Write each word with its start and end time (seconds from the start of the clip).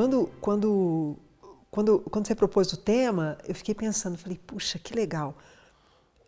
quando, 0.00 0.30
quando, 0.40 1.16
quando, 1.70 1.98
quando 2.10 2.26
você 2.26 2.34
propôs 2.34 2.72
o 2.72 2.76
tema, 2.78 3.36
eu 3.46 3.54
fiquei 3.54 3.74
pensando, 3.74 4.16
falei, 4.16 4.38
puxa, 4.38 4.78
que 4.78 4.94
legal. 4.94 5.36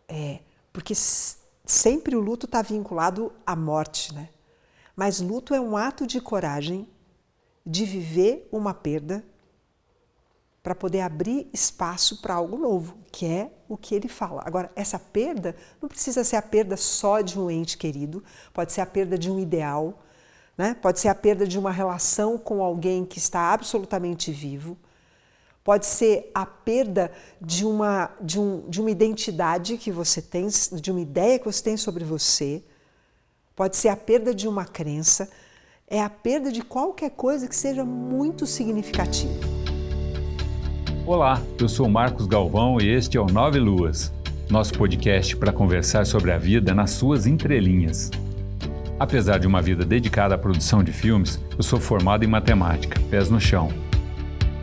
É, 0.07 0.41
porque 0.71 0.93
sempre 0.93 2.15
o 2.15 2.19
luto 2.19 2.45
está 2.45 2.61
vinculado 2.61 3.33
à 3.43 3.55
morte, 3.55 4.13
né? 4.13 4.29
Mas 4.95 5.19
luto 5.19 5.55
é 5.55 5.59
um 5.59 5.75
ato 5.75 6.05
de 6.05 6.21
coragem 6.21 6.87
de 7.65 7.83
viver 7.83 8.47
uma 8.51 8.75
perda 8.75 9.25
para 10.61 10.75
poder 10.75 11.01
abrir 11.01 11.49
espaço 11.51 12.21
para 12.21 12.35
algo 12.35 12.59
novo, 12.59 12.95
que 13.11 13.25
é 13.25 13.51
o 13.67 13.75
que 13.75 13.95
ele 13.95 14.07
fala. 14.07 14.43
Agora, 14.45 14.71
essa 14.75 14.99
perda 14.99 15.55
não 15.81 15.89
precisa 15.89 16.23
ser 16.23 16.35
a 16.35 16.43
perda 16.43 16.77
só 16.77 17.21
de 17.21 17.39
um 17.39 17.49
ente 17.49 17.75
querido, 17.75 18.23
pode 18.53 18.71
ser 18.71 18.81
a 18.81 18.85
perda 18.85 19.17
de 19.17 19.31
um 19.31 19.39
ideal, 19.39 19.99
né? 20.57 20.75
pode 20.81 20.99
ser 20.99 21.07
a 21.07 21.15
perda 21.15 21.47
de 21.47 21.57
uma 21.57 21.71
relação 21.71 22.37
com 22.37 22.63
alguém 22.63 23.05
que 23.05 23.17
está 23.17 23.51
absolutamente 23.51 24.31
vivo, 24.31 24.77
pode 25.63 25.85
ser 25.85 26.29
a 26.33 26.45
perda 26.45 27.11
de 27.41 27.65
uma, 27.65 28.11
de, 28.21 28.39
um, 28.39 28.69
de 28.69 28.81
uma 28.81 28.91
identidade 28.91 29.77
que 29.77 29.91
você 29.91 30.21
tem, 30.21 30.47
de 30.47 30.91
uma 30.91 31.01
ideia 31.01 31.39
que 31.39 31.45
você 31.45 31.63
tem 31.63 31.77
sobre 31.77 32.03
você, 32.03 32.63
pode 33.55 33.77
ser 33.77 33.89
a 33.89 33.95
perda 33.95 34.33
de 34.33 34.47
uma 34.47 34.65
crença, 34.65 35.29
é 35.87 36.01
a 36.01 36.09
perda 36.09 36.51
de 36.51 36.61
qualquer 36.61 37.11
coisa 37.11 37.47
que 37.47 37.55
seja 37.55 37.85
muito 37.85 38.45
significativa. 38.45 39.33
Olá, 41.05 41.41
eu 41.59 41.67
sou 41.67 41.87
Marcos 41.89 42.25
Galvão 42.25 42.79
e 42.79 42.89
este 42.89 43.17
é 43.17 43.21
o 43.21 43.25
Nove 43.25 43.59
Luas, 43.59 44.11
nosso 44.49 44.73
podcast 44.73 45.35
para 45.35 45.51
conversar 45.51 46.05
sobre 46.05 46.31
a 46.31 46.37
vida 46.37 46.73
nas 46.73 46.91
suas 46.91 47.27
entrelinhas. 47.27 48.09
Apesar 48.99 49.39
de 49.39 49.47
uma 49.47 49.61
vida 49.61 49.85
dedicada 49.85 50.35
à 50.35 50.37
produção 50.37 50.83
de 50.83 50.91
filmes, 50.91 51.43
eu 51.57 51.63
sou 51.63 51.79
formado 51.79 52.23
em 52.23 52.27
matemática, 52.27 52.99
pés 53.09 53.29
no 53.29 53.39
chão. 53.39 53.69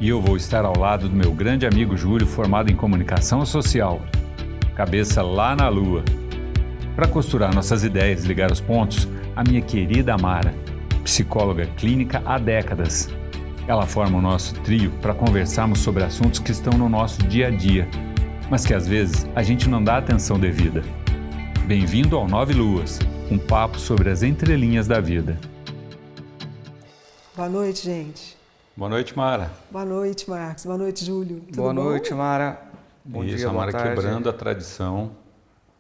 E 0.00 0.08
eu 0.08 0.20
vou 0.20 0.36
estar 0.36 0.64
ao 0.64 0.78
lado 0.78 1.08
do 1.08 1.14
meu 1.14 1.32
grande 1.32 1.66
amigo 1.66 1.96
Júlio, 1.96 2.26
formado 2.26 2.70
em 2.70 2.76
comunicação 2.76 3.44
social, 3.44 4.00
cabeça 4.74 5.22
lá 5.22 5.54
na 5.54 5.68
lua. 5.68 6.02
Para 6.96 7.08
costurar 7.08 7.54
nossas 7.54 7.84
ideias 7.84 8.24
e 8.24 8.28
ligar 8.28 8.50
os 8.50 8.60
pontos, 8.60 9.08
a 9.36 9.42
minha 9.42 9.60
querida 9.60 10.14
Amara, 10.14 10.54
psicóloga 11.04 11.66
clínica 11.76 12.22
há 12.24 12.38
décadas 12.38 13.08
ela 13.70 13.86
forma 13.86 14.18
o 14.18 14.20
nosso 14.20 14.54
trio 14.62 14.90
para 15.00 15.14
conversarmos 15.14 15.78
sobre 15.78 16.02
assuntos 16.02 16.40
que 16.40 16.50
estão 16.50 16.76
no 16.76 16.88
nosso 16.88 17.22
dia 17.22 17.46
a 17.46 17.50
dia, 17.50 17.88
mas 18.50 18.66
que 18.66 18.74
às 18.74 18.84
vezes 18.84 19.28
a 19.32 19.44
gente 19.44 19.68
não 19.68 19.82
dá 19.82 19.96
atenção 19.96 20.40
devida. 20.40 20.82
Bem-vindo 21.66 22.16
ao 22.16 22.26
Nove 22.26 22.52
Luas, 22.52 22.98
um 23.30 23.38
papo 23.38 23.78
sobre 23.78 24.10
as 24.10 24.24
entrelinhas 24.24 24.88
da 24.88 25.00
vida. 25.00 25.38
Boa 27.36 27.48
noite, 27.48 27.84
gente. 27.84 28.36
Boa 28.76 28.88
noite, 28.88 29.16
Mara. 29.16 29.52
Boa 29.70 29.84
noite, 29.84 30.28
Marcos. 30.28 30.66
Boa 30.66 30.76
noite, 30.76 31.04
Júlio. 31.04 31.40
Tudo 31.40 31.56
boa 31.56 31.72
bom? 31.72 31.84
noite, 31.84 32.12
Mara. 32.12 32.60
Bom 33.04 33.22
Isso, 33.22 33.36
dia, 33.36 33.48
a 33.48 33.52
Mara 33.52 33.72
quebrando 33.72 34.28
a 34.28 34.32
tradição 34.32 35.12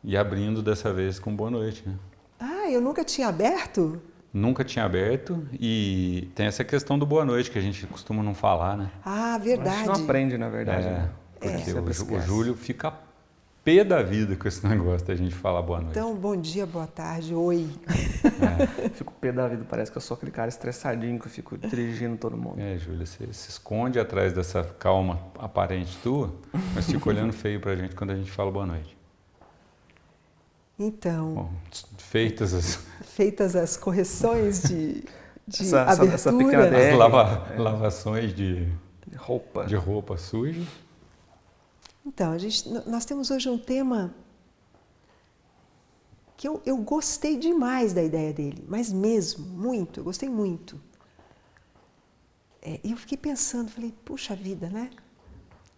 e 0.04 0.16
abrindo 0.16 0.62
dessa 0.62 0.92
vez 0.92 1.18
com 1.18 1.34
boa 1.34 1.50
noite. 1.50 1.82
Né? 1.84 1.94
Ah, 2.38 2.70
eu 2.70 2.80
nunca 2.80 3.02
tinha 3.02 3.26
aberto? 3.26 4.00
Nunca 4.32 4.62
tinha 4.62 4.84
aberto 4.84 5.44
e 5.58 6.30
tem 6.36 6.46
essa 6.46 6.62
questão 6.62 6.96
do 6.96 7.04
boa 7.04 7.24
noite 7.24 7.50
que 7.50 7.58
a 7.58 7.62
gente 7.62 7.84
costuma 7.88 8.22
não 8.22 8.32
falar, 8.32 8.76
né? 8.76 8.90
Ah, 9.04 9.36
verdade. 9.38 9.70
A 9.70 9.78
gente 9.78 9.86
não 9.88 10.04
aprende, 10.04 10.38
na 10.38 10.48
verdade. 10.48 10.86
É, 10.86 10.90
né? 10.90 11.10
porque 11.40 11.70
é. 11.70 11.74
o, 11.74 12.16
o, 12.16 12.20
Júlio 12.20 12.54
fica 12.54 12.92
pé 13.64 13.84
da 13.84 14.02
vida 14.02 14.36
com 14.36 14.48
esse 14.48 14.66
negócio 14.66 15.06
da 15.06 15.14
gente 15.14 15.34
falar 15.34 15.62
boa 15.62 15.80
noite. 15.80 15.92
Então, 15.92 16.14
bom 16.14 16.36
dia, 16.36 16.66
boa 16.66 16.86
tarde, 16.86 17.34
oi. 17.34 17.68
É. 17.88 18.88
fico 18.94 19.12
pé 19.20 19.32
da 19.32 19.48
vida, 19.48 19.64
parece 19.68 19.90
que 19.90 19.98
eu 19.98 20.02
sou 20.02 20.16
aquele 20.16 20.32
cara 20.32 20.48
estressadinho 20.48 21.18
que 21.18 21.26
eu 21.26 21.30
fico 21.30 21.56
dirigindo 21.56 22.16
todo 22.16 22.36
mundo. 22.36 22.60
É, 22.60 22.78
Júlio, 22.78 23.06
você 23.06 23.32
se 23.32 23.50
esconde 23.50 23.98
atrás 23.98 24.32
dessa 24.32 24.64
calma 24.78 25.20
aparente 25.38 25.96
tua, 26.02 26.34
mas 26.74 26.86
fica 26.86 27.08
olhando 27.08 27.32
feio 27.32 27.60
pra 27.60 27.76
gente 27.76 27.94
quando 27.94 28.10
a 28.10 28.16
gente 28.16 28.30
fala 28.30 28.50
boa 28.50 28.66
noite. 28.66 28.96
Então. 30.78 31.34
Bom, 31.34 31.50
feitas 31.98 32.54
as. 32.54 32.76
Feitas 33.02 33.54
as 33.54 33.76
correções 33.76 34.62
de, 34.62 35.04
de 35.46 35.62
essa, 35.62 35.82
abertura. 35.82 36.14
Essa, 36.14 36.32
pequena 36.32 36.78
as 36.78 36.96
lava, 36.96 37.46
é. 37.52 37.58
lavações 37.58 38.34
de, 38.34 38.64
de 39.06 39.16
roupa. 39.16 39.66
De 39.66 39.76
roupa 39.76 40.16
suja. 40.16 40.62
Então, 42.12 42.32
a 42.32 42.38
gente, 42.38 42.68
nós 42.88 43.04
temos 43.04 43.30
hoje 43.30 43.48
um 43.48 43.56
tema 43.56 44.12
que 46.36 46.48
eu, 46.48 46.60
eu 46.66 46.76
gostei 46.78 47.38
demais 47.38 47.92
da 47.92 48.02
ideia 48.02 48.32
dele, 48.32 48.64
mas 48.68 48.92
mesmo, 48.92 49.46
muito, 49.46 50.00
eu 50.00 50.04
gostei 50.04 50.28
muito. 50.28 50.80
É, 52.60 52.80
e 52.82 52.90
eu 52.90 52.96
fiquei 52.96 53.16
pensando, 53.16 53.70
falei, 53.70 53.94
puxa 54.04 54.34
vida, 54.34 54.68
né? 54.68 54.90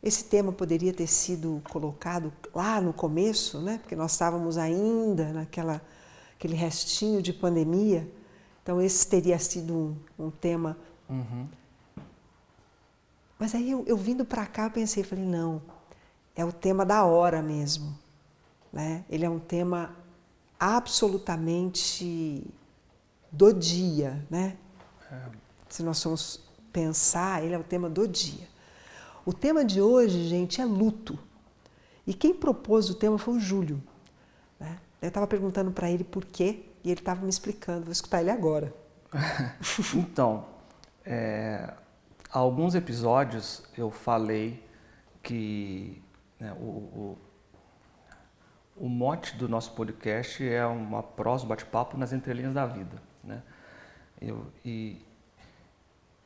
Esse 0.02 0.24
tema 0.24 0.50
poderia 0.50 0.94
ter 0.94 1.06
sido 1.06 1.60
colocado 1.70 2.32
lá 2.54 2.80
no 2.80 2.94
começo, 2.94 3.60
né? 3.60 3.76
porque 3.76 3.94
nós 3.94 4.12
estávamos 4.12 4.56
ainda 4.56 5.34
naquela 5.34 5.82
aquele 6.34 6.54
restinho 6.54 7.20
de 7.20 7.34
pandemia. 7.34 8.10
Então, 8.62 8.80
esse 8.80 9.06
teria 9.06 9.38
sido 9.38 9.74
um, 9.74 9.96
um 10.18 10.30
tema. 10.30 10.78
Uhum. 11.10 11.46
Mas 13.38 13.54
aí 13.54 13.70
eu, 13.70 13.84
eu 13.86 13.98
vindo 13.98 14.24
para 14.24 14.46
cá, 14.46 14.64
eu 14.64 14.70
pensei, 14.70 15.04
falei, 15.04 15.26
não, 15.26 15.60
é 16.34 16.44
o 16.44 16.52
tema 16.52 16.84
da 16.84 17.04
hora 17.04 17.42
mesmo. 17.42 17.96
Né? 18.72 19.04
Ele 19.08 19.24
é 19.24 19.30
um 19.30 19.38
tema 19.38 19.94
absolutamente 20.58 22.46
do 23.30 23.52
dia. 23.52 24.24
Né? 24.30 24.56
É. 25.10 25.22
Se 25.68 25.82
nós 25.82 26.02
formos 26.02 26.40
pensar, 26.72 27.44
ele 27.44 27.54
é 27.54 27.58
o 27.58 27.64
tema 27.64 27.88
do 27.88 28.08
dia. 28.08 28.48
O 29.24 29.32
tema 29.32 29.64
de 29.64 29.80
hoje, 29.80 30.26
gente, 30.26 30.60
é 30.60 30.64
luto. 30.64 31.18
E 32.06 32.14
quem 32.14 32.34
propôs 32.34 32.90
o 32.90 32.94
tema 32.94 33.18
foi 33.18 33.34
o 33.34 33.40
Júlio. 33.40 33.82
Né? 34.58 34.78
Eu 35.00 35.08
estava 35.08 35.26
perguntando 35.26 35.70
para 35.70 35.90
ele 35.90 36.02
por 36.02 36.24
quê 36.24 36.64
e 36.82 36.90
ele 36.90 37.00
estava 37.00 37.22
me 37.22 37.28
explicando. 37.28 37.84
Vou 37.84 37.92
escutar 37.92 38.20
ele 38.20 38.30
agora. 38.30 38.74
então, 39.94 40.46
é, 41.04 41.72
há 42.30 42.38
alguns 42.38 42.74
episódios 42.74 43.62
eu 43.76 43.90
falei 43.90 44.64
que 45.22 46.02
né, 46.42 46.52
o, 46.52 46.64
o, 46.64 47.18
o, 48.76 48.88
mote 48.88 49.36
do 49.36 49.48
nosso 49.48 49.72
podcast 49.72 50.46
é 50.46 50.66
uma 50.66 51.02
prosa, 51.02 51.46
bate-papo 51.46 51.96
nas 51.96 52.12
entrelinhas 52.12 52.52
da 52.52 52.66
vida. 52.66 53.00
Né? 53.22 53.42
Eu, 54.20 54.46
e 54.64 55.00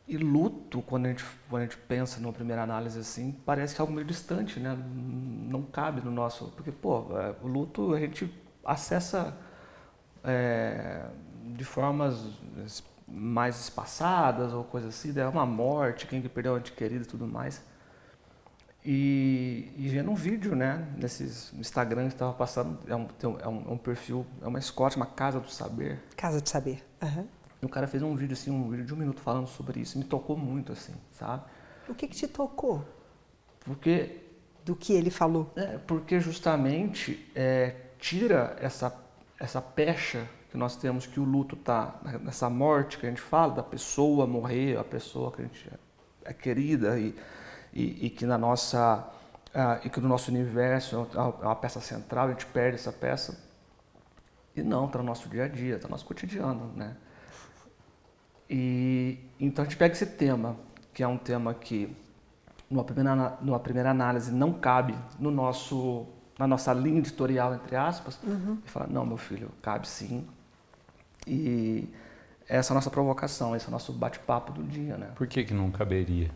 e 0.09 0.17
luto, 0.17 0.81
quando 0.83 1.07
a, 1.07 1.09
gente, 1.09 1.25
quando 1.51 1.63
a 1.63 1.65
gente 1.65 1.77
pensa 1.77 2.21
numa 2.21 2.33
primeira 2.33 2.63
análise 2.63 2.97
assim, 3.01 3.33
parece 3.45 3.75
que 3.75 3.81
é 3.81 3.83
algo 3.83 3.93
meio 3.93 4.07
distante, 4.07 4.61
né? 4.61 4.79
Não 4.95 5.63
cabe 5.63 6.01
no 6.01 6.13
nosso. 6.13 6.53
Porque, 6.53 6.71
pô, 6.71 7.19
é, 7.19 7.35
o 7.43 7.49
luto 7.49 7.93
a 7.93 7.99
gente 7.99 8.33
acessa 8.65 9.37
é, 10.23 11.07
de 11.47 11.65
formas 11.65 12.25
mais 13.09 13.61
espaçadas 13.61 14.53
ou 14.53 14.63
coisa 14.63 14.89
assim, 14.89 15.13
é 15.19 15.27
uma 15.27 15.45
morte, 15.45 16.07
quem 16.07 16.23
que 16.23 16.29
perdeu 16.29 16.55
um 16.55 16.59
ente 16.59 16.71
querido 16.71 17.03
e 17.03 17.07
tudo 17.07 17.27
mais. 17.27 17.65
E, 18.89 19.73
e 19.77 19.89
vendo 19.89 20.13
um 20.13 20.15
vídeo, 20.15 20.55
né, 20.55 20.87
nesses 20.97 21.53
Instagram 21.55 22.07
que 22.07 22.15
estava 22.15 22.33
passando, 22.33 22.79
é 22.87 22.95
um, 22.95 23.09
é, 23.21 23.49
um, 23.49 23.65
é 23.69 23.73
um 23.73 23.77
perfil, 23.77 24.25
é 24.41 24.47
uma 24.47 24.61
escote, 24.61 24.97
uma 24.97 25.07
Casa 25.07 25.41
do 25.41 25.51
Saber. 25.51 25.99
Casa 26.17 26.41
do 26.41 26.49
Saber, 26.49 26.85
uhum. 27.03 27.27
E 27.61 27.67
o 27.67 27.69
cara 27.69 27.89
fez 27.89 28.01
um 28.01 28.15
vídeo 28.15 28.35
assim, 28.35 28.53
um 28.53 28.71
vídeo 28.71 28.85
de 28.85 28.95
um 28.95 28.97
minuto 28.97 29.21
falando 29.21 29.49
sobre 29.49 29.81
isso. 29.81 29.99
Me 29.99 30.05
tocou 30.05 30.37
muito, 30.37 30.71
assim, 30.71 30.95
sabe? 31.11 31.43
O 31.89 31.97
que, 31.97 32.07
que 32.07 32.15
te 32.15 32.29
tocou? 32.29 32.85
Porque. 33.65 34.21
Do 34.65 34.77
que 34.77 34.93
ele 34.93 35.11
falou? 35.11 35.53
É, 35.57 35.79
porque 35.79 36.21
justamente 36.21 37.29
é, 37.35 37.75
tira 37.99 38.57
essa, 38.61 38.97
essa 39.39 39.61
pecha 39.61 40.29
que 40.51 40.57
nós 40.57 40.77
temos 40.77 41.07
que 41.07 41.19
o 41.19 41.25
luto 41.25 41.57
tá 41.57 42.01
nessa 42.21 42.51
morte 42.51 42.99
que 42.99 43.07
a 43.07 43.09
gente 43.09 43.21
fala, 43.21 43.55
da 43.55 43.63
pessoa 43.63 44.27
morrer, 44.27 44.77
a 44.77 44.85
pessoa 44.85 45.33
que 45.33 45.43
a 45.43 45.45
gente 45.45 45.71
é 46.25 46.33
querida 46.33 46.99
e, 46.99 47.15
e, 47.77 48.07
e 48.07 48.11
que 48.11 48.25
na 48.25 48.39
nossa. 48.39 49.07
Uh, 49.55 49.87
e 49.87 49.91
que 49.91 50.01
no 50.01 50.09
nosso 50.09 50.31
universo 50.31 51.09
é 51.15 51.19
uma 51.19 51.57
peça 51.57 51.81
central, 51.81 52.29
a 52.29 52.31
gente 52.31 52.47
perde 52.47 52.77
essa 52.77 52.93
peça. 52.93 53.39
E 54.55 54.63
não, 54.63 54.87
está 54.87 54.99
no 54.99 55.05
nosso 55.05 55.29
dia 55.29 55.45
a 55.45 55.49
dia, 55.49 55.77
está 55.77 55.87
no 55.87 55.93
nosso 55.93 56.05
cotidiano, 56.05 56.73
né? 56.75 56.97
E 58.49 59.19
então 59.39 59.63
a 59.63 59.69
gente 59.69 59.77
pega 59.77 59.95
esse 59.95 60.07
tema, 60.07 60.57
que 60.93 61.03
é 61.03 61.09
um 61.09 61.17
tema 61.19 61.55
que 61.55 61.95
numa 62.71 62.85
primeira, 62.85 63.39
numa 63.41 63.61
primeira 63.61 63.91
análise 63.91 64.33
não 64.33 64.53
cabe 64.53 64.95
no 65.19 65.31
nosso 65.31 66.07
na 66.39 66.47
nossa 66.47 66.73
linha 66.75 66.99
editorial 66.99 67.55
entre 67.55 67.77
aspas, 67.77 68.19
uhum. 68.23 68.59
e 68.65 68.71
fala 68.71 68.87
não, 68.87 69.07
meu 69.07 69.17
filho, 69.17 69.51
cabe 69.63 69.89
sim. 69.89 70.27
E 71.27 71.89
essa 72.47 72.73
é 72.73 72.75
a 72.75 72.77
nossa 72.77 72.91
provocação, 72.91 73.57
esse 73.57 73.65
é 73.65 73.69
o 73.69 73.73
nosso 73.73 73.93
bate-papo 73.93 74.53
do 74.53 74.63
dia, 74.63 74.97
né? 74.99 75.13
Por 75.15 75.27
que 75.27 75.45
que 75.45 75.55
não 75.55 75.71
caberia? 75.71 76.31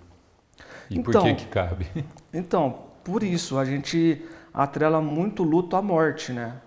E 0.91 0.99
então, 0.99 1.13
por 1.13 1.23
que 1.23 1.35
que 1.35 1.47
cabe? 1.47 1.87
Então, 2.33 2.85
por 3.03 3.23
isso 3.23 3.59
a 3.59 3.65
gente 3.65 4.25
atrela 4.53 5.01
muito 5.01 5.43
luto 5.43 5.77
à 5.77 5.83
morte, 5.83 6.33
né? 6.33 6.61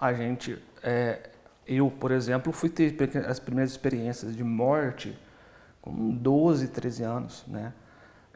A 0.00 0.12
gente 0.12 0.58
é, 0.82 1.30
eu, 1.66 1.90
por 1.90 2.10
exemplo, 2.10 2.52
fui 2.52 2.68
ter 2.68 2.96
as 3.28 3.38
primeiras 3.38 3.70
experiências 3.70 4.34
de 4.34 4.42
morte 4.42 5.16
com 5.80 6.10
12, 6.10 6.68
13 6.68 7.02
anos, 7.04 7.44
né? 7.46 7.72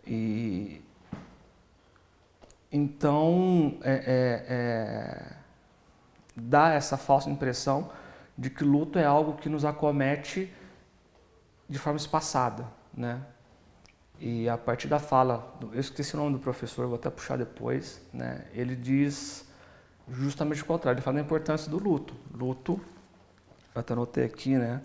E 0.07 0.83
então 2.71 3.79
é, 3.83 3.93
é, 3.93 4.45
é, 4.49 5.33
dá 6.37 6.73
essa 6.73 6.97
falsa 6.97 7.31
impressão 7.31 7.91
de 8.37 8.51
que 8.51 8.65
luto 8.65 8.99
é 8.99 9.05
algo 9.05 9.35
que 9.35 9.49
nos 9.49 9.65
acomete 9.65 10.53
de 11.69 11.79
forma 11.79 11.97
espaçada, 11.97 12.67
né? 12.93 13.21
E 14.27 14.49
a 14.49 14.57
partir 14.57 14.89
da 14.89 14.99
fala, 14.99 15.55
eu 15.71 15.79
esqueci 15.79 16.15
o 16.15 16.17
nome 16.17 16.33
do 16.33 16.39
professor, 16.39 16.87
vou 16.87 16.95
até 16.95 17.11
puxar 17.11 17.37
depois, 17.37 18.01
né? 18.11 18.47
Ele 18.55 18.75
diz 18.75 19.47
justamente 20.09 20.63
o 20.63 20.65
contrário, 20.65 20.97
ele 20.97 21.05
fala 21.05 21.17
da 21.17 21.21
importância 21.21 21.71
do 21.71 21.77
luto. 21.77 22.15
Luto, 22.33 22.81
eu 23.75 23.81
até 23.83 23.93
anotei 23.93 24.25
aqui, 24.25 24.57
né? 24.57 24.81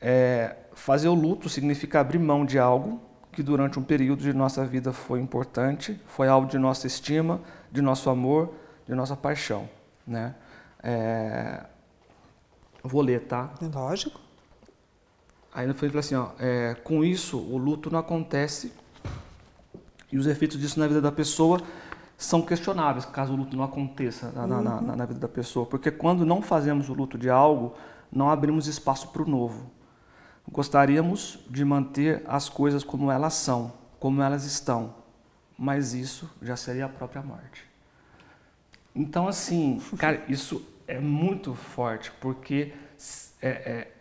É, 0.00 0.56
fazer 0.72 1.08
o 1.08 1.14
luto 1.14 1.46
significa 1.46 2.00
abrir 2.00 2.18
mão 2.18 2.42
de 2.46 2.58
algo 2.58 3.02
que 3.30 3.42
durante 3.42 3.78
um 3.78 3.82
período 3.82 4.22
de 4.22 4.32
nossa 4.32 4.64
vida 4.64 4.94
foi 4.94 5.20
importante, 5.20 6.00
foi 6.06 6.28
algo 6.28 6.48
de 6.48 6.56
nossa 6.56 6.86
estima, 6.86 7.42
de 7.70 7.82
nosso 7.82 8.08
amor, 8.08 8.54
de 8.88 8.94
nossa 8.94 9.14
paixão, 9.14 9.68
né? 10.06 10.34
É, 10.82 11.66
vou 12.82 13.02
ler, 13.02 13.26
tá? 13.26 13.50
Lógico. 13.60 14.29
Aí 15.52 15.66
no 15.66 15.72
ele 15.72 15.88
fala 15.88 16.00
assim, 16.00 16.14
ó, 16.14 16.30
é, 16.38 16.74
com 16.84 17.04
isso 17.04 17.38
o 17.38 17.58
luto 17.58 17.90
não 17.90 17.98
acontece 17.98 18.72
e 20.12 20.18
os 20.18 20.26
efeitos 20.26 20.58
disso 20.58 20.78
na 20.78 20.86
vida 20.86 21.00
da 21.00 21.12
pessoa 21.12 21.60
são 22.16 22.42
questionáveis, 22.42 23.04
caso 23.06 23.32
o 23.32 23.36
luto 23.36 23.56
não 23.56 23.64
aconteça 23.64 24.30
na, 24.32 24.42
uhum. 24.42 24.62
na, 24.62 24.80
na, 24.80 24.96
na 24.96 25.06
vida 25.06 25.18
da 25.18 25.28
pessoa. 25.28 25.64
Porque 25.64 25.90
quando 25.90 26.26
não 26.26 26.42
fazemos 26.42 26.88
o 26.88 26.94
luto 26.94 27.16
de 27.16 27.30
algo, 27.30 27.74
não 28.12 28.28
abrimos 28.28 28.66
espaço 28.66 29.08
para 29.08 29.22
o 29.22 29.28
novo. 29.28 29.70
Gostaríamos 30.50 31.38
de 31.48 31.64
manter 31.64 32.22
as 32.26 32.48
coisas 32.48 32.84
como 32.84 33.10
elas 33.10 33.34
são, 33.34 33.72
como 33.98 34.20
elas 34.20 34.44
estão, 34.44 34.94
mas 35.56 35.94
isso 35.94 36.28
já 36.42 36.56
seria 36.56 36.86
a 36.86 36.88
própria 36.88 37.22
morte. 37.22 37.64
Então, 38.94 39.28
assim, 39.28 39.80
cara, 39.96 40.22
isso 40.28 40.62
é 40.86 40.98
muito 40.98 41.54
forte, 41.54 42.12
porque 42.20 42.72
é, 43.40 43.48
é, 43.48 43.92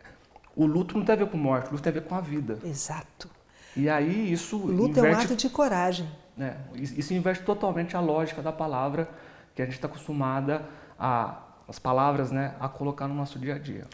o 0.59 0.65
luto 0.65 0.97
não 0.97 1.05
tem 1.05 1.13
a 1.13 1.17
ver 1.17 1.27
com 1.29 1.37
morte, 1.37 1.69
o 1.69 1.71
luto 1.71 1.83
tem 1.83 1.91
a 1.91 1.93
ver 1.93 2.03
com 2.03 2.15
a 2.15 2.21
vida. 2.21 2.59
Exato. 2.65 3.29
E 3.75 3.87
aí 3.89 4.31
isso. 4.31 4.57
O 4.57 4.67
luto 4.67 4.99
inverte, 4.99 5.15
é 5.15 5.17
um 5.17 5.21
ato 5.21 5.35
de 5.35 5.49
coragem. 5.49 6.09
É, 6.37 6.55
isso 6.75 7.13
inverte 7.13 7.43
totalmente 7.43 7.95
a 7.95 7.99
lógica 8.01 8.41
da 8.41 8.51
palavra 8.51 9.09
que 9.55 9.61
a 9.61 9.65
gente 9.65 9.75
está 9.75 9.87
acostumada 9.87 10.65
a 10.97 11.43
as 11.69 11.77
palavras, 11.77 12.31
né, 12.31 12.55
a 12.59 12.67
colocar 12.67 13.07
no 13.07 13.13
nosso 13.13 13.37
dia 13.37 13.53
a 13.55 13.59
dia. 13.59 13.87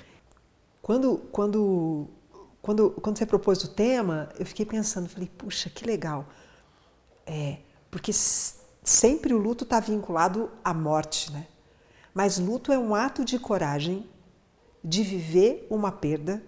Quando, 0.81 1.17
quando, 1.29 2.07
quando, 2.61 2.91
quando 2.91 3.17
você 3.17 3.25
propôs 3.25 3.61
o 3.65 3.67
tema, 3.67 4.29
eu 4.39 4.45
fiquei 4.45 4.65
pensando, 4.65 5.09
falei, 5.09 5.29
puxa, 5.37 5.69
que 5.69 5.85
legal. 5.85 6.25
É, 7.25 7.57
porque 7.91 8.13
sempre 8.13 9.33
o 9.33 9.37
luto 9.37 9.65
está 9.65 9.81
vinculado 9.81 10.49
à 10.63 10.73
morte, 10.73 11.33
né? 11.33 11.47
Mas 12.13 12.39
luto 12.39 12.71
é 12.71 12.79
um 12.79 12.95
ato 12.95 13.25
de 13.25 13.37
coragem 13.37 14.09
de 14.81 15.03
viver 15.03 15.67
uma 15.69 15.91
perda 15.91 16.41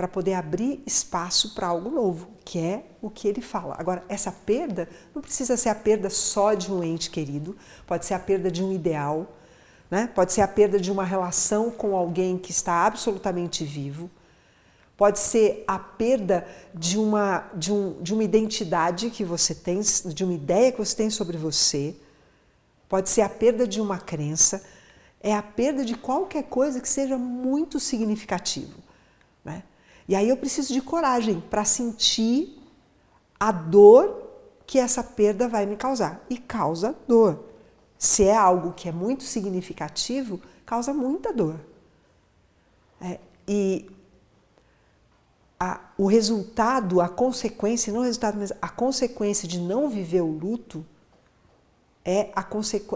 para 0.00 0.08
poder 0.08 0.32
abrir 0.32 0.82
espaço 0.86 1.54
para 1.54 1.66
algo 1.66 1.90
novo, 1.90 2.28
que 2.42 2.58
é 2.58 2.86
o 3.02 3.10
que 3.10 3.28
ele 3.28 3.42
fala. 3.42 3.76
Agora, 3.78 4.02
essa 4.08 4.32
perda 4.32 4.88
não 5.14 5.20
precisa 5.20 5.58
ser 5.58 5.68
a 5.68 5.74
perda 5.74 6.08
só 6.08 6.54
de 6.54 6.72
um 6.72 6.82
ente 6.82 7.10
querido, 7.10 7.54
pode 7.86 8.06
ser 8.06 8.14
a 8.14 8.18
perda 8.18 8.50
de 8.50 8.64
um 8.64 8.72
ideal, 8.72 9.36
né? 9.90 10.10
pode 10.14 10.32
ser 10.32 10.40
a 10.40 10.48
perda 10.48 10.80
de 10.80 10.90
uma 10.90 11.04
relação 11.04 11.70
com 11.70 11.94
alguém 11.94 12.38
que 12.38 12.50
está 12.50 12.86
absolutamente 12.86 13.62
vivo, 13.62 14.10
pode 14.96 15.18
ser 15.18 15.64
a 15.68 15.78
perda 15.78 16.48
de 16.72 16.96
uma, 16.98 17.50
de, 17.54 17.70
um, 17.70 18.00
de 18.00 18.14
uma 18.14 18.24
identidade 18.24 19.10
que 19.10 19.22
você 19.22 19.54
tem, 19.54 19.82
de 19.82 20.24
uma 20.24 20.32
ideia 20.32 20.72
que 20.72 20.78
você 20.78 20.96
tem 20.96 21.10
sobre 21.10 21.36
você, 21.36 21.94
pode 22.88 23.10
ser 23.10 23.20
a 23.20 23.28
perda 23.28 23.66
de 23.66 23.82
uma 23.82 23.98
crença, 23.98 24.64
é 25.20 25.34
a 25.34 25.42
perda 25.42 25.84
de 25.84 25.94
qualquer 25.94 26.44
coisa 26.44 26.80
que 26.80 26.88
seja 26.88 27.18
muito 27.18 27.78
significativo. 27.78 28.80
Né? 29.44 29.62
E 30.10 30.16
aí 30.16 30.28
eu 30.28 30.36
preciso 30.36 30.72
de 30.72 30.82
coragem 30.82 31.38
para 31.38 31.64
sentir 31.64 32.60
a 33.38 33.52
dor 33.52 34.28
que 34.66 34.76
essa 34.76 35.04
perda 35.04 35.46
vai 35.46 35.64
me 35.66 35.76
causar. 35.76 36.20
E 36.28 36.36
causa 36.36 36.96
dor. 37.06 37.44
Se 37.96 38.24
é 38.24 38.34
algo 38.34 38.72
que 38.72 38.88
é 38.88 38.92
muito 38.92 39.22
significativo, 39.22 40.40
causa 40.66 40.92
muita 40.92 41.32
dor. 41.32 41.60
É, 43.00 43.20
e 43.46 43.88
a, 45.60 45.80
o 45.96 46.06
resultado, 46.06 47.00
a 47.00 47.08
consequência, 47.08 47.92
não 47.92 48.00
o 48.00 48.04
resultado, 48.04 48.36
mas 48.36 48.52
a 48.60 48.68
consequência 48.68 49.46
de 49.46 49.60
não 49.60 49.88
viver 49.88 50.22
o 50.22 50.36
luto 50.36 50.84
é 52.04 52.32
a, 52.34 52.44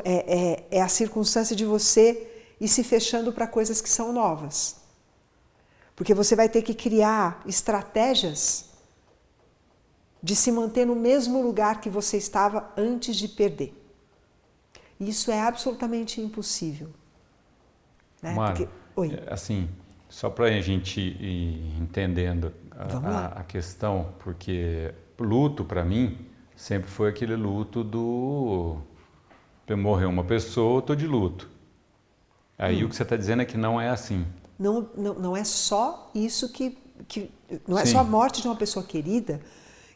é, 0.03 0.37
é, 0.37 0.67
é 0.69 0.83
a 0.83 0.89
circunstância 0.89 1.55
de 1.55 1.65
você 1.65 2.29
ir 2.61 2.67
se 2.67 2.83
fechando 2.83 3.33
para 3.33 3.47
coisas 3.47 3.81
que 3.81 3.89
são 3.89 4.13
novas. 4.13 4.83
Porque 5.97 6.13
você 6.13 6.35
vai 6.35 6.49
ter 6.49 6.63
que 6.63 6.75
criar 6.75 7.41
estratégias 7.47 8.71
de 10.23 10.35
se 10.35 10.51
manter 10.51 10.87
no 10.87 10.97
mesmo 10.97 11.43
lugar 11.43 11.81
que 11.81 11.91
você 11.91 12.17
estava 12.17 12.73
antes 12.77 13.15
de 13.17 13.29
perder. 13.29 13.75
Isso 14.99 15.31
é 15.31 15.41
absolutamente 15.41 16.21
impossível. 16.21 16.89
Né? 18.23 18.35
Mara, 18.35 18.55
Porque, 18.55 18.69
Oi. 18.97 19.13
É, 19.13 19.33
assim, 19.33 19.69
só 20.09 20.31
para 20.31 20.47
a 20.47 20.61
gente 20.61 21.01
ir 21.01 21.77
entendendo 21.81 22.53
a, 22.71 23.41
a, 23.41 23.45
questão, 23.45 24.15
porque 24.19 24.95
luto 25.19 25.65
para 25.65 25.85
mim 25.85 26.17
sempre 26.57 26.89
foi 26.91 27.11
aquele 27.11 27.37
luto 27.37 27.85
do 27.85 28.79
morreu 29.77 30.09
uma 30.09 30.25
pessoa, 30.25 30.77
eu 30.77 30.79
estou 30.81 30.97
de 30.97 31.07
luto. 31.07 31.51
Aí 32.57 32.83
hum. 32.83 32.87
o 32.87 32.89
que 32.89 32.97
você 32.97 33.03
está 33.03 33.17
dizendo 33.17 33.43
é 33.43 33.45
que 33.45 33.57
não 33.57 33.81
é 33.81 33.91
assim 33.91 34.25
não, 34.59 34.89
não, 34.97 35.15
não 35.15 35.37
é 35.37 35.45
só 35.45 36.11
isso 36.15 36.49
que, 36.51 36.77
que 37.09 37.31
não 37.67 37.79
é 37.79 37.85
Sim. 37.85 37.93
só 37.93 37.99
a 37.99 38.05
morte 38.05 38.41
de 38.41 38.49
uma 38.49 38.57
pessoa 38.57 38.85
querida 38.85 39.41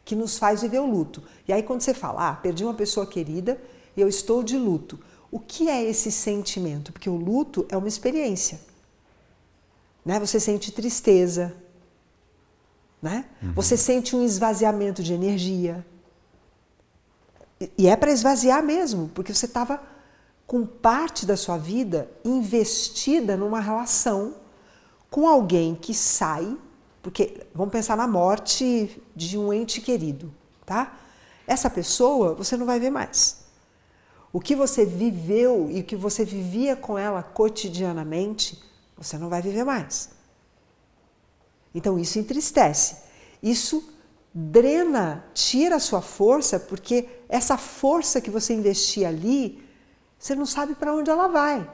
que 0.03 0.15
nos 0.15 0.37
faz 0.37 0.61
viver 0.61 0.79
o 0.79 0.85
luto. 0.85 1.23
E 1.47 1.53
aí 1.53 1.63
quando 1.63 1.81
você 1.81 1.93
fala, 1.93 2.29
ah, 2.29 2.33
perdi 2.35 2.63
uma 2.63 2.73
pessoa 2.73 3.05
querida 3.05 3.61
e 3.95 4.01
eu 4.01 4.07
estou 4.07 4.43
de 4.43 4.57
luto, 4.57 4.99
o 5.31 5.39
que 5.39 5.69
é 5.69 5.83
esse 5.83 6.11
sentimento? 6.11 6.91
Porque 6.91 7.09
o 7.09 7.15
luto 7.15 7.65
é 7.69 7.77
uma 7.77 7.87
experiência. 7.87 8.59
Né? 10.03 10.19
Você 10.19 10.39
sente 10.39 10.71
tristeza, 10.71 11.55
né? 13.01 13.25
Uhum. 13.41 13.53
Você 13.53 13.77
sente 13.77 14.15
um 14.15 14.23
esvaziamento 14.23 15.03
de 15.03 15.13
energia. 15.13 15.85
E 17.77 17.87
é 17.87 17.95
para 17.95 18.11
esvaziar 18.11 18.63
mesmo, 18.63 19.09
porque 19.13 19.33
você 19.33 19.45
estava 19.45 19.81
com 20.47 20.65
parte 20.65 21.25
da 21.25 21.37
sua 21.37 21.57
vida 21.57 22.09
investida 22.25 23.37
numa 23.37 23.59
relação 23.59 24.33
com 25.09 25.27
alguém 25.27 25.75
que 25.75 25.93
sai, 25.93 26.57
porque 27.01 27.45
vamos 27.53 27.71
pensar 27.71 27.97
na 27.97 28.07
morte 28.07 29.01
de 29.15 29.37
um 29.37 29.51
ente 29.51 29.81
querido, 29.81 30.33
tá? 30.65 30.97
Essa 31.47 31.69
pessoa 31.69 32.35
você 32.35 32.55
não 32.55 32.65
vai 32.65 32.79
ver 32.79 32.89
mais. 32.89 33.39
O 34.31 34.39
que 34.39 34.55
você 34.55 34.85
viveu 34.85 35.67
e 35.71 35.79
o 35.79 35.83
que 35.83 35.95
você 35.95 36.23
vivia 36.23 36.75
com 36.75 36.97
ela 36.97 37.23
cotidianamente, 37.23 38.61
você 38.95 39.17
não 39.17 39.29
vai 39.29 39.41
viver 39.41 39.63
mais. 39.63 40.11
Então 41.73 41.97
isso 41.97 42.19
entristece. 42.19 42.97
Isso 43.41 43.93
drena, 44.33 45.25
tira 45.33 45.77
a 45.77 45.79
sua 45.79 46.01
força, 46.01 46.59
porque 46.59 47.09
essa 47.27 47.57
força 47.57 48.21
que 48.21 48.29
você 48.29 48.53
investia 48.53 49.07
ali, 49.07 49.63
você 50.17 50.35
não 50.35 50.45
sabe 50.45 50.75
para 50.75 50.93
onde 50.93 51.09
ela 51.09 51.27
vai. 51.27 51.67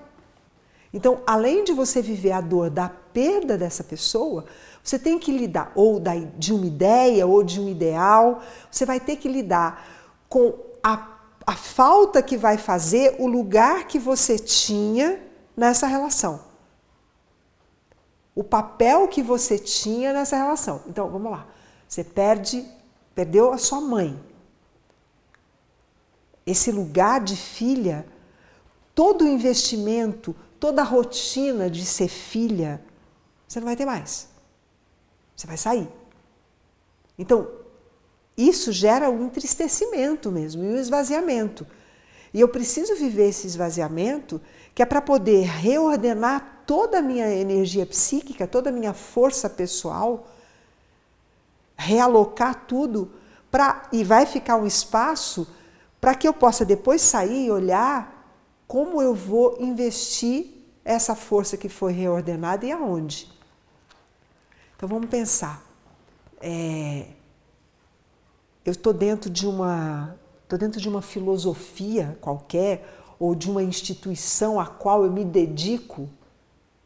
Então, 0.95 1.21
além 1.27 1.65
de 1.65 1.73
você 1.73 2.01
viver 2.01 2.31
a 2.31 2.39
dor 2.39 2.69
da 2.69 2.87
perda 2.87 3.57
dessa 3.57 3.83
pessoa, 3.83 4.45
você 4.81 4.97
tem 4.97 5.19
que 5.19 5.29
lidar 5.29 5.73
ou 5.75 6.01
de 6.37 6.53
uma 6.53 6.65
ideia 6.65 7.27
ou 7.27 7.43
de 7.43 7.59
um 7.59 7.67
ideal, 7.67 8.41
você 8.71 8.85
vai 8.85 8.97
ter 8.97 9.17
que 9.17 9.27
lidar 9.27 9.85
com 10.29 10.57
a, 10.81 11.17
a 11.45 11.53
falta 11.53 12.23
que 12.23 12.37
vai 12.37 12.57
fazer 12.57 13.17
o 13.19 13.27
lugar 13.27 13.87
que 13.87 13.99
você 13.99 14.39
tinha 14.39 15.21
nessa 15.55 15.85
relação. 15.85 16.39
O 18.33 18.41
papel 18.41 19.09
que 19.09 19.21
você 19.21 19.59
tinha 19.59 20.13
nessa 20.13 20.37
relação. 20.37 20.81
Então, 20.87 21.09
vamos 21.09 21.29
lá. 21.29 21.45
Você 21.89 22.05
perde, 22.05 22.65
perdeu 23.13 23.51
a 23.51 23.57
sua 23.57 23.81
mãe. 23.81 24.17
Esse 26.45 26.71
lugar 26.71 27.19
de 27.19 27.35
filha, 27.35 28.05
todo 28.93 29.25
o 29.25 29.27
investimento, 29.27 30.33
toda 30.65 30.81
a 30.81 30.83
rotina 30.83 31.69
de 31.69 31.85
ser 31.85 32.07
filha, 32.07 32.81
você 33.47 33.59
não 33.59 33.67
vai 33.67 33.75
ter 33.75 33.85
mais. 33.85 34.27
Você 35.35 35.45
vai 35.45 35.57
sair. 35.57 35.87
Então, 37.19 37.47
isso 38.35 38.71
gera 38.71 39.07
um 39.07 39.27
entristecimento 39.27 40.31
mesmo 40.31 40.63
e 40.63 40.67
um 40.67 40.75
esvaziamento. 40.75 41.67
E 42.33 42.41
eu 42.41 42.49
preciso 42.49 42.95
viver 42.95 43.29
esse 43.29 43.45
esvaziamento, 43.45 44.41
que 44.73 44.81
é 44.81 44.87
para 44.87 45.03
poder 45.03 45.43
reordenar 45.43 46.63
toda 46.65 46.97
a 46.97 47.01
minha 47.03 47.31
energia 47.31 47.85
psíquica, 47.85 48.47
toda 48.47 48.71
a 48.71 48.73
minha 48.73 48.95
força 48.95 49.47
pessoal, 49.47 50.27
realocar 51.77 52.65
tudo 52.65 53.11
para 53.51 53.87
e 53.91 54.03
vai 54.03 54.25
ficar 54.25 54.55
um 54.55 54.65
espaço 54.65 55.47
para 56.01 56.15
que 56.15 56.27
eu 56.27 56.33
possa 56.33 56.65
depois 56.65 57.03
sair 57.03 57.45
e 57.45 57.51
olhar 57.51 58.15
como 58.67 58.99
eu 58.99 59.13
vou 59.13 59.57
investir 59.59 60.54
essa 60.85 61.15
força 61.15 61.57
que 61.57 61.67
foi 61.67 61.91
reordenada 61.91 62.63
e 62.63 62.71
aonde. 62.71 63.27
Então 64.77 64.87
vamos 64.87 65.09
pensar. 65.09 65.65
É, 66.39 67.07
eu 68.63 68.71
estou 68.71 68.93
dentro 68.93 69.29
de 69.29 69.47
uma 69.47 70.15
estou 70.43 70.59
dentro 70.59 70.79
de 70.79 70.87
uma 70.87 71.01
filosofia 71.01 72.15
qualquer 72.21 72.87
ou 73.19 73.33
de 73.33 73.49
uma 73.49 73.63
instituição 73.63 74.59
a 74.59 74.67
qual 74.67 75.03
eu 75.03 75.11
me 75.11 75.25
dedico, 75.25 76.07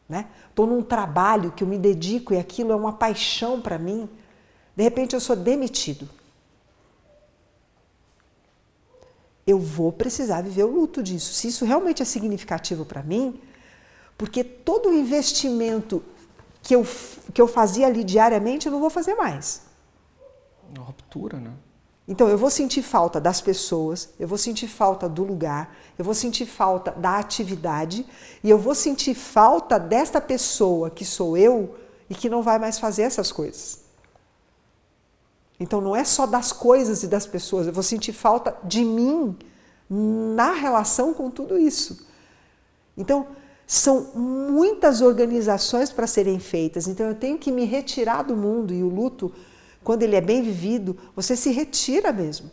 né? 0.08 0.30
Estou 0.48 0.66
num 0.66 0.80
trabalho 0.80 1.52
que 1.52 1.62
eu 1.62 1.68
me 1.68 1.76
dedico 1.76 2.32
e 2.32 2.38
aquilo 2.38 2.72
é 2.72 2.76
uma 2.76 2.94
paixão 2.94 3.60
para 3.60 3.78
mim. 3.78 4.08
De 4.74 4.82
repente 4.82 5.14
eu 5.14 5.20
sou 5.20 5.36
demitido. 5.36 6.08
Eu 9.46 9.58
vou 9.58 9.92
precisar 9.92 10.42
viver 10.42 10.64
o 10.64 10.70
luto 10.70 11.02
disso. 11.02 11.34
Se 11.34 11.48
isso 11.48 11.64
realmente 11.66 12.00
é 12.00 12.04
significativo 12.04 12.84
para 12.84 13.02
mim, 13.02 13.38
porque 14.20 14.44
todo 14.44 14.90
o 14.90 14.92
investimento 14.92 16.02
que 16.62 16.76
eu, 16.76 16.86
que 17.32 17.40
eu 17.40 17.48
fazia 17.48 17.86
ali 17.86 18.04
diariamente 18.04 18.66
eu 18.66 18.72
não 18.72 18.78
vou 18.78 18.90
fazer 18.90 19.14
mais. 19.14 19.62
Uma 20.76 20.84
ruptura, 20.84 21.40
né? 21.40 21.50
Então 22.06 22.28
eu 22.28 22.36
vou 22.36 22.50
sentir 22.50 22.82
falta 22.82 23.18
das 23.18 23.40
pessoas, 23.40 24.10
eu 24.20 24.28
vou 24.28 24.36
sentir 24.36 24.68
falta 24.68 25.08
do 25.08 25.24
lugar, 25.24 25.74
eu 25.98 26.04
vou 26.04 26.12
sentir 26.12 26.44
falta 26.44 26.90
da 26.90 27.16
atividade 27.16 28.04
e 28.44 28.50
eu 28.50 28.58
vou 28.58 28.74
sentir 28.74 29.14
falta 29.14 29.78
desta 29.78 30.20
pessoa 30.20 30.90
que 30.90 31.04
sou 31.06 31.34
eu 31.34 31.74
e 32.10 32.14
que 32.14 32.28
não 32.28 32.42
vai 32.42 32.58
mais 32.58 32.78
fazer 32.78 33.04
essas 33.04 33.32
coisas. 33.32 33.84
Então 35.58 35.80
não 35.80 35.96
é 35.96 36.04
só 36.04 36.26
das 36.26 36.52
coisas 36.52 37.02
e 37.02 37.08
das 37.08 37.26
pessoas, 37.26 37.66
eu 37.66 37.72
vou 37.72 37.82
sentir 37.82 38.12
falta 38.12 38.54
de 38.64 38.84
mim 38.84 39.34
na 39.88 40.52
relação 40.52 41.14
com 41.14 41.30
tudo 41.30 41.56
isso. 41.56 42.06
Então, 42.98 43.40
são 43.72 44.08
muitas 44.16 45.00
organizações 45.00 45.92
para 45.92 46.04
serem 46.04 46.40
feitas, 46.40 46.88
então 46.88 47.06
eu 47.06 47.14
tenho 47.14 47.38
que 47.38 47.52
me 47.52 47.64
retirar 47.64 48.24
do 48.24 48.36
mundo 48.36 48.74
e 48.74 48.82
o 48.82 48.88
luto 48.88 49.32
quando 49.84 50.02
ele 50.02 50.16
é 50.16 50.20
bem 50.20 50.42
vivido, 50.42 50.98
você 51.14 51.36
se 51.36 51.52
retira 51.52 52.12
mesmo. 52.12 52.50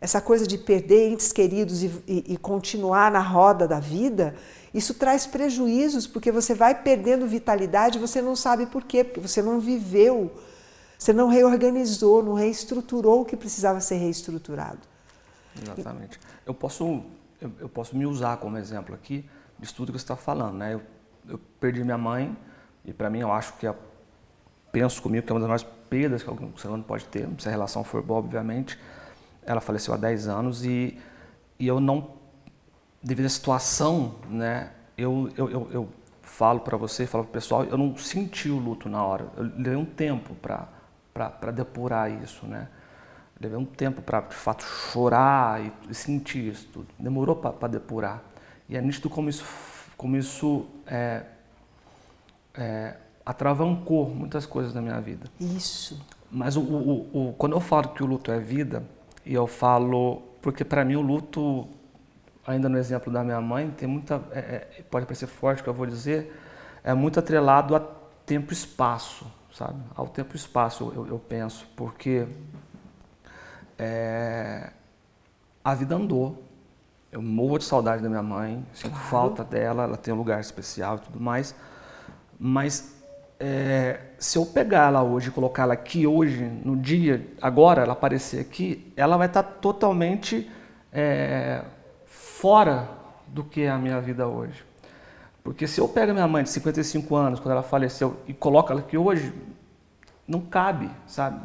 Essa 0.00 0.20
coisa 0.20 0.46
de 0.46 0.56
perder 0.56 1.10
entes 1.10 1.32
queridos 1.32 1.82
e, 1.82 1.90
e, 2.06 2.34
e 2.34 2.36
continuar 2.36 3.10
na 3.10 3.18
roda 3.18 3.66
da 3.66 3.80
vida, 3.80 4.36
isso 4.72 4.94
traz 4.94 5.26
prejuízos, 5.26 6.06
porque 6.06 6.30
você 6.30 6.54
vai 6.54 6.80
perdendo 6.80 7.26
vitalidade 7.26 7.98
você 7.98 8.22
não 8.22 8.36
sabe 8.36 8.66
por 8.66 8.84
quê, 8.84 9.02
porque 9.02 9.18
você 9.18 9.42
não 9.42 9.58
viveu, 9.58 10.30
você 10.96 11.12
não 11.12 11.26
reorganizou, 11.26 12.22
não 12.22 12.34
reestruturou 12.34 13.22
o 13.22 13.24
que 13.24 13.36
precisava 13.36 13.80
ser 13.80 13.96
reestruturado. 13.96 14.86
Exatamente. 15.60 16.20
Eu 16.46 16.54
posso, 16.54 17.02
eu 17.58 17.68
posso 17.68 17.96
me 17.96 18.06
usar 18.06 18.36
como 18.36 18.56
exemplo 18.56 18.94
aqui 18.94 19.24
disso 19.58 19.74
tudo 19.74 19.92
que 19.92 19.98
você 19.98 20.04
está 20.04 20.16
falando. 20.16 20.56
Né? 20.56 20.74
Eu, 20.74 20.82
eu 21.28 21.38
perdi 21.60 21.82
minha 21.82 21.98
mãe 21.98 22.36
e 22.84 22.92
para 22.92 23.08
mim 23.08 23.20
eu 23.20 23.32
acho 23.32 23.54
que, 23.54 23.66
é, 23.66 23.74
penso 24.72 25.00
comigo 25.00 25.26
que 25.26 25.32
é 25.32 25.34
uma 25.34 25.40
das 25.40 25.48
maiores 25.48 25.66
perdas 25.88 26.22
que 26.22 26.28
algum 26.28 26.56
ser 26.56 26.68
humano 26.68 26.84
pode 26.84 27.04
ter, 27.06 27.28
se 27.38 27.48
a 27.48 27.50
relação 27.50 27.84
for 27.84 28.02
boa, 28.02 28.18
obviamente. 28.18 28.78
Ela 29.46 29.60
faleceu 29.60 29.94
há 29.94 29.96
10 29.96 30.28
anos 30.28 30.64
e, 30.64 30.98
e 31.58 31.66
eu 31.66 31.80
não, 31.80 32.10
devido 33.02 33.26
à 33.26 33.28
situação, 33.28 34.16
né, 34.28 34.70
eu, 34.96 35.30
eu, 35.36 35.50
eu, 35.50 35.68
eu 35.70 35.88
falo 36.22 36.60
para 36.60 36.76
você, 36.76 37.06
falo 37.06 37.24
para 37.24 37.30
o 37.30 37.32
pessoal, 37.32 37.64
eu 37.64 37.78
não 37.78 37.96
senti 37.96 38.48
o 38.48 38.58
luto 38.58 38.88
na 38.88 39.04
hora. 39.04 39.28
Eu 39.36 39.44
levei 39.44 39.76
um 39.76 39.84
tempo 39.84 40.34
para 40.34 41.50
depurar 41.52 42.10
isso, 42.10 42.46
né? 42.46 42.68
Levei 43.40 43.58
um 43.58 43.64
tempo 43.64 44.00
para, 44.00 44.20
de 44.20 44.34
fato, 44.34 44.64
chorar 44.64 45.60
e, 45.64 45.72
e, 45.90 45.94
sentir 45.94 46.52
isso 46.52 46.68
tudo. 46.72 46.88
Demorou 46.98 47.36
para 47.36 47.68
depurar. 47.68 48.22
E 48.68 48.76
é 48.76 48.80
nítido 48.80 49.10
como 49.10 49.28
isso, 49.28 49.44
como 49.96 50.16
isso 50.16 50.66
é, 50.86 51.24
é, 52.54 52.96
atravancou 53.24 54.08
muitas 54.08 54.46
coisas 54.46 54.74
na 54.74 54.80
minha 54.80 55.00
vida. 55.00 55.26
Isso. 55.38 56.00
Mas 56.30 56.56
o, 56.56 56.60
o, 56.60 57.28
o, 57.28 57.32
quando 57.34 57.52
eu 57.52 57.60
falo 57.60 57.88
que 57.90 58.02
o 58.02 58.06
luto 58.06 58.30
é 58.32 58.38
vida, 58.38 58.82
e 59.24 59.34
eu 59.34 59.46
falo. 59.46 60.22
Porque 60.42 60.64
para 60.64 60.84
mim 60.84 60.96
o 60.96 61.00
luto, 61.00 61.66
ainda 62.46 62.68
no 62.68 62.76
exemplo 62.76 63.12
da 63.12 63.24
minha 63.24 63.40
mãe, 63.40 63.70
tem 63.70 63.88
muita. 63.88 64.22
É, 64.32 64.38
é, 64.38 64.82
pode 64.90 65.06
parecer 65.06 65.26
forte 65.26 65.60
o 65.60 65.64
que 65.64 65.70
eu 65.70 65.74
vou 65.74 65.86
dizer, 65.86 66.34
é 66.82 66.92
muito 66.92 67.18
atrelado 67.18 67.74
a 67.74 67.80
tempo 68.26 68.52
e 68.52 68.54
espaço, 68.54 69.26
sabe? 69.52 69.80
Ao 69.94 70.06
tempo 70.06 70.34
e 70.34 70.36
espaço, 70.36 70.92
eu, 70.94 71.06
eu 71.06 71.18
penso. 71.18 71.66
Porque 71.74 72.26
é, 73.78 74.70
a 75.64 75.74
vida 75.74 75.94
andou. 75.94 76.42
Eu 77.14 77.22
morro 77.22 77.58
de 77.58 77.64
saudade 77.64 78.02
da 78.02 78.08
minha 78.08 78.24
mãe, 78.24 78.66
sinto 78.74 78.90
claro. 78.90 79.06
falta 79.06 79.44
dela, 79.44 79.84
ela 79.84 79.96
tem 79.96 80.12
um 80.12 80.16
lugar 80.16 80.40
especial 80.40 80.96
e 80.96 80.98
tudo 80.98 81.20
mais. 81.20 81.54
Mas 82.36 82.92
é, 83.38 84.00
se 84.18 84.36
eu 84.36 84.44
pegar 84.44 84.88
ela 84.88 85.00
hoje 85.04 85.28
e 85.28 85.30
colocar 85.30 85.62
ela 85.62 85.74
aqui 85.74 86.08
hoje, 86.08 86.42
no 86.64 86.76
dia, 86.76 87.24
agora, 87.40 87.82
ela 87.82 87.92
aparecer 87.92 88.40
aqui, 88.40 88.92
ela 88.96 89.16
vai 89.16 89.28
estar 89.28 89.44
totalmente 89.44 90.50
é, 90.92 91.62
fora 92.04 92.88
do 93.28 93.44
que 93.44 93.62
é 93.62 93.70
a 93.70 93.78
minha 93.78 94.00
vida 94.00 94.26
hoje. 94.26 94.64
Porque 95.44 95.68
se 95.68 95.80
eu 95.80 95.86
pego 95.86 96.10
a 96.10 96.14
minha 96.14 96.26
mãe 96.26 96.42
de 96.42 96.50
55 96.50 97.14
anos, 97.14 97.38
quando 97.38 97.52
ela 97.52 97.62
faleceu, 97.62 98.16
e 98.26 98.34
coloco 98.34 98.72
ela 98.72 98.80
aqui 98.80 98.98
hoje, 98.98 99.32
não 100.26 100.40
cabe, 100.40 100.90
sabe? 101.06 101.40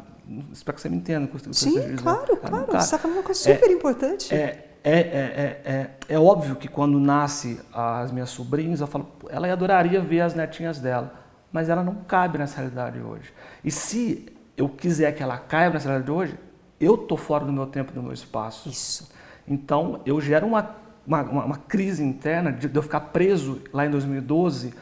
Espero 0.52 0.74
que 0.74 0.82
você 0.82 0.88
me 0.88 0.96
entenda. 0.96 1.30
Sim, 1.52 1.94
claro, 1.94 2.36
claro. 2.38 2.66
Você 2.66 2.76
está 2.78 2.98
falando 2.98 3.18
uma 3.18 3.22
coisa 3.22 3.40
super 3.40 3.70
é, 3.70 3.72
importante. 3.72 4.34
É, 4.34 4.69
é, 4.82 4.92
é, 4.92 5.62
é, 5.64 5.90
é, 6.08 6.18
óbvio 6.18 6.56
que 6.56 6.68
quando 6.68 6.98
nasce 6.98 7.60
as 7.72 8.10
minhas 8.10 8.30
sobrinhas, 8.30 8.80
eu 8.80 8.86
falo, 8.86 9.08
ela 9.28 9.50
adoraria 9.52 10.00
ver 10.00 10.20
as 10.20 10.34
netinhas 10.34 10.78
dela 10.78 11.20
mas 11.52 11.68
ela 11.68 11.82
não 11.82 11.94
cabe 11.94 12.38
nessa 12.38 12.56
realidade 12.56 13.00
hoje. 13.00 13.32
E 13.64 13.70
se 13.70 14.26
eu 14.56 14.68
quiser 14.68 15.12
que 15.12 15.22
ela 15.22 15.38
caiba 15.38 15.74
nessa 15.74 15.88
realidade 15.88 16.10
hoje, 16.10 16.38
eu 16.78 16.94
estou 16.94 17.18
fora 17.18 17.44
do 17.44 17.52
meu 17.52 17.66
tempo, 17.66 17.92
do 17.92 18.02
meu 18.02 18.12
espaço. 18.12 18.68
Isso. 18.68 19.10
Então, 19.46 20.00
eu 20.06 20.20
gero 20.20 20.46
uma, 20.46 20.76
uma, 21.06 21.22
uma 21.22 21.56
crise 21.56 22.02
interna 22.02 22.52
de, 22.52 22.68
de 22.68 22.76
eu 22.76 22.82
ficar 22.82 23.00
preso 23.00 23.60
lá 23.72 23.84
em 23.84 23.90
2012, 23.90 24.72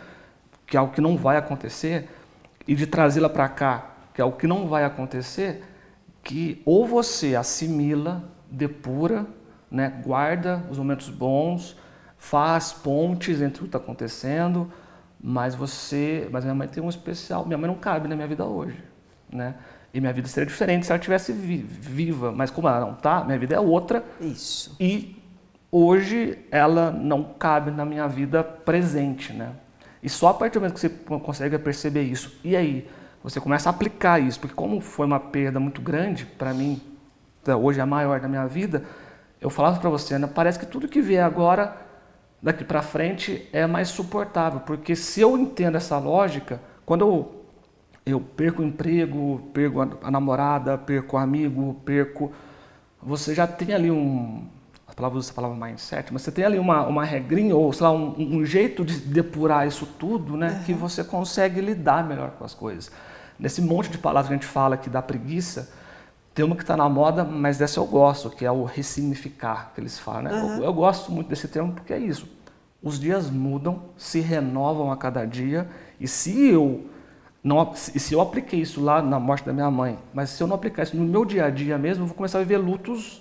que 0.66 0.76
é 0.76 0.80
algo 0.80 0.92
que 0.92 1.00
não 1.00 1.16
vai 1.16 1.36
acontecer, 1.36 2.08
e 2.66 2.74
de 2.74 2.86
trazê-la 2.86 3.28
para 3.28 3.48
cá, 3.48 3.90
que 4.12 4.20
é 4.20 4.24
algo 4.24 4.36
que 4.36 4.46
não 4.46 4.68
vai 4.68 4.84
acontecer, 4.84 5.64
que 6.22 6.60
ou 6.66 6.86
você 6.86 7.34
assimila, 7.34 8.30
depura, 8.50 9.26
né, 9.70 10.00
guarda 10.04 10.62
os 10.70 10.78
momentos 10.78 11.08
bons, 11.08 11.76
faz 12.16 12.72
pontes 12.72 13.40
entre 13.40 13.58
o 13.58 13.62
que 13.62 13.68
está 13.68 13.78
acontecendo, 13.78 14.70
mas 15.20 15.54
você, 15.54 16.28
mas 16.30 16.44
minha 16.44 16.54
mãe 16.54 16.68
tem 16.68 16.82
um 16.82 16.88
especial. 16.88 17.44
Minha 17.46 17.58
mãe 17.58 17.68
não 17.68 17.76
cabe 17.76 18.08
na 18.08 18.14
minha 18.14 18.28
vida 18.28 18.44
hoje, 18.44 18.82
né? 19.30 19.54
E 19.92 20.00
minha 20.00 20.12
vida 20.12 20.28
seria 20.28 20.46
diferente 20.46 20.86
se 20.86 20.92
ela 20.92 20.98
tivesse 20.98 21.32
viva, 21.32 22.30
mas 22.30 22.50
como 22.50 22.68
ela 22.68 22.80
não 22.80 22.94
tá, 22.94 23.24
minha 23.24 23.38
vida 23.38 23.54
é 23.54 23.60
outra. 23.60 24.04
Isso. 24.20 24.76
E 24.78 25.16
hoje 25.72 26.38
ela 26.50 26.90
não 26.90 27.24
cabe 27.24 27.70
na 27.70 27.84
minha 27.84 28.06
vida 28.06 28.44
presente, 28.44 29.32
né? 29.32 29.52
E 30.02 30.08
só 30.08 30.28
a 30.28 30.34
partir 30.34 30.54
do 30.54 30.60
momento 30.60 30.74
que 30.74 30.80
você 30.80 30.90
consegue 31.20 31.58
perceber 31.58 32.02
isso, 32.02 32.38
e 32.44 32.56
aí 32.56 32.88
você 33.22 33.40
começa 33.40 33.68
a 33.68 33.70
aplicar 33.70 34.20
isso, 34.20 34.38
porque 34.38 34.54
como 34.54 34.80
foi 34.80 35.06
uma 35.06 35.18
perda 35.18 35.58
muito 35.58 35.80
grande 35.80 36.24
para 36.24 36.54
mim, 36.54 36.80
hoje 37.60 37.80
é 37.80 37.82
a 37.82 37.86
maior 37.86 38.20
da 38.20 38.28
minha 38.28 38.46
vida, 38.46 38.84
eu 39.40 39.50
falava 39.50 39.78
para 39.78 39.90
você, 39.90 40.18
né, 40.18 40.26
parece 40.26 40.58
que 40.58 40.66
tudo 40.66 40.88
que 40.88 41.00
vier 41.00 41.24
agora 41.24 41.76
daqui 42.42 42.64
para 42.64 42.82
frente 42.82 43.48
é 43.52 43.66
mais 43.66 43.88
suportável, 43.88 44.60
porque 44.60 44.94
se 44.94 45.20
eu 45.20 45.36
entendo 45.36 45.76
essa 45.76 45.98
lógica, 45.98 46.60
quando 46.84 47.02
eu, 47.02 47.44
eu 48.06 48.20
perco 48.20 48.62
o 48.62 48.64
emprego, 48.64 49.50
perco 49.52 49.80
a, 50.02 50.10
namorada, 50.10 50.78
perco 50.78 51.16
o 51.16 51.18
amigo, 51.18 51.74
perco. 51.84 52.32
Você 53.02 53.34
já 53.34 53.46
tem 53.46 53.74
ali 53.74 53.90
um. 53.90 54.46
A 54.86 54.94
palavra 54.94 55.18
usa 55.18 55.30
a 55.30 55.34
palavra 55.34 55.56
mindset, 55.66 56.12
mas 56.12 56.22
você 56.22 56.32
tem 56.32 56.44
ali 56.44 56.58
uma, 56.58 56.86
uma 56.86 57.04
regrinha, 57.04 57.54
ou 57.54 57.72
sei 57.72 57.84
lá, 57.84 57.92
um, 57.92 58.14
um 58.18 58.44
jeito 58.44 58.84
de 58.84 58.98
depurar 58.98 59.66
isso 59.66 59.86
tudo, 59.98 60.36
né? 60.36 60.48
Uhum. 60.48 60.64
Que 60.64 60.72
você 60.72 61.04
consegue 61.04 61.60
lidar 61.60 62.04
melhor 62.04 62.30
com 62.30 62.44
as 62.44 62.54
coisas. 62.54 62.90
Nesse 63.38 63.60
monte 63.60 63.90
de 63.90 63.98
palavras 63.98 64.28
que 64.28 64.34
a 64.34 64.36
gente 64.36 64.46
fala 64.46 64.74
aqui 64.74 64.90
da 64.90 65.00
preguiça, 65.00 65.70
tem 66.38 66.44
uma 66.44 66.54
que 66.54 66.62
está 66.62 66.76
na 66.76 66.88
moda, 66.88 67.24
mas 67.24 67.58
dessa 67.58 67.80
eu 67.80 67.84
gosto, 67.84 68.30
que 68.30 68.44
é 68.44 68.52
o 68.52 68.62
ressignificar, 68.62 69.72
que 69.74 69.80
eles 69.80 69.98
falam. 69.98 70.22
Né? 70.22 70.32
Uhum. 70.32 70.56
Eu, 70.58 70.64
eu, 70.66 70.72
gosto 70.72 71.10
muito 71.10 71.26
desse 71.26 71.48
termo 71.48 71.72
porque 71.72 71.92
é 71.92 71.98
isso. 71.98 72.28
Os 72.80 72.96
dias 73.00 73.28
mudam, 73.28 73.82
se 73.96 74.20
renovam 74.20 74.92
a 74.92 74.96
cada 74.96 75.24
dia, 75.24 75.68
e 75.98 76.06
se 76.06 76.48
eu 76.48 76.86
não, 77.42 77.74
se 77.74 78.14
eu 78.14 78.20
apliquei 78.20 78.60
isso 78.60 78.80
lá 78.80 79.02
na 79.02 79.18
morte 79.18 79.44
da 79.44 79.52
minha 79.52 79.68
mãe, 79.68 79.98
mas 80.14 80.30
se 80.30 80.40
eu 80.40 80.46
não 80.46 80.54
aplicar 80.54 80.84
isso 80.84 80.96
no 80.96 81.04
meu 81.04 81.24
dia 81.24 81.46
a 81.46 81.50
dia 81.50 81.76
mesmo, 81.76 82.04
eu 82.04 82.06
vou 82.06 82.14
começar 82.14 82.38
a 82.38 82.42
viver 82.42 82.58
lutos 82.58 83.20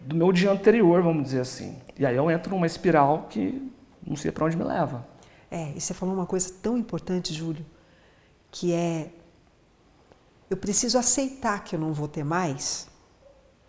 do 0.00 0.16
meu 0.16 0.32
dia 0.32 0.50
anterior, 0.50 1.00
vamos 1.00 1.22
dizer 1.22 1.42
assim. 1.42 1.78
E 1.96 2.04
aí 2.04 2.16
eu 2.16 2.28
entro 2.28 2.50
numa 2.50 2.66
espiral 2.66 3.28
que 3.30 3.70
não 4.04 4.16
sei 4.16 4.32
para 4.32 4.44
onde 4.44 4.56
me 4.56 4.64
leva. 4.64 5.06
É, 5.48 5.70
e 5.76 5.80
você 5.80 5.94
falou 5.94 6.12
uma 6.12 6.26
coisa 6.26 6.52
tão 6.60 6.76
importante, 6.76 7.32
Júlio, 7.32 7.64
que 8.50 8.72
é 8.72 9.10
eu 10.50 10.56
preciso 10.56 10.98
aceitar 10.98 11.62
que 11.62 11.76
eu 11.76 11.80
não 11.80 11.92
vou 11.92 12.08
ter 12.08 12.24
mais. 12.24 12.88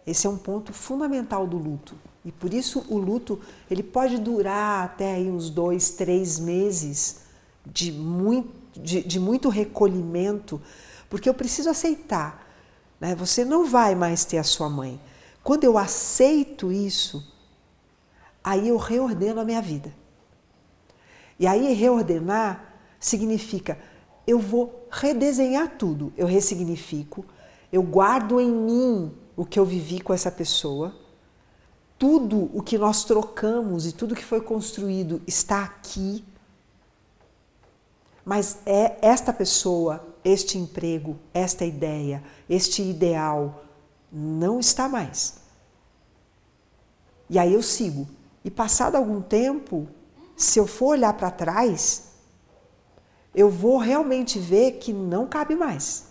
Esse 0.05 0.25
é 0.25 0.29
um 0.29 0.37
ponto 0.37 0.73
fundamental 0.73 1.45
do 1.45 1.57
luto. 1.57 1.95
E 2.23 2.31
por 2.31 2.53
isso 2.53 2.85
o 2.89 2.97
luto 2.97 3.39
ele 3.69 3.83
pode 3.83 4.17
durar 4.17 4.85
até 4.85 5.15
aí 5.15 5.29
uns 5.29 5.49
dois, 5.49 5.91
três 5.91 6.39
meses 6.39 7.21
de 7.65 7.91
muito, 7.91 8.79
de, 8.79 9.03
de 9.03 9.19
muito 9.19 9.49
recolhimento, 9.49 10.61
porque 11.09 11.29
eu 11.29 11.33
preciso 11.33 11.69
aceitar. 11.69 12.47
Né? 12.99 13.15
Você 13.15 13.45
não 13.45 13.65
vai 13.65 13.95
mais 13.95 14.25
ter 14.25 14.37
a 14.37 14.43
sua 14.43 14.69
mãe. 14.69 14.99
Quando 15.43 15.63
eu 15.63 15.77
aceito 15.77 16.71
isso, 16.71 17.25
aí 18.43 18.67
eu 18.67 18.77
reordeno 18.77 19.39
a 19.39 19.45
minha 19.45 19.61
vida. 19.61 19.93
E 21.39 21.47
aí 21.47 21.73
reordenar 21.73 22.75
significa 22.99 23.77
eu 24.29 24.37
vou 24.37 24.87
redesenhar 24.91 25.75
tudo, 25.75 26.13
eu 26.15 26.27
ressignifico, 26.27 27.25
eu 27.71 27.81
guardo 27.81 28.39
em 28.39 28.51
mim 28.51 29.11
o 29.35 29.43
que 29.43 29.59
eu 29.59 29.65
vivi 29.65 29.99
com 29.99 30.13
essa 30.13 30.29
pessoa, 30.29 30.95
tudo 31.97 32.47
o 32.53 32.61
que 32.61 32.77
nós 32.77 33.03
trocamos 33.03 33.87
e 33.87 33.91
tudo 33.91 34.15
que 34.15 34.23
foi 34.23 34.39
construído 34.39 35.19
está 35.25 35.63
aqui. 35.63 36.23
Mas 38.23 38.59
é 38.67 38.99
esta 39.01 39.33
pessoa, 39.33 40.07
este 40.23 40.59
emprego, 40.59 41.17
esta 41.33 41.65
ideia, 41.65 42.23
este 42.47 42.83
ideal 42.83 43.65
não 44.11 44.59
está 44.59 44.87
mais. 44.87 45.39
E 47.27 47.39
aí 47.39 47.53
eu 47.53 47.63
sigo. 47.63 48.07
E 48.45 48.51
passado 48.51 48.95
algum 48.95 49.21
tempo, 49.21 49.87
se 50.37 50.59
eu 50.59 50.67
for 50.67 50.89
olhar 50.89 51.13
para 51.13 51.31
trás, 51.31 52.08
eu 53.33 53.49
vou 53.49 53.77
realmente 53.77 54.39
ver 54.39 54.73
que 54.73 54.91
não 54.91 55.27
cabe 55.27 55.55
mais. 55.55 56.07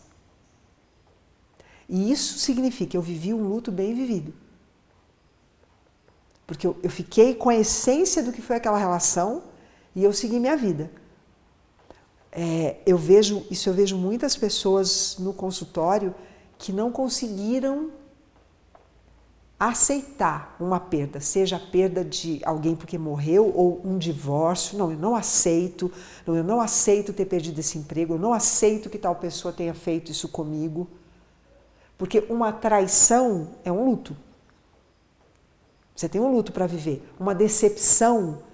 E 1.88 2.10
isso 2.12 2.38
significa 2.38 2.90
que 2.92 2.96
eu 2.96 3.02
vivi 3.02 3.32
um 3.32 3.48
luto 3.48 3.72
bem 3.72 3.94
vivido. 3.94 4.32
Porque 6.46 6.66
eu, 6.66 6.76
eu 6.82 6.90
fiquei 6.90 7.34
com 7.34 7.48
a 7.48 7.56
essência 7.56 8.22
do 8.22 8.32
que 8.32 8.42
foi 8.42 8.56
aquela 8.56 8.78
relação 8.78 9.42
e 9.94 10.04
eu 10.04 10.12
segui 10.12 10.38
minha 10.38 10.56
vida. 10.56 10.90
É, 12.30 12.76
eu 12.87 12.98
vejo 12.98 13.46
isso 13.50 13.68
eu 13.68 13.75
vejo 13.75 13.96
muitas 13.96 14.37
pessoas 14.37 15.16
no 15.18 15.32
consultório 15.32 16.14
que 16.58 16.72
não 16.72 16.92
conseguiram 16.92 17.90
aceitar 19.58 20.56
uma 20.60 20.78
perda, 20.78 21.20
seja 21.20 21.56
a 21.56 21.60
perda 21.60 22.04
de 22.04 22.40
alguém 22.44 22.76
porque 22.76 22.96
morreu 22.96 23.52
ou 23.52 23.80
um 23.84 23.98
divórcio. 23.98 24.78
Não, 24.78 24.92
eu 24.92 24.98
não 24.98 25.16
aceito, 25.16 25.90
não, 26.24 26.36
eu 26.36 26.44
não 26.44 26.60
aceito 26.60 27.12
ter 27.12 27.24
perdido 27.24 27.58
esse 27.58 27.76
emprego, 27.76 28.14
eu 28.14 28.18
não 28.18 28.32
aceito 28.32 28.88
que 28.88 28.98
tal 28.98 29.16
pessoa 29.16 29.52
tenha 29.52 29.74
feito 29.74 30.12
isso 30.12 30.28
comigo. 30.28 30.88
Porque 31.96 32.24
uma 32.28 32.52
traição 32.52 33.48
é 33.64 33.72
um 33.72 33.84
luto. 33.84 34.16
Você 35.96 36.08
tem 36.08 36.20
um 36.20 36.30
luto 36.30 36.52
para 36.52 36.64
viver. 36.64 37.02
Uma 37.18 37.34
decepção 37.34 38.44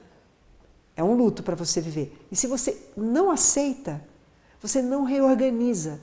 é 0.96 1.04
um 1.04 1.14
luto 1.14 1.42
para 1.42 1.54
você 1.54 1.82
viver. 1.82 2.26
E 2.32 2.36
se 2.36 2.46
você 2.46 2.88
não 2.96 3.30
aceita, 3.30 4.02
você 4.62 4.80
não 4.80 5.04
reorganiza. 5.04 6.00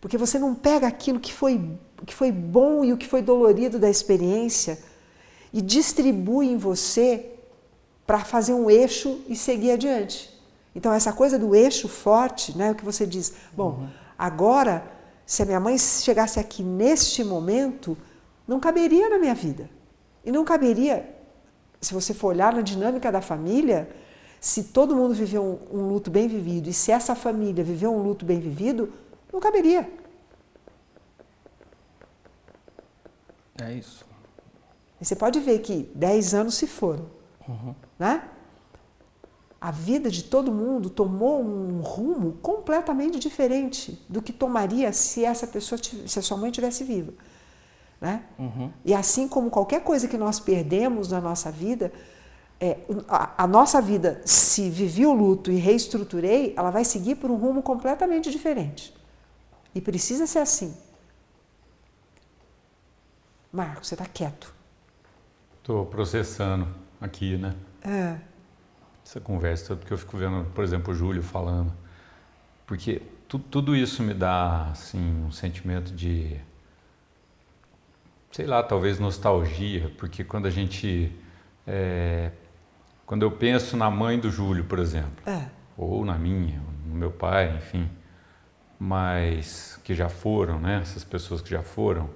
Porque 0.00 0.16
você 0.16 0.38
não 0.38 0.54
pega 0.54 0.86
aquilo 0.86 1.20
que 1.20 1.34
foi 1.34 1.78
o 2.00 2.06
que 2.06 2.14
foi 2.14 2.30
bom 2.30 2.84
e 2.84 2.92
o 2.92 2.96
que 2.96 3.06
foi 3.06 3.22
dolorido 3.22 3.78
da 3.78 3.90
experiência 3.90 4.78
e 5.52 5.60
distribui 5.60 6.48
em 6.48 6.56
você 6.56 7.30
para 8.06 8.20
fazer 8.20 8.54
um 8.54 8.70
eixo 8.70 9.20
e 9.28 9.36
seguir 9.36 9.72
adiante. 9.72 10.34
Então, 10.74 10.92
essa 10.92 11.12
coisa 11.12 11.38
do 11.38 11.54
eixo 11.54 11.88
forte, 11.88 12.56
né, 12.56 12.70
o 12.70 12.74
que 12.74 12.84
você 12.84 13.06
diz, 13.06 13.34
bom, 13.52 13.70
uhum. 13.70 13.88
agora, 14.18 14.84
se 15.26 15.42
a 15.42 15.46
minha 15.46 15.60
mãe 15.60 15.76
chegasse 15.76 16.38
aqui 16.38 16.62
neste 16.62 17.24
momento, 17.24 17.96
não 18.46 18.60
caberia 18.60 19.10
na 19.10 19.18
minha 19.18 19.34
vida. 19.34 19.68
E 20.24 20.30
não 20.30 20.44
caberia, 20.44 21.08
se 21.80 21.92
você 21.92 22.14
for 22.14 22.28
olhar 22.28 22.52
na 22.52 22.60
dinâmica 22.60 23.10
da 23.10 23.20
família, 23.20 23.90
se 24.40 24.64
todo 24.64 24.94
mundo 24.94 25.14
viveu 25.14 25.42
um, 25.42 25.78
um 25.78 25.88
luto 25.88 26.10
bem 26.10 26.28
vivido 26.28 26.68
e 26.68 26.72
se 26.72 26.92
essa 26.92 27.14
família 27.14 27.64
viveu 27.64 27.92
um 27.92 28.02
luto 28.02 28.24
bem 28.24 28.38
vivido, 28.38 28.92
não 29.32 29.40
caberia. 29.40 29.90
É 33.62 33.72
isso. 33.72 34.04
E 35.00 35.04
você 35.04 35.14
pode 35.14 35.40
ver 35.40 35.60
que 35.60 35.90
10 35.94 36.34
anos 36.34 36.54
se 36.54 36.66
foram. 36.66 37.06
Uhum. 37.48 37.74
Né? 37.98 38.22
A 39.60 39.70
vida 39.70 40.10
de 40.10 40.24
todo 40.24 40.52
mundo 40.52 40.88
tomou 40.88 41.42
um 41.42 41.80
rumo 41.80 42.32
completamente 42.42 43.18
diferente 43.18 44.04
do 44.08 44.22
que 44.22 44.32
tomaria 44.32 44.92
se 44.92 45.24
essa 45.24 45.46
pessoa, 45.46 45.80
se 45.82 46.18
a 46.18 46.22
sua 46.22 46.36
mãe 46.36 46.50
tivesse 46.50 46.84
viva. 46.84 47.12
Né? 48.00 48.22
Uhum. 48.38 48.70
E 48.84 48.94
assim 48.94 49.26
como 49.26 49.50
qualquer 49.50 49.82
coisa 49.82 50.06
que 50.06 50.16
nós 50.16 50.38
perdemos 50.38 51.08
na 51.08 51.20
nossa 51.20 51.50
vida, 51.50 51.92
é, 52.60 52.78
a, 53.08 53.44
a, 53.44 53.46
nossa 53.46 53.80
vida, 53.80 54.20
se 54.24 54.68
vivi 54.68 55.06
o 55.06 55.12
luto 55.12 55.50
e 55.50 55.56
reestruturei, 55.56 56.54
ela 56.56 56.70
vai 56.70 56.84
seguir 56.84 57.16
por 57.16 57.30
um 57.30 57.36
rumo 57.36 57.62
completamente 57.62 58.30
diferente. 58.30 58.94
E 59.74 59.80
precisa 59.80 60.26
ser 60.26 60.40
assim. 60.40 60.74
Marcos, 63.52 63.88
você 63.88 63.94
está 63.94 64.06
quieto. 64.06 64.54
Estou 65.58 65.86
processando 65.86 66.68
aqui, 67.00 67.36
né? 67.36 67.54
É. 67.82 68.18
Essa 69.04 69.20
conversa, 69.20 69.74
porque 69.74 69.92
eu 69.92 69.98
fico 69.98 70.16
vendo, 70.18 70.44
por 70.50 70.62
exemplo, 70.62 70.92
o 70.92 70.96
Júlio 70.96 71.22
falando. 71.22 71.72
Porque 72.66 73.00
tu, 73.26 73.38
tudo 73.38 73.74
isso 73.74 74.02
me 74.02 74.12
dá, 74.12 74.68
assim, 74.70 75.24
um 75.24 75.30
sentimento 75.30 75.92
de. 75.94 76.38
Sei 78.30 78.46
lá, 78.46 78.62
talvez 78.62 78.98
nostalgia, 78.98 79.90
porque 79.96 80.22
quando 80.22 80.46
a 80.46 80.50
gente. 80.50 81.10
É, 81.66 82.30
quando 83.06 83.22
eu 83.22 83.30
penso 83.30 83.76
na 83.76 83.90
mãe 83.90 84.18
do 84.18 84.30
Júlio, 84.30 84.64
por 84.64 84.78
exemplo, 84.78 85.22
é. 85.26 85.48
ou 85.76 86.04
na 86.04 86.18
minha, 86.18 86.60
no 86.86 86.94
meu 86.94 87.10
pai, 87.10 87.56
enfim, 87.56 87.88
mas 88.78 89.80
que 89.82 89.94
já 89.94 90.10
foram, 90.10 90.60
né? 90.60 90.80
Essas 90.82 91.04
pessoas 91.04 91.40
que 91.40 91.48
já 91.48 91.62
foram 91.62 92.10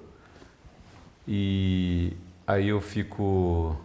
e 1.27 2.13
aí 2.45 2.69
eu 2.69 2.81
fico 2.81 3.75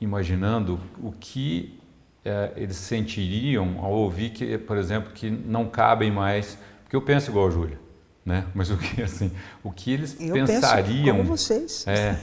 imaginando 0.00 0.80
o 1.02 1.12
que 1.12 1.78
é, 2.24 2.52
eles 2.56 2.76
sentiriam 2.76 3.78
ao 3.84 3.92
ouvir 3.92 4.30
que, 4.30 4.56
por 4.58 4.76
exemplo, 4.76 5.12
que 5.12 5.30
não 5.30 5.68
cabem 5.68 6.10
mais, 6.10 6.58
porque 6.82 6.96
eu 6.96 7.02
penso 7.02 7.30
igual 7.30 7.46
o 7.46 7.50
Júlio, 7.50 7.78
né? 8.24 8.46
Mas 8.54 8.70
o 8.70 8.76
que 8.76 9.02
assim, 9.02 9.32
o 9.62 9.70
que 9.72 9.92
eles 9.92 10.16
eu 10.20 10.34
pensariam? 10.34 11.16
Penso 11.16 11.16
como 11.16 11.24
vocês. 11.24 11.86
É, 11.86 12.16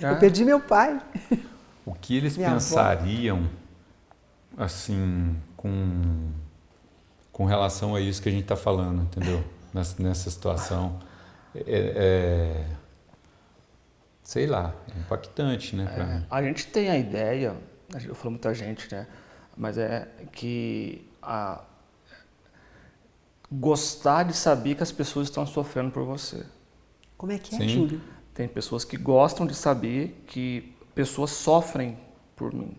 eu 0.00 0.18
perdi 0.18 0.44
meu 0.44 0.60
pai. 0.60 1.00
O 1.86 1.94
que 1.94 2.16
eles 2.16 2.36
Minha 2.36 2.52
pensariam, 2.52 3.48
avó. 4.56 4.64
assim, 4.64 5.36
com 5.56 6.32
com 7.30 7.44
relação 7.46 7.96
a 7.96 8.00
isso 8.00 8.22
que 8.22 8.28
a 8.28 8.32
gente 8.32 8.44
está 8.44 8.54
falando, 8.54 9.02
entendeu? 9.02 9.42
Nessa, 9.72 10.00
nessa 10.00 10.30
situação, 10.30 11.00
é, 11.52 11.64
é 11.66 12.64
sei 14.24 14.46
lá, 14.46 14.74
é 14.94 14.98
impactante, 14.98 15.76
né? 15.76 15.84
É, 15.96 16.26
a 16.34 16.42
gente 16.42 16.66
tem 16.66 16.90
a 16.90 16.98
ideia, 16.98 17.54
eu 18.04 18.14
falo 18.14 18.30
muita 18.32 18.52
gente, 18.52 18.92
né? 18.92 19.06
Mas 19.56 19.78
é 19.78 20.08
que 20.32 21.06
a, 21.22 21.62
gostar 23.52 24.24
de 24.24 24.34
saber 24.34 24.74
que 24.74 24.82
as 24.82 24.90
pessoas 24.90 25.28
estão 25.28 25.46
sofrendo 25.46 25.92
por 25.92 26.04
você. 26.04 26.44
Como 27.16 27.30
é 27.30 27.38
que 27.38 27.54
é, 27.54 27.58
Sim. 27.58 27.68
Júlio? 27.68 28.00
Tem 28.32 28.48
pessoas 28.48 28.84
que 28.84 28.96
gostam 28.96 29.46
de 29.46 29.54
saber 29.54 30.24
que 30.26 30.74
pessoas 30.94 31.30
sofrem 31.30 31.96
por 32.34 32.52
mim 32.52 32.76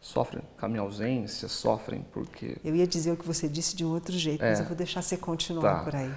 sofrem 0.00 0.42
com 0.58 0.64
a 0.64 0.68
minha 0.68 0.80
ausência, 0.80 1.48
sofrem 1.48 2.04
porque... 2.12 2.56
Eu 2.64 2.74
ia 2.74 2.86
dizer 2.86 3.10
o 3.10 3.16
que 3.16 3.26
você 3.26 3.48
disse 3.48 3.74
de 3.74 3.84
um 3.84 3.92
outro 3.92 4.16
jeito, 4.16 4.42
é. 4.44 4.50
mas 4.50 4.60
eu 4.60 4.66
vou 4.66 4.76
deixar 4.76 5.02
você 5.02 5.16
continuar 5.16 5.78
tá. 5.78 5.84
por 5.84 5.96
aí. 5.96 6.10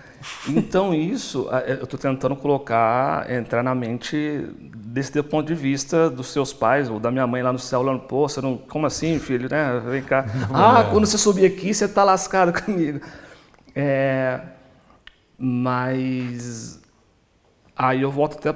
Então 0.50 0.94
isso, 0.94 1.50
eu 1.66 1.84
estou 1.84 2.00
tentando 2.00 2.36
colocar, 2.36 3.30
entrar 3.32 3.64
na 3.64 3.74
mente 3.74 4.48
desse 4.78 5.22
ponto 5.24 5.48
de 5.48 5.56
vista 5.56 6.10
dos 6.10 6.28
seus 6.28 6.54
pais 6.54 6.90
ou 6.90 7.00
da 7.00 7.10
minha 7.10 7.26
mãe 7.26 7.42
lá 7.42 7.52
no 7.52 7.60
céu, 7.60 7.82
olhando, 7.82 8.02
pô, 8.02 8.30
você 8.30 8.40
não, 8.40 8.56
como 8.56 8.86
assim, 8.86 9.18
filho, 9.20 9.50
né? 9.50 9.82
Vem 9.86 10.04
cá. 10.04 10.26
ah, 10.54 10.88
quando 10.92 11.06
você 11.08 11.18
subir 11.18 11.46
aqui, 11.46 11.74
você 11.74 11.86
está 11.86 12.04
lascado 12.04 12.54
comigo. 12.62 13.02
É, 13.76 14.42
mas 15.38 16.80
aí 17.76 18.02
eu 18.02 18.12
volto 18.12 18.38
até 18.38 18.54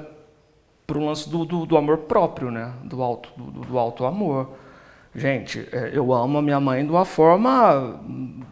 para 0.86 0.98
o 0.98 1.04
lance 1.04 1.28
do, 1.28 1.44
do, 1.44 1.66
do, 1.66 1.76
amor 1.76 1.98
próprio, 1.98 2.50
né? 2.50 2.72
Do 2.84 3.02
alto, 3.02 3.28
do, 3.36 3.60
do 3.62 3.78
alto 3.78 4.04
amor 4.04 4.65
Gente, 5.16 5.66
é, 5.72 5.90
eu 5.94 6.12
amo 6.12 6.38
a 6.38 6.42
minha 6.42 6.60
mãe 6.60 6.84
de 6.84 6.90
uma 6.90 7.06
forma 7.06 7.98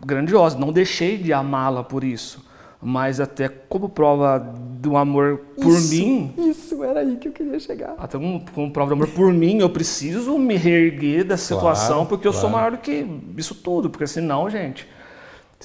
grandiosa. 0.04 0.58
Não 0.58 0.72
deixei 0.72 1.18
de 1.18 1.32
amá-la 1.32 1.84
por 1.84 2.02
isso. 2.02 2.42
Mas 2.80 3.20
até 3.20 3.48
como 3.48 3.88
prova 3.88 4.38
do 4.38 4.96
amor 4.96 5.38
por 5.56 5.72
isso, 5.72 5.94
mim. 5.94 6.34
Isso, 6.36 6.84
era 6.84 7.00
aí 7.00 7.16
que 7.16 7.28
eu 7.28 7.32
queria 7.32 7.58
chegar. 7.58 7.94
Até 7.98 8.18
como, 8.18 8.44
como 8.54 8.70
prova 8.70 8.90
do 8.90 8.94
amor 8.94 9.08
por 9.08 9.32
mim, 9.32 9.58
eu 9.58 9.70
preciso 9.70 10.38
me 10.38 10.56
reerguer 10.56 11.24
dessa 11.24 11.54
claro, 11.54 11.76
situação, 11.76 12.06
porque 12.06 12.26
eu 12.26 12.32
claro. 12.32 12.46
sou 12.46 12.50
maior 12.50 12.72
do 12.72 12.78
que 12.78 13.06
isso 13.36 13.54
tudo. 13.54 13.88
Porque 13.88 14.06
senão, 14.06 14.50
gente, 14.50 14.86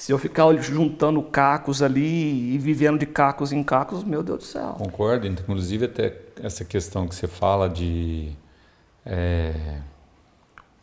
Se 0.00 0.12
eu 0.12 0.18
ficar 0.18 0.50
juntando 0.62 1.22
cacos 1.22 1.82
ali 1.82 2.54
e 2.54 2.58
vivendo 2.58 2.98
de 2.98 3.04
cacos 3.04 3.52
em 3.52 3.62
cacos, 3.62 4.02
meu 4.02 4.22
Deus 4.22 4.38
do 4.38 4.44
céu. 4.44 4.76
Concordo, 4.78 5.26
inclusive 5.26 5.84
até 5.84 6.16
essa 6.42 6.64
questão 6.64 7.06
que 7.06 7.14
você 7.14 7.26
fala 7.26 7.68
de 7.68 8.30
é, 9.04 9.52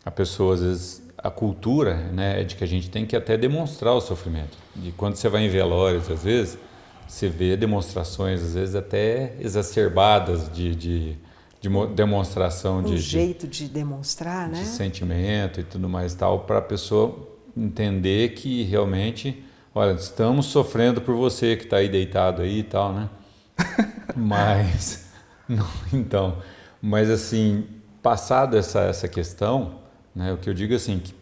a 0.07 0.11
pessoa 0.11 0.53
às 0.53 0.61
vezes 0.61 1.03
a 1.17 1.29
cultura 1.29 1.95
né, 2.13 2.39
é 2.39 2.43
de 2.45 2.55
que 2.55 2.63
a 2.63 2.67
gente 2.67 2.89
tem 2.89 3.05
que 3.05 3.13
até 3.13 3.35
demonstrar 3.35 3.93
o 3.93 3.99
sofrimento. 3.99 4.57
E 4.81 4.93
quando 4.93 5.15
você 5.15 5.27
vai 5.27 5.43
em 5.43 5.49
velórios, 5.49 6.09
às 6.09 6.23
vezes, 6.23 6.57
você 7.05 7.27
vê 7.27 7.57
demonstrações, 7.57 8.41
às 8.41 8.53
vezes 8.53 8.73
até 8.73 9.33
exacerbadas 9.39 10.49
de, 10.53 10.73
de, 10.73 11.17
de 11.59 11.69
demonstração 11.93 12.79
um 12.79 12.83
de. 12.83 12.97
jeito 12.97 13.47
de 13.47 13.67
demonstrar, 13.67 14.45
de 14.45 14.59
né? 14.59 14.63
sentimento 14.63 15.59
e 15.59 15.63
tudo 15.63 15.89
mais 15.89 16.13
tal, 16.15 16.41
para 16.41 16.59
a 16.59 16.61
pessoa 16.61 17.27
entender 17.55 18.29
que 18.29 18.63
realmente, 18.63 19.43
olha, 19.75 19.91
estamos 19.91 20.45
sofrendo 20.45 21.01
por 21.01 21.15
você 21.15 21.57
que 21.57 21.65
está 21.65 21.77
aí 21.77 21.89
deitado 21.89 22.43
aí 22.43 22.59
e 22.59 22.63
tal, 22.63 22.93
né? 22.93 23.09
mas, 24.15 25.09
não, 25.49 25.67
então, 25.91 26.37
mas 26.81 27.09
assim, 27.09 27.65
passado 28.01 28.55
essa, 28.55 28.81
essa 28.83 29.07
questão, 29.07 29.76
né, 30.17 30.33
o 30.33 30.37
que 30.37 30.49
eu 30.49 30.53
digo 30.53 30.73
assim, 30.73 30.99
que 30.99 31.13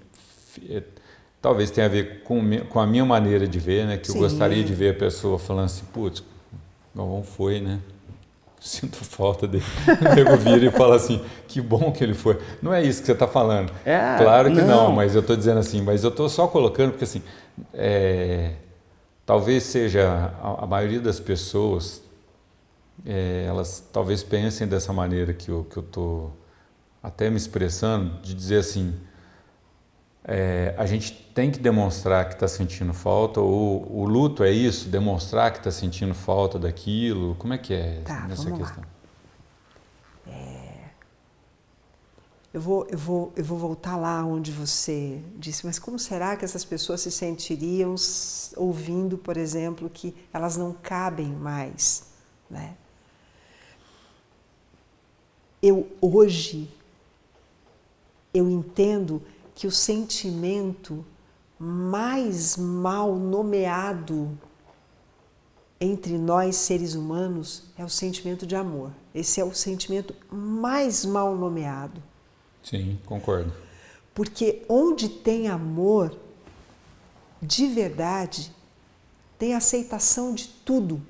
é, 0.73 0.81
talvez 1.41 1.69
tenha 1.69 1.85
a 1.85 1.89
ver 1.89 2.23
com, 2.23 2.41
com 2.69 2.79
a 2.79 2.87
minha 2.87 3.03
maneira 3.03 3.45
de 3.45 3.59
ver, 3.59 3.85
né, 3.85 3.97
que 3.97 4.07
Sim. 4.07 4.13
eu 4.13 4.21
gostaria 4.21 4.63
de 4.63 4.73
ver 4.73 4.95
a 4.95 4.97
pessoa 4.97 5.37
falando 5.37 5.65
assim, 5.65 5.83
putz, 5.93 6.23
Galvão 6.95 7.21
foi, 7.21 7.59
né? 7.59 7.79
Sinto 8.57 8.95
falta 9.03 9.45
dele. 9.45 9.65
O 9.85 10.15
nego 10.15 10.37
vira 10.37 10.65
e 10.65 10.71
fala 10.71 10.95
assim, 10.95 11.21
que 11.45 11.59
bom 11.59 11.91
que 11.91 12.01
ele 12.03 12.13
foi. 12.13 12.39
Não 12.61 12.73
é 12.73 12.81
isso 12.81 13.01
que 13.01 13.05
você 13.05 13.11
está 13.11 13.27
falando. 13.27 13.71
É, 13.85 14.15
claro 14.17 14.49
que 14.49 14.61
não. 14.61 14.85
não. 14.85 14.91
mas 14.93 15.13
eu 15.13 15.19
estou 15.19 15.35
dizendo 15.35 15.59
assim, 15.59 15.81
mas 15.81 16.05
eu 16.05 16.09
estou 16.09 16.29
só 16.29 16.47
colocando 16.47 16.91
porque 16.91 17.03
assim, 17.03 17.21
é, 17.73 18.53
talvez 19.25 19.63
seja 19.63 20.31
a, 20.41 20.63
a 20.63 20.65
maioria 20.65 21.01
das 21.01 21.19
pessoas, 21.19 22.01
é, 23.05 23.45
elas 23.45 23.85
talvez 23.91 24.23
pensem 24.23 24.65
dessa 24.65 24.93
maneira 24.93 25.33
que 25.33 25.49
eu 25.49 25.65
que 25.69 25.77
eu 25.77 25.83
estou 25.83 26.33
até 27.05 27.29
me 27.29 27.37
expressando, 27.37 28.19
de 28.21 28.33
dizer 28.33 28.59
assim, 28.59 28.95
é, 30.23 30.73
a 30.77 30.85
gente 30.85 31.13
tem 31.35 31.51
que 31.51 31.59
demonstrar 31.59 32.27
que 32.27 32.33
está 32.33 32.47
sentindo 32.47 32.93
falta, 32.93 33.39
ou 33.39 33.85
o 33.95 34.05
luto 34.05 34.43
é 34.43 34.51
isso, 34.51 34.89
demonstrar 34.89 35.51
que 35.51 35.59
está 35.59 35.69
sentindo 35.69 36.15
falta 36.15 36.57
daquilo, 36.57 37.35
como 37.35 37.53
é 37.53 37.57
que 37.57 37.73
é 37.73 38.01
Tá, 38.03 38.27
nessa 38.27 38.51
questão? 38.51 38.83
Eu 42.51 42.61
vou, 42.61 42.87
eu, 42.89 42.97
vou, 42.97 43.33
eu 43.35 43.43
vou 43.43 43.57
voltar 43.57 43.97
lá 43.97 44.23
onde 44.23 44.49
você 44.49 45.21
disse, 45.35 45.65
mas 45.65 45.77
como 45.77 45.99
será 45.99 46.37
que 46.37 46.45
essas 46.45 46.63
pessoas 46.63 47.01
se 47.01 47.11
sentiriam 47.11 47.95
ouvindo, 48.55 49.17
por 49.17 49.35
exemplo, 49.35 49.89
que 49.89 50.15
elas 50.31 50.55
não 50.55 50.71
cabem 50.71 51.27
mais? 51.27 52.05
Né? 52.49 52.77
Eu 55.61 55.85
hoje, 55.99 56.69
eu 58.35 58.49
entendo 58.49 59.21
que 59.55 59.65
o 59.65 59.71
sentimento 59.71 61.05
mais 61.57 62.57
mal 62.57 63.15
nomeado 63.15 64.37
entre 65.79 66.17
nós 66.17 66.57
seres 66.57 66.95
humanos 66.95 67.63
é 67.77 67.85
o 67.85 67.89
sentimento 67.89 68.45
de 68.45 68.53
amor. 68.53 68.91
Esse 69.13 69.39
é 69.39 69.45
o 69.45 69.53
sentimento 69.53 70.13
mais 70.29 71.05
mal 71.05 71.33
nomeado. 71.33 72.03
Sim, 72.61 72.99
concordo. 73.05 73.53
Porque 74.13 74.63
onde 74.67 75.07
tem 75.07 75.47
amor, 75.47 76.13
de 77.41 77.67
verdade, 77.67 78.51
tem 79.39 79.55
aceitação 79.55 80.33
de 80.33 80.49
tudo. 80.65 81.01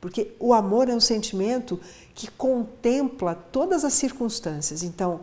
Porque 0.00 0.32
o 0.38 0.54
amor 0.54 0.88
é 0.88 0.94
um 0.94 1.00
sentimento 1.00 1.80
que 2.14 2.30
contempla 2.30 3.34
todas 3.34 3.84
as 3.84 3.94
circunstâncias. 3.94 4.84
Então, 4.84 5.20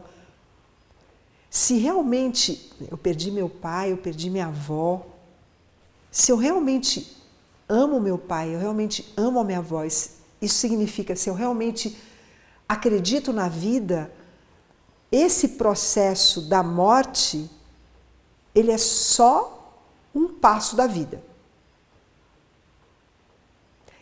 se 1.54 1.78
realmente 1.78 2.72
eu 2.90 2.98
perdi 2.98 3.30
meu 3.30 3.50
pai, 3.50 3.92
eu 3.92 3.98
perdi 3.98 4.30
minha 4.30 4.48
avó, 4.48 5.06
se 6.10 6.32
eu 6.32 6.38
realmente 6.38 7.18
amo 7.68 8.00
meu 8.00 8.18
pai, 8.18 8.56
eu 8.56 8.60
realmente 8.60 9.12
amo 9.18 9.38
a 9.38 9.44
minha 9.44 9.58
avó, 9.58 9.84
isso 9.84 10.14
significa 10.42 11.14
se 11.14 11.30
eu 11.30 11.34
realmente 11.34 11.98
acredito 12.70 13.34
na 13.34 13.50
vida, 13.50 14.10
esse 15.12 15.50
processo 15.50 16.42
da 16.42 16.64
morte, 16.64 17.52
ele 18.56 18.72
é 18.72 18.78
só 18.78 19.76
um 20.16 20.30
passo 20.30 20.78
da 20.78 20.88
vida. 20.88 21.22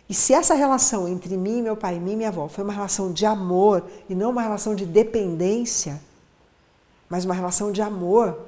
E 0.07 0.13
se 0.13 0.35
essa 0.35 0.53
relação 0.53 1.07
entre 1.07 1.35
mim, 1.35 1.63
meu 1.63 1.75
pai, 1.75 1.99
mim 1.99 2.13
e 2.13 2.15
minha 2.15 2.29
avó 2.29 2.47
foi 2.47 2.63
uma 2.63 2.73
relação 2.73 3.11
de 3.11 3.25
amor 3.25 3.89
e 4.07 4.13
não 4.13 4.29
uma 4.29 4.43
relação 4.43 4.75
de 4.75 4.85
dependência, 4.85 5.99
mas 7.09 7.25
uma 7.25 7.33
relação 7.33 7.71
de 7.71 7.81
amor, 7.81 8.39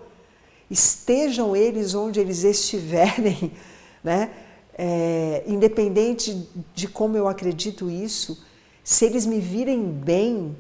estejam 0.69 1.56
eles 1.56 1.95
onde 1.95 2.19
eles 2.19 2.43
estiverem, 2.43 3.52
né? 4.04 4.32
É, 4.78 5.43
independente 5.45 6.47
de 6.74 6.88
como 6.88 7.17
eu 7.17 7.28
acredito 7.28 7.89
isso, 7.89 8.43
se 8.84 9.06
eles 9.06 9.26
me 9.26 9.39
virem 9.39 9.84
bem, 9.84 10.56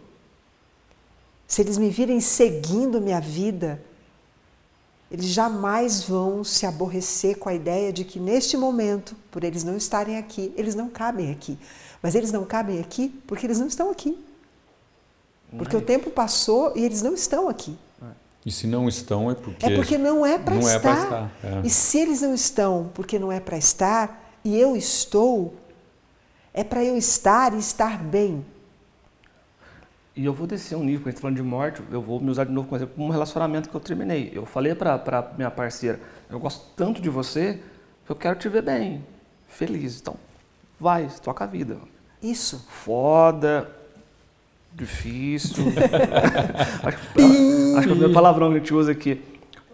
se 1.47 1.61
eles 1.61 1.77
me 1.77 1.89
virem 1.89 2.19
seguindo 2.19 3.01
minha 3.01 3.21
vida, 3.21 3.81
eles 5.11 5.25
jamais 5.25 6.03
vão 6.03 6.43
se 6.43 6.65
aborrecer 6.65 7.37
com 7.37 7.49
a 7.49 7.53
ideia 7.53 7.91
de 7.91 8.05
que 8.05 8.19
neste 8.19 8.55
momento, 8.55 9.15
por 9.29 9.43
eles 9.43 9.63
não 9.63 9.75
estarem 9.75 10.17
aqui, 10.17 10.53
eles 10.55 10.75
não 10.75 10.89
cabem 10.89 11.31
aqui. 11.31 11.57
Mas 12.01 12.15
eles 12.15 12.31
não 12.31 12.45
cabem 12.45 12.79
aqui 12.79 13.09
porque 13.27 13.45
eles 13.45 13.59
não 13.59 13.67
estão 13.67 13.91
aqui. 13.91 14.17
Porque 15.57 15.75
o 15.75 15.81
tempo 15.81 16.09
passou 16.09 16.71
e 16.77 16.85
eles 16.85 17.01
não 17.01 17.13
estão 17.13 17.49
aqui. 17.49 17.77
E 18.45 18.51
se 18.51 18.65
não 18.65 18.87
estão 18.89 19.29
é 19.29 19.35
porque 19.35 19.65
É 19.65 19.75
porque 19.75 19.97
não 19.97 20.25
é 20.25 20.37
para 20.39 20.55
não 20.55 20.67
é 20.67 20.75
estar. 20.75 20.79
pra 20.79 21.03
estar, 21.03 21.31
é. 21.43 21.61
E 21.63 21.69
se 21.69 21.99
eles 21.99 22.21
não 22.21 22.33
estão 22.33 22.89
porque 22.93 23.19
não 23.19 23.31
é 23.31 23.39
para 23.39 23.57
estar 23.57 24.33
e 24.43 24.57
eu 24.57 24.75
estou, 24.75 25.53
é 26.53 26.63
para 26.63 26.83
eu 26.83 26.97
estar 26.97 27.53
e 27.53 27.59
estar 27.59 27.97
bem. 28.03 28.43
E 30.15 30.25
eu 30.25 30.33
vou 30.33 30.45
descer 30.45 30.75
um 30.75 30.83
nível, 30.83 31.01
quando 31.01 31.07
a 31.07 31.11
gente 31.11 31.17
tá 31.17 31.21
falando 31.21 31.35
de 31.37 31.43
morte, 31.43 31.81
eu 31.89 32.01
vou 32.01 32.19
me 32.19 32.29
usar 32.29 32.43
de 32.43 32.51
novo 32.51 32.67
como 32.67 32.77
exemplo, 32.77 33.03
um 33.03 33.09
relacionamento 33.09 33.69
que 33.69 33.75
eu 33.75 33.79
terminei. 33.79 34.31
Eu 34.33 34.45
falei 34.45 34.75
pra, 34.75 34.97
pra 34.97 35.31
minha 35.37 35.49
parceira, 35.49 35.99
eu 36.29 36.39
gosto 36.39 36.65
tanto 36.75 37.01
de 37.01 37.09
você, 37.09 37.61
eu 38.09 38.15
quero 38.15 38.37
te 38.37 38.49
ver 38.49 38.61
bem, 38.63 39.05
feliz. 39.47 40.01
Então, 40.01 40.15
vai, 40.79 41.07
toca 41.23 41.45
a 41.45 41.47
vida. 41.47 41.77
Isso. 42.21 42.65
Foda, 42.69 43.69
difícil. 44.73 45.65
acho, 46.83 46.97
que- 46.97 47.21
acho 47.21 47.81
que 47.81 47.89
é 47.89 47.93
o 47.93 47.95
primeiro 47.95 48.13
palavrão 48.13 48.49
que 48.49 48.55
a 48.55 48.59
gente 48.59 48.73
usa 48.73 48.91
aqui. 48.91 49.21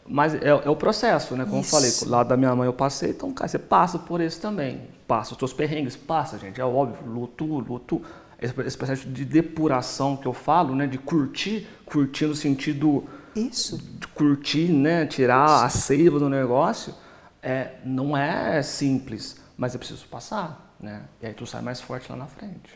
Mas 0.09 0.35
é, 0.35 0.47
é 0.47 0.69
o 0.69 0.75
processo, 0.75 1.35
né? 1.35 1.43
Como 1.45 1.61
Isso. 1.61 1.75
eu 1.75 1.79
falei, 1.81 1.91
lá 2.09 2.23
da 2.23 2.37
minha 2.37 2.55
mãe 2.55 2.65
eu 2.65 2.73
passei, 2.73 3.09
então, 3.09 3.31
cara, 3.33 3.47
você 3.47 3.59
passa 3.59 3.99
por 3.99 4.21
esse 4.21 4.39
também. 4.39 4.81
Passa 5.05 5.33
os 5.33 5.37
seus 5.37 5.51
perrengues, 5.53 5.95
passa, 5.97 6.37
gente, 6.37 6.59
é 6.61 6.65
óbvio, 6.65 7.05
luto, 7.09 7.45
luto. 7.45 8.01
Esse, 8.41 8.53
esse 8.61 8.77
processo 8.77 9.09
de 9.09 9.25
depuração 9.25 10.15
que 10.15 10.25
eu 10.27 10.33
falo, 10.33 10.73
né? 10.75 10.87
De 10.87 10.97
curtir, 10.97 11.67
curtir 11.85 12.25
no 12.27 12.35
sentido 12.35 13.03
Isso. 13.35 13.77
de 13.77 14.07
curtir, 14.07 14.69
né? 14.71 15.05
Tirar 15.05 15.65
a 15.65 15.69
seiva 15.69 16.19
do 16.19 16.29
negócio, 16.29 16.93
é, 17.41 17.71
não 17.83 18.15
é 18.15 18.61
simples, 18.61 19.41
mas 19.57 19.75
é 19.75 19.77
preciso 19.77 20.05
passar, 20.07 20.73
né? 20.79 21.01
E 21.21 21.25
aí 21.27 21.33
tu 21.33 21.45
sai 21.45 21.61
mais 21.61 21.81
forte 21.81 22.09
lá 22.09 22.17
na 22.17 22.27
frente. 22.27 22.69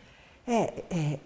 É, 0.45 0.83
é, 0.89 1.19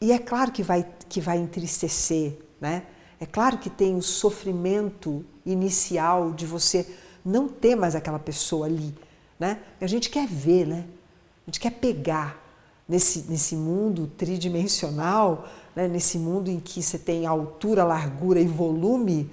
e 0.00 0.12
é 0.12 0.18
claro 0.18 0.50
que 0.50 0.62
vai, 0.62 0.86
que 1.08 1.20
vai 1.20 1.38
entristecer, 1.38 2.38
né? 2.60 2.84
É 3.20 3.26
claro 3.26 3.58
que 3.58 3.68
tem 3.68 3.94
o 3.96 4.02
sofrimento 4.02 5.22
inicial 5.44 6.32
de 6.32 6.46
você 6.46 6.86
não 7.22 7.48
ter 7.48 7.76
mais 7.76 7.94
aquela 7.94 8.18
pessoa 8.18 8.64
ali, 8.64 8.94
né? 9.38 9.58
A 9.78 9.86
gente 9.86 10.08
quer 10.08 10.26
ver, 10.26 10.66
né? 10.66 10.86
A 11.46 11.50
gente 11.50 11.60
quer 11.60 11.72
pegar 11.72 12.42
nesse, 12.88 13.26
nesse 13.28 13.54
mundo 13.54 14.06
tridimensional, 14.16 15.46
né? 15.76 15.86
nesse 15.86 16.18
mundo 16.18 16.50
em 16.50 16.58
que 16.58 16.82
você 16.82 16.98
tem 16.98 17.26
altura, 17.26 17.84
largura 17.84 18.40
e 18.40 18.46
volume, 18.46 19.30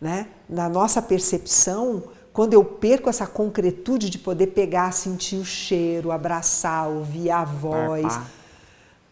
né? 0.00 0.26
Na 0.48 0.70
nossa 0.70 1.02
percepção, 1.02 2.04
quando 2.32 2.54
eu 2.54 2.64
perco 2.64 3.10
essa 3.10 3.26
concretude 3.26 4.08
de 4.08 4.18
poder 4.18 4.48
pegar, 4.48 4.90
sentir 4.92 5.36
o 5.36 5.44
cheiro, 5.44 6.10
abraçar, 6.10 6.88
ouvir 6.88 7.30
a 7.30 7.44
voz. 7.44 8.06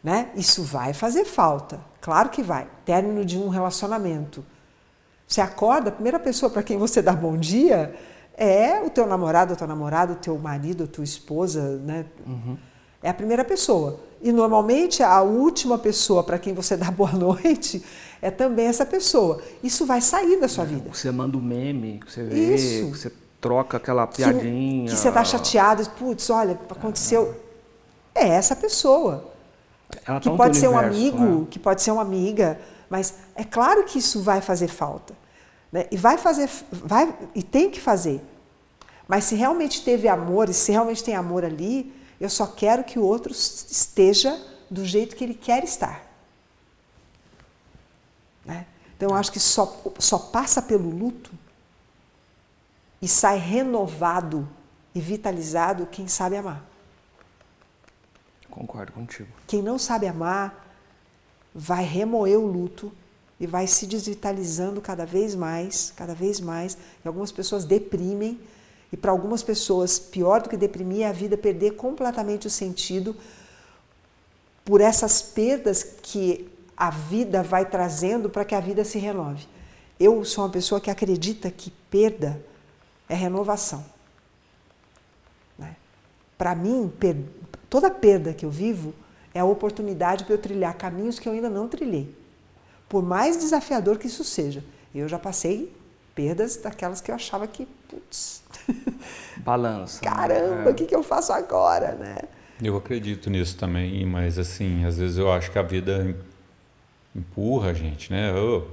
Né? 0.03 0.31
Isso 0.35 0.63
vai 0.63 0.93
fazer 0.93 1.25
falta, 1.25 1.81
claro 2.01 2.31
que 2.31 2.43
vai. 2.43 2.67
Término 2.85 3.25
de 3.25 3.39
um 3.39 3.49
relacionamento. 3.49 4.45
Você 5.27 5.41
acorda, 5.41 5.91
a 5.91 5.93
primeira 5.93 6.19
pessoa 6.19 6.51
para 6.51 6.63
quem 6.63 6.77
você 6.77 7.01
dá 7.01 7.13
bom 7.13 7.37
dia 7.37 7.95
é 8.37 8.81
o 8.81 8.91
teu 8.91 9.07
namorado, 9.07 9.53
a 9.53 9.57
tua 9.57 9.67
namorada, 9.67 10.15
o 10.15 10.17
teu 10.17 10.37
marido, 10.39 10.85
a 10.85 10.87
tua 10.87 11.05
esposa, 11.05 11.77
né? 11.79 12.07
É 13.03 13.11
a 13.11 13.15
primeira 13.15 13.45
pessoa. 13.45 14.01
E 14.21 14.33
normalmente 14.33 15.03
a 15.03 15.23
última 15.23 15.79
pessoa 15.79 16.23
para 16.23 16.39
quem 16.39 16.53
você 16.53 16.77
dá 16.77 16.91
boa 16.93 17.13
noite 17.13 17.85
é 18.21 18.31
também 18.31 18.67
essa 18.67 18.85
pessoa. 18.85 19.43
Isso 19.63 19.87
vai 19.87 20.01
sair 20.01 20.39
da 20.41 20.49
sua 20.49 20.65
vida. 20.65 20.91
Você 20.93 21.11
manda 21.11 21.37
um 21.37 21.41
meme, 21.41 22.01
você 22.07 22.23
vê, 22.25 22.55
Isso. 22.55 22.91
que 22.91 22.99
você 22.99 23.13
troca 23.41 23.77
aquela 23.77 24.07
piadinha. 24.07 24.87
Que, 24.87 24.95
que 24.95 24.97
você 24.97 25.11
tá 25.11 25.25
chateado, 25.25 25.89
putz, 25.91 26.29
olha, 26.29 26.59
aconteceu. 26.69 27.35
É 28.15 28.29
essa 28.29 28.57
pessoa. 28.57 29.30
Ela 30.07 30.21
que 30.21 30.31
tá 30.31 30.37
pode 30.37 30.57
ser 30.57 30.69
um 30.69 30.79
amigo, 30.79 31.25
né? 31.25 31.47
que 31.51 31.59
pode 31.59 31.83
ser 31.83 31.91
uma 31.91 32.03
amiga, 32.03 32.61
mas 32.89 33.15
é 33.35 33.45
claro 33.45 33.85
que 33.85 33.99
isso 33.99 34.23
vai 34.23 34.41
fazer 34.41 34.69
falta. 34.69 35.15
Né? 35.73 35.87
E 35.91 35.97
vai 35.97 36.19
fazer, 36.19 36.49
vai, 36.71 37.15
e 37.35 37.43
tem 37.43 37.71
que 37.71 37.81
fazer. 37.81 38.21
Mas 39.07 39.25
se 39.25 39.35
realmente 39.35 39.83
teve 39.85 40.09
amor, 40.09 40.49
e 40.49 40.55
se 40.55 40.73
realmente 40.73 41.03
tem 41.03 41.15
amor 41.15 41.45
ali, 41.45 41.93
eu 42.21 42.29
só 42.29 42.47
quero 42.47 42.85
que 42.85 42.99
o 42.99 43.03
outro 43.03 43.33
esteja 43.33 44.41
do 44.71 44.85
jeito 44.85 45.17
que 45.17 45.25
ele 45.25 45.35
quer 45.35 45.65
estar. 45.65 46.05
Né? 48.45 48.67
Então 48.97 49.11
eu 49.11 49.15
acho 49.15 49.33
que 49.33 49.41
só, 49.41 49.81
só 49.99 50.19
passa 50.19 50.61
pelo 50.61 50.89
luto 50.91 51.31
e 53.01 53.09
sai 53.09 53.39
renovado 53.39 54.49
e 54.95 55.01
vitalizado 55.01 55.87
quem 55.87 56.07
sabe 56.07 56.37
amar. 56.37 56.70
Concordo 58.51 58.93
contigo. 58.93 59.29
Quem 59.47 59.63
não 59.63 59.79
sabe 59.79 60.07
amar 60.07 60.69
vai 61.55 61.85
remoer 61.85 62.39
o 62.39 62.47
luto 62.47 62.93
e 63.39 63.47
vai 63.47 63.67
se 63.67 63.87
desvitalizando 63.87 64.81
cada 64.81 65.07
vez 65.07 65.35
mais, 65.35 65.93
cada 65.97 66.15
vez 66.15 66.41
mais. 66.41 66.77
E 67.05 67.09
algumas 67.09 67.33
pessoas 67.33 67.65
deprimem, 67.65 68.39
e 68.93 68.97
para 68.97 69.13
algumas 69.13 69.43
pessoas, 69.43 69.99
pior 69.99 70.43
do 70.43 70.49
que 70.49 70.57
deprimir 70.57 71.03
é 71.03 71.07
a 71.07 71.13
vida 71.13 71.37
perder 71.37 71.73
completamente 71.73 72.47
o 72.47 72.51
sentido 72.51 73.17
por 74.65 74.81
essas 74.81 75.23
perdas 75.23 75.83
que 75.83 76.51
a 76.77 76.91
vida 76.91 77.43
vai 77.43 77.65
trazendo 77.65 78.29
para 78.29 78.45
que 78.45 78.55
a 78.55 78.61
vida 78.61 78.85
se 78.85 78.99
renove. 78.99 79.47
Eu 79.99 80.25
sou 80.25 80.45
uma 80.45 80.51
pessoa 80.51 80.81
que 80.81 80.91
acredita 80.91 81.51
que 81.51 81.71
perda 81.91 82.43
é 83.09 83.15
renovação. 83.15 83.85
Né? 85.59 85.77
Para 86.39 86.55
mim, 86.55 86.91
per 86.99 87.17
toda 87.71 87.91
perda 87.91 88.35
que 88.35 88.45
eu 88.45 88.51
vivo 88.51 88.93
é 89.33 89.41
a 89.41 89.45
oportunidade 89.45 90.25
para 90.25 90.35
eu 90.35 90.39
trilhar 90.39 90.75
caminhos 90.75 91.19
que 91.19 91.29
eu 91.29 91.33
ainda 91.33 91.49
não 91.49 91.69
trilhei. 91.69 92.13
Por 92.89 93.03
mais 93.03 93.37
desafiador 93.39 93.97
que 93.99 94.09
isso 94.09 94.25
seja. 94.25 94.63
Eu 94.95 95.09
já 95.09 95.19
passei 95.19 95.73
perdas 96.15 96.57
daquelas 96.57 97.01
que 97.01 97.11
eu 97.11 97.15
achava 97.15 97.47
que, 97.47 97.67
putz, 97.89 98.43
Balança. 99.39 100.01
né? 100.05 100.11
caramba, 100.11 100.69
É. 100.69 100.73
o 100.73 100.75
que, 100.75 100.85
que 100.85 100.95
eu 100.95 101.03
faço 101.03 101.33
agora, 101.33 101.93
né? 101.95 102.17
Eu 102.61 102.77
acredito 102.77 103.31
nisso 103.31 103.57
também, 103.57 104.05
mas 104.05 104.39
assim, 104.39 104.85
às 104.85 104.99
vezes 104.99 105.17
eu 105.17 105.33
acho 105.33 105.51
que 105.51 105.59
a 105.59 105.63
vida 105.63 106.15
empurra 107.15 107.71
a 107.71 107.73
gente, 107.73 108.11
né? 108.11 108.35
Ô, 108.35 108.65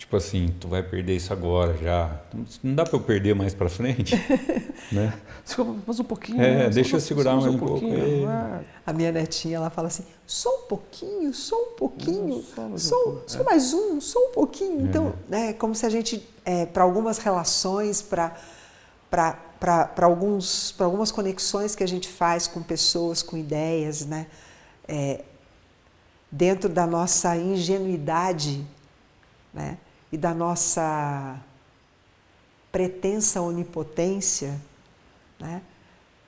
tipo 0.00 0.16
assim, 0.16 0.52
tu 0.58 0.66
vai 0.66 0.82
perder 0.82 1.14
isso 1.14 1.30
agora 1.30 1.76
já. 1.76 2.18
Não 2.62 2.74
dá 2.74 2.84
pra 2.84 2.96
eu 2.96 3.02
perder 3.02 3.34
mais 3.34 3.52
pra 3.52 3.68
frente, 3.68 4.16
né? 4.90 5.12
Desculpa, 5.44 5.76
mais 5.86 6.00
um 6.00 6.04
pouquinho. 6.04 6.40
É, 6.40 6.56
né? 6.56 6.70
deixa 6.70 6.96
eu 6.96 7.00
segurar 7.00 7.36
mais 7.36 7.46
um 7.46 7.58
pouco, 7.58 7.80
pouquinho, 7.80 8.26
é. 8.26 8.32
é. 8.32 8.64
A 8.86 8.94
minha 8.94 9.12
netinha, 9.12 9.56
ela 9.56 9.68
fala 9.68 9.88
assim, 9.88 10.04
só 10.26 10.48
um 10.48 10.62
pouquinho, 10.62 11.34
só 11.34 11.54
um 11.54 11.74
pouquinho, 11.76 12.42
Só 12.42 12.62
mais 12.62 12.86
um 12.86 12.88
só, 12.88 13.02
pouco, 13.04 13.22
só 13.26 13.44
mais 13.44 13.74
um, 13.74 14.00
só 14.00 14.18
um 14.18 14.32
pouquinho. 14.32 14.86
Então, 14.86 15.12
né, 15.28 15.52
como 15.52 15.74
se 15.74 15.84
a 15.84 15.90
gente, 15.90 16.26
para 16.72 16.82
algumas 16.82 17.18
relações, 17.18 18.00
para 18.00 18.34
alguns 20.00 20.72
pra 20.72 20.86
algumas 20.86 21.12
conexões 21.12 21.76
que 21.76 21.84
a 21.84 21.88
gente 21.88 22.08
faz 22.08 22.46
com 22.46 22.62
pessoas, 22.62 23.22
com 23.22 23.36
ideias, 23.36 24.06
né, 24.06 24.26
é, 24.88 25.20
dentro 26.32 26.70
da 26.70 26.86
nossa 26.86 27.36
ingenuidade 27.36 28.64
né, 29.52 29.76
e 30.12 30.16
da 30.18 30.32
nossa 30.34 31.36
pretensa 32.72 33.40
onipotência, 33.40 34.60
né, 35.38 35.62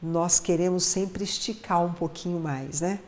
nós 0.02 0.40
queremos 0.40 0.84
sempre 0.84 1.22
esticar 1.24 1.80
um 1.84 1.92
pouquinho 1.92 2.40
mais, 2.40 2.80
né? 2.80 2.98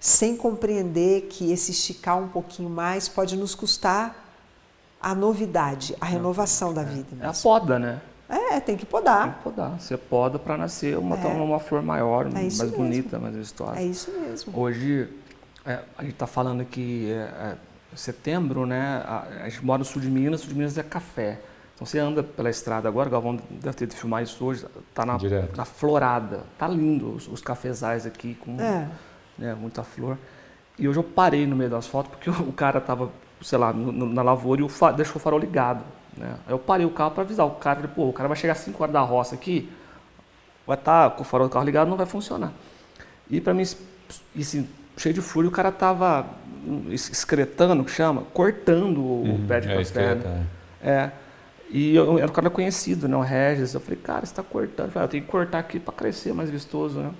Sem 0.00 0.36
compreender 0.36 1.28
que 1.30 1.52
esse 1.52 1.70
esticar 1.70 2.18
um 2.18 2.28
pouquinho 2.28 2.68
mais 2.68 3.08
pode 3.08 3.36
nos 3.36 3.54
custar 3.54 4.16
a 5.00 5.14
novidade, 5.14 5.94
a 6.00 6.04
renovação 6.06 6.74
da 6.74 6.82
vida. 6.82 7.06
É 7.20 7.24
a 7.24 7.28
mesmo. 7.28 7.42
poda, 7.42 7.78
né? 7.78 8.00
É, 8.28 8.58
tem 8.58 8.76
que 8.76 8.84
Tem 8.84 8.90
podar. 8.90 9.36
que 9.36 9.42
podar. 9.44 9.80
Você 9.80 9.96
poda 9.96 10.38
para 10.38 10.56
nascer 10.56 10.98
uma, 10.98 11.16
É. 11.16 11.26
uma 11.28 11.60
flor 11.60 11.82
maior, 11.82 12.26
É 12.26 12.30
mais 12.30 12.58
mesmo. 12.58 12.76
bonita, 12.76 13.18
mais 13.18 13.36
vistosa. 13.36 13.78
É 13.78 13.84
isso 13.84 14.10
mesmo. 14.10 14.58
Hoje, 14.58 15.08
é, 15.64 15.80
a 15.96 16.02
gente 16.02 16.14
está 16.14 16.26
falando 16.26 16.64
que 16.64 17.10
é, 17.12 17.14
é, 17.16 17.56
setembro, 17.96 18.66
né? 18.66 19.02
A, 19.06 19.26
a 19.44 19.48
gente 19.48 19.64
mora 19.64 19.78
no 19.78 19.84
sul 19.84 20.00
de 20.02 20.08
Minas, 20.08 20.40
sul 20.40 20.50
de 20.50 20.54
Minas 20.56 20.76
é 20.78 20.82
café. 20.82 21.40
Então 21.74 21.84
você 21.86 21.98
anda 21.98 22.22
pela 22.22 22.48
estrada 22.50 22.88
agora, 22.88 23.08
o 23.08 23.12
Galvão 23.12 23.38
deve 23.50 23.76
ter 23.76 23.86
de 23.86 23.96
filmar 23.96 24.22
isso 24.22 24.44
hoje, 24.44 24.64
tá 24.94 25.04
na, 25.04 25.16
Direto. 25.16 25.56
na 25.56 25.64
florada. 25.64 26.44
Tá 26.56 26.68
lindo 26.68 27.10
os, 27.14 27.26
os 27.26 27.40
cafezais 27.40 28.06
aqui 28.06 28.34
com 28.36 28.60
É. 28.60 28.88
né, 29.36 29.54
muita 29.54 29.82
flor. 29.82 30.16
E 30.78 30.88
hoje 30.88 30.98
eu 30.98 31.04
parei 31.04 31.46
no 31.46 31.56
meio 31.56 31.70
das 31.70 31.86
fotos 31.86 32.12
porque 32.12 32.30
o 32.30 32.52
cara 32.52 32.80
tava, 32.80 33.10
sei 33.42 33.58
lá, 33.58 33.72
no- 33.72 33.90
no- 33.92 34.06
na 34.06 34.22
lavoura 34.22 34.60
e 34.60 34.64
o 34.64 34.68
fa- 34.68 34.92
deixou 34.92 35.16
o 35.16 35.18
farol 35.18 35.38
ligado. 35.38 35.82
Né? 36.16 36.36
Aí 36.46 36.52
eu 36.52 36.58
parei 36.60 36.86
o 36.86 36.90
carro 36.90 37.10
para 37.10 37.22
avisar 37.24 37.44
o 37.46 37.50
cara, 37.52 37.80
falei, 37.80 37.90
pô, 37.94 38.08
o 38.08 38.12
cara 38.12 38.28
vai 38.28 38.36
chegar 38.36 38.52
às 38.52 38.58
5 38.60 38.80
horas 38.82 38.92
da 38.92 39.00
roça 39.00 39.34
aqui, 39.34 39.68
vai 40.64 40.76
estar 40.76 41.10
com 41.10 41.22
o 41.22 41.24
farol 41.24 41.48
do 41.48 41.52
carro 41.52 41.64
ligado, 41.64 41.88
não 41.88 41.96
vai 41.96 42.06
funcionar. 42.06 42.52
E 43.28 43.40
para 43.40 43.52
mim, 43.52 43.62
isso- 43.62 43.78
assim, 44.38 44.68
cheio 44.96 45.12
de 45.14 45.20
fúria, 45.20 45.48
o 45.48 45.52
cara 45.52 45.72
tava 45.72 46.24
excretando, 46.90 47.84
que 47.84 47.90
chama, 47.90 48.22
cortando 48.32 49.00
o 49.00 49.44
pé 49.46 49.60
de 49.60 49.70
é 49.70 49.76
café. 49.76 50.12
eu 50.12 50.16
né? 50.16 50.46
É. 50.82 51.10
E 51.70 51.96
eu, 51.96 52.18
era 52.18 52.26
um 52.26 52.32
cara 52.32 52.50
conhecido, 52.50 53.08
né? 53.08 53.16
O 53.16 53.20
Regis. 53.20 53.74
Eu 53.74 53.80
falei, 53.80 53.98
cara, 53.98 54.20
você 54.20 54.32
está 54.32 54.42
cortando. 54.42 54.86
Eu, 54.86 54.92
falei, 54.92 55.04
"Ah, 55.04 55.06
eu 55.06 55.10
tenho 55.10 55.24
que 55.24 55.30
cortar 55.30 55.58
aqui 55.58 55.80
para 55.80 55.92
crescer 55.94 56.32
mais 56.32 56.50
vistoso, 56.50 57.00
né? 57.00 57.10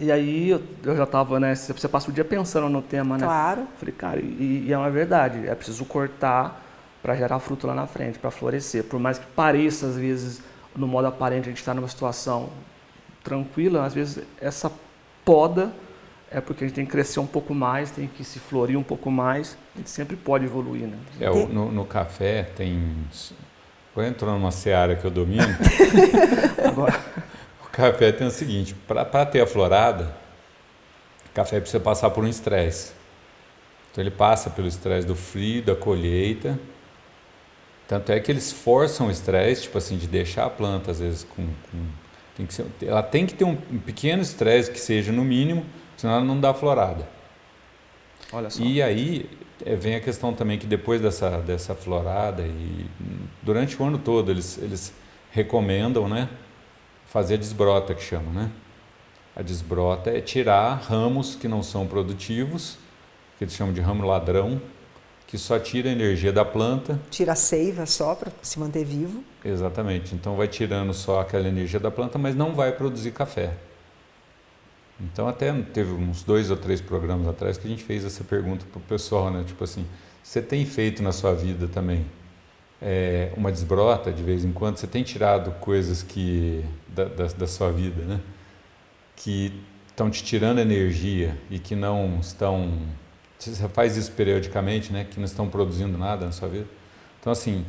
E 0.00 0.12
aí 0.12 0.50
eu, 0.50 0.62
eu 0.84 0.96
já 0.96 1.04
tava, 1.04 1.40
né? 1.40 1.54
Você 1.54 1.72
você 1.72 1.88
passa 1.88 2.08
o 2.10 2.12
dia 2.12 2.24
pensando 2.24 2.68
no 2.68 2.80
tema, 2.80 3.18
né? 3.18 3.26
Claro. 3.26 3.62
Eu 3.62 3.66
Falei, 3.78 3.94
cara, 3.94 4.20
e, 4.20 4.64
e 4.68 4.72
é 4.72 4.78
uma 4.78 4.90
verdade. 4.90 5.46
É 5.46 5.54
preciso 5.54 5.84
cortar 5.84 6.64
para 7.02 7.16
gerar 7.16 7.38
fruto 7.40 7.66
lá 7.66 7.74
na 7.74 7.86
frente, 7.86 8.18
para 8.18 8.30
florescer. 8.30 8.84
Por 8.84 9.00
mais 9.00 9.18
que 9.18 9.26
pareça, 9.26 9.86
às 9.86 9.96
vezes, 9.96 10.40
no 10.74 10.86
modo 10.86 11.06
aparente, 11.06 11.46
a 11.46 11.50
gente 11.50 11.58
está 11.58 11.74
numa 11.74 11.88
situação 11.88 12.50
tranquila, 13.24 13.84
às 13.84 13.92
vezes 13.94 14.24
essa 14.40 14.70
poda 15.24 15.72
é 16.30 16.40
porque 16.40 16.64
a 16.64 16.66
gente 16.66 16.76
tem 16.76 16.84
que 16.84 16.90
crescer 16.92 17.20
um 17.20 17.26
pouco 17.26 17.54
mais, 17.54 17.90
tem 17.90 18.06
que 18.06 18.22
se 18.24 18.38
florir 18.38 18.78
um 18.78 18.82
pouco 18.82 19.10
mais. 19.10 19.56
A 19.74 19.78
gente 19.78 19.90
sempre 19.90 20.16
pode 20.16 20.44
evoluir, 20.44 20.86
né? 20.86 20.96
É, 21.20 21.30
o- 21.30 21.46
no, 21.48 21.70
no 21.72 21.84
café 21.84 22.42
tem. 22.42 22.94
Agora 23.92 24.08
entrou 24.08 24.32
numa 24.32 24.50
seara 24.52 24.94
que 24.96 25.04
eu 25.04 25.10
domino. 25.10 25.42
Agora, 26.66 27.00
O 27.64 27.68
café 27.70 28.12
tem 28.12 28.26
o 28.26 28.30
seguinte: 28.30 28.74
para 28.74 29.24
ter 29.26 29.40
a 29.40 29.46
florada, 29.46 30.14
o 31.30 31.34
café 31.34 31.58
precisa 31.60 31.80
passar 31.80 32.10
por 32.10 32.22
um 32.24 32.28
estresse. 32.28 32.92
Então 33.90 34.02
ele 34.04 34.10
passa 34.10 34.50
pelo 34.50 34.68
estresse 34.68 35.06
do 35.06 35.16
frio, 35.16 35.62
da 35.62 35.74
colheita. 35.74 36.58
Tanto 37.86 38.12
é 38.12 38.20
que 38.20 38.30
eles 38.30 38.52
forçam 38.52 39.06
o 39.08 39.10
estresse, 39.10 39.62
tipo 39.62 39.78
assim, 39.78 39.96
de 39.96 40.06
deixar 40.06 40.44
a 40.44 40.50
planta 40.50 40.90
às 40.90 41.00
vezes 41.00 41.24
com. 41.24 41.46
com- 41.46 41.86
tem 42.36 42.46
que 42.46 42.54
ser- 42.54 42.66
ela 42.82 43.02
tem 43.02 43.24
que 43.26 43.34
ter 43.34 43.44
um, 43.44 43.56
um 43.72 43.78
pequeno 43.78 44.22
estresse 44.22 44.70
que 44.70 44.78
seja 44.78 45.10
no 45.10 45.24
mínimo, 45.24 45.64
senão 45.98 46.14
ela 46.14 46.24
não 46.24 46.40
dá 46.40 46.54
florada. 46.54 47.06
olha 48.32 48.48
só. 48.48 48.62
E 48.62 48.80
aí 48.80 49.28
eh, 49.66 49.76
vem 49.76 49.96
a 49.96 50.00
questão 50.00 50.32
também 50.32 50.58
que 50.58 50.66
depois 50.66 51.02
dessa, 51.02 51.38
dessa 51.38 51.74
florada 51.74 52.42
e 52.42 52.86
durante 53.42 53.80
o 53.80 53.84
ano 53.84 53.98
todo 53.98 54.30
eles, 54.30 54.56
eles 54.58 54.94
recomendam, 55.30 56.08
né? 56.08 56.28
Fazer 57.06 57.34
a 57.34 57.36
desbrota 57.36 57.94
que 57.94 58.02
chama, 58.02 58.30
né? 58.32 58.50
A 59.34 59.42
desbrota 59.42 60.10
é 60.10 60.20
tirar 60.20 60.74
ramos 60.76 61.34
que 61.34 61.48
não 61.48 61.62
são 61.62 61.86
produtivos, 61.86 62.78
que 63.36 63.44
eles 63.44 63.54
chamam 63.54 63.72
de 63.72 63.80
ramo 63.80 64.06
ladrão, 64.06 64.60
que 65.26 65.36
só 65.36 65.58
tira 65.58 65.88
a 65.88 65.92
energia 65.92 66.32
da 66.32 66.44
planta. 66.44 66.98
Tira 67.10 67.32
a 67.32 67.36
seiva 67.36 67.86
só 67.86 68.14
para 68.14 68.32
se 68.40 68.58
manter 68.58 68.84
vivo. 68.84 69.22
Exatamente. 69.44 70.14
Então 70.14 70.36
vai 70.36 70.48
tirando 70.48 70.94
só 70.94 71.20
aquela 71.20 71.46
energia 71.48 71.78
da 71.78 71.90
planta, 71.90 72.18
mas 72.18 72.34
não 72.34 72.54
vai 72.54 72.72
produzir 72.72 73.10
café. 73.10 73.52
Então 75.00 75.28
até 75.28 75.52
teve 75.52 75.92
uns 75.92 76.22
dois 76.22 76.50
ou 76.50 76.56
três 76.56 76.80
programas 76.80 77.28
atrás 77.28 77.56
que 77.56 77.66
a 77.66 77.70
gente 77.70 77.84
fez 77.84 78.04
essa 78.04 78.24
pergunta 78.24 78.66
pro 78.70 78.80
pessoal, 78.80 79.30
né? 79.30 79.44
Tipo 79.46 79.64
assim, 79.64 79.86
você 80.22 80.42
tem 80.42 80.64
feito 80.66 81.02
na 81.02 81.12
sua 81.12 81.34
vida 81.34 81.68
também 81.68 82.04
é, 82.80 83.32
uma 83.36 83.50
desbrota 83.50 84.12
de 84.12 84.22
vez 84.22 84.44
em 84.44 84.52
quando? 84.52 84.76
Você 84.76 84.86
tem 84.86 85.02
tirado 85.02 85.52
coisas 85.60 86.02
que 86.02 86.64
da, 86.88 87.04
da, 87.04 87.26
da 87.26 87.46
sua 87.46 87.70
vida, 87.70 88.02
né? 88.02 88.20
Que 89.16 89.52
estão 89.88 90.10
te 90.10 90.22
tirando 90.22 90.58
energia 90.58 91.36
e 91.50 91.58
que 91.58 91.74
não 91.74 92.18
estão 92.20 92.72
você 93.38 93.68
faz 93.68 93.96
isso 93.96 94.10
periodicamente, 94.12 94.92
né? 94.92 95.06
Que 95.08 95.18
não 95.18 95.24
estão 95.24 95.48
produzindo 95.48 95.96
nada 95.96 96.26
na 96.26 96.32
sua 96.32 96.48
vida. 96.48 96.66
Então 97.20 97.32
assim, 97.32 97.64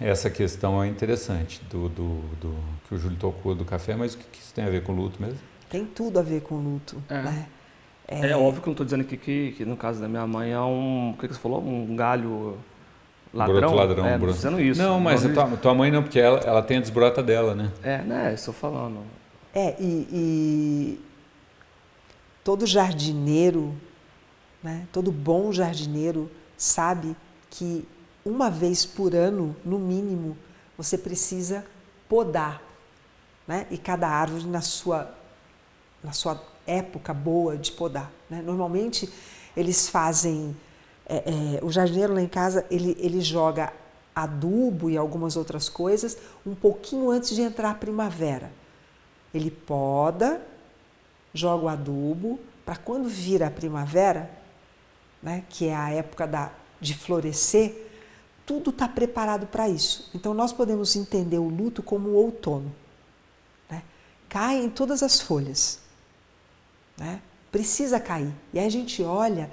essa 0.00 0.30
questão 0.30 0.82
é 0.82 0.86
interessante 0.86 1.60
do, 1.70 1.88
do, 1.88 2.20
do 2.40 2.56
que 2.88 2.94
o 2.94 2.98
Júlio 2.98 3.16
tocou 3.18 3.54
do 3.54 3.64
café, 3.64 3.94
mas 3.94 4.14
o 4.14 4.18
que, 4.18 4.38
isso 4.38 4.54
tem 4.54 4.64
a 4.64 4.70
ver 4.70 4.82
com 4.82 4.92
luto 4.92 5.20
mesmo? 5.20 5.38
Tem 5.70 5.86
tudo 5.86 6.18
a 6.18 6.22
ver 6.22 6.42
com 6.42 6.56
luto. 6.56 7.02
É. 7.08 7.22
Né? 7.22 7.46
É, 8.06 8.36
óbvio 8.36 8.60
que 8.60 8.68
eu 8.68 8.70
não 8.70 8.72
estou 8.72 8.84
dizendo 8.84 9.02
aqui 9.02 9.16
que, 9.16 9.52
que 9.52 9.64
no 9.64 9.76
caso 9.76 10.00
da 10.00 10.08
minha 10.08 10.26
mãe 10.26 10.50
é 10.50 10.60
um. 10.60 11.12
O 11.12 11.16
que, 11.16 11.28
que 11.28 11.34
você 11.34 11.40
falou? 11.40 11.62
Um 11.62 11.94
galho. 11.94 12.58
ladrão. 13.32 13.60
Broto 13.60 13.74
ladrão, 13.76 14.06
é, 14.06 14.18
broto. 14.18 14.34
dizendo 14.34 14.60
isso. 14.60 14.82
Não, 14.82 14.98
mas 14.98 15.22
tua, 15.22 15.46
tua 15.56 15.74
mãe 15.74 15.92
não, 15.92 16.02
porque 16.02 16.18
ela, 16.18 16.40
ela 16.40 16.62
tem 16.62 16.78
a 16.78 16.80
desbrota 16.80 17.22
dela, 17.22 17.54
né? 17.54 17.70
É, 17.84 17.98
né? 17.98 18.34
Estou 18.34 18.52
falando. 18.52 18.98
É, 19.54 19.76
e, 19.80 20.08
e 20.12 21.00
todo 22.42 22.66
jardineiro, 22.66 23.74
né, 24.62 24.86
todo 24.92 25.12
bom 25.12 25.52
jardineiro 25.52 26.30
sabe 26.56 27.16
que 27.48 27.86
uma 28.24 28.50
vez 28.50 28.84
por 28.84 29.14
ano, 29.14 29.56
no 29.64 29.78
mínimo, 29.78 30.36
você 30.76 30.98
precisa 30.98 31.64
podar. 32.08 32.62
Né? 33.46 33.66
E 33.70 33.78
cada 33.78 34.08
árvore 34.08 34.46
na 34.46 34.60
sua, 34.60 35.12
na 36.02 36.12
sua 36.12 36.40
época 36.66 37.12
boa 37.12 37.56
de 37.56 37.72
podar. 37.72 38.10
Né? 38.28 38.42
Normalmente 38.42 39.10
eles 39.56 39.88
fazem. 39.88 40.56
é, 41.06 41.16
é, 41.16 41.64
o 41.64 41.70
jardineiro 41.70 42.14
lá 42.14 42.22
em 42.22 42.28
casa 42.28 42.64
ele, 42.70 42.96
ele 43.00 43.20
joga 43.20 43.72
adubo 44.14 44.90
e 44.90 44.96
algumas 44.96 45.36
outras 45.36 45.68
coisas 45.68 46.16
um 46.46 46.54
pouquinho 46.54 47.10
antes 47.10 47.34
de 47.34 47.42
entrar 47.42 47.70
a 47.70 47.74
primavera. 47.74 48.52
Ele 49.32 49.50
poda, 49.50 50.40
joga 51.32 51.64
o 51.64 51.68
adubo, 51.68 52.38
para 52.64 52.76
quando 52.76 53.08
vira 53.08 53.46
a 53.46 53.50
primavera, 53.50 54.30
né, 55.22 55.44
que 55.48 55.66
é 55.66 55.74
a 55.74 55.90
época 55.90 56.26
da, 56.26 56.52
de 56.80 56.94
florescer, 56.94 57.86
tudo 58.44 58.70
está 58.70 58.88
preparado 58.88 59.46
para 59.46 59.68
isso. 59.68 60.10
Então 60.14 60.34
nós 60.34 60.52
podemos 60.52 60.96
entender 60.96 61.38
o 61.38 61.48
luto 61.48 61.82
como 61.82 62.08
o 62.08 62.14
outono. 62.14 62.74
Né? 63.68 63.82
Caem 64.28 64.68
todas 64.68 65.02
as 65.02 65.20
folhas. 65.20 65.78
Né? 67.00 67.22
Precisa 67.50 67.98
cair. 67.98 68.30
E 68.52 68.58
aí 68.58 68.66
a 68.66 68.70
gente 68.70 69.02
olha, 69.02 69.50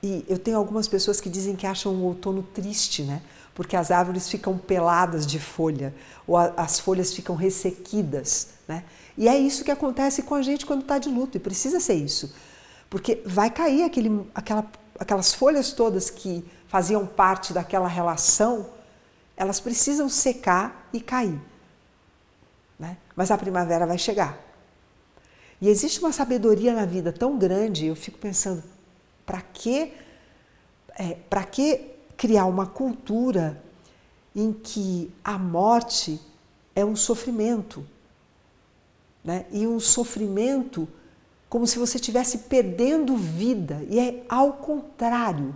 e 0.00 0.24
eu 0.28 0.38
tenho 0.38 0.56
algumas 0.56 0.86
pessoas 0.86 1.20
que 1.20 1.28
dizem 1.28 1.56
que 1.56 1.66
acham 1.66 1.92
o 1.92 2.04
outono 2.04 2.44
triste, 2.44 3.02
né? 3.02 3.20
porque 3.54 3.74
as 3.74 3.90
árvores 3.90 4.28
ficam 4.28 4.56
peladas 4.56 5.26
de 5.26 5.40
folha, 5.40 5.92
ou 6.26 6.36
a, 6.36 6.52
as 6.56 6.78
folhas 6.78 7.12
ficam 7.12 7.34
ressequidas. 7.34 8.50
Né? 8.68 8.84
E 9.18 9.26
é 9.28 9.36
isso 9.36 9.64
que 9.64 9.70
acontece 9.70 10.22
com 10.22 10.34
a 10.36 10.42
gente 10.42 10.64
quando 10.64 10.82
está 10.82 10.98
de 10.98 11.08
luto, 11.08 11.36
e 11.36 11.40
precisa 11.40 11.80
ser 11.80 11.94
isso. 11.94 12.32
Porque 12.88 13.20
vai 13.26 13.50
cair 13.50 13.82
aquele, 13.82 14.24
aquela, 14.32 14.64
aquelas 14.96 15.34
folhas 15.34 15.72
todas 15.72 16.08
que 16.08 16.44
faziam 16.68 17.04
parte 17.04 17.52
daquela 17.52 17.88
relação, 17.88 18.66
elas 19.36 19.58
precisam 19.58 20.08
secar 20.08 20.88
e 20.92 21.00
cair. 21.00 21.40
Né? 22.78 22.96
Mas 23.16 23.32
a 23.32 23.38
primavera 23.38 23.86
vai 23.86 23.98
chegar. 23.98 24.45
E 25.60 25.68
existe 25.68 26.00
uma 26.00 26.12
sabedoria 26.12 26.74
na 26.74 26.84
vida 26.84 27.12
tão 27.12 27.38
grande, 27.38 27.86
eu 27.86 27.96
fico 27.96 28.18
pensando, 28.18 28.62
para 29.24 29.40
que, 29.40 29.92
é, 30.98 31.16
para 31.30 31.44
que 31.44 31.90
criar 32.16 32.46
uma 32.46 32.66
cultura 32.66 33.62
em 34.34 34.52
que 34.52 35.10
a 35.24 35.38
morte 35.38 36.20
é 36.74 36.84
um 36.84 36.94
sofrimento? 36.94 37.86
Né? 39.24 39.46
E 39.50 39.66
um 39.66 39.80
sofrimento 39.80 40.86
como 41.48 41.66
se 41.66 41.78
você 41.78 41.96
estivesse 41.96 42.38
perdendo 42.38 43.16
vida, 43.16 43.84
e 43.88 43.98
é 43.98 44.24
ao 44.28 44.54
contrário. 44.54 45.54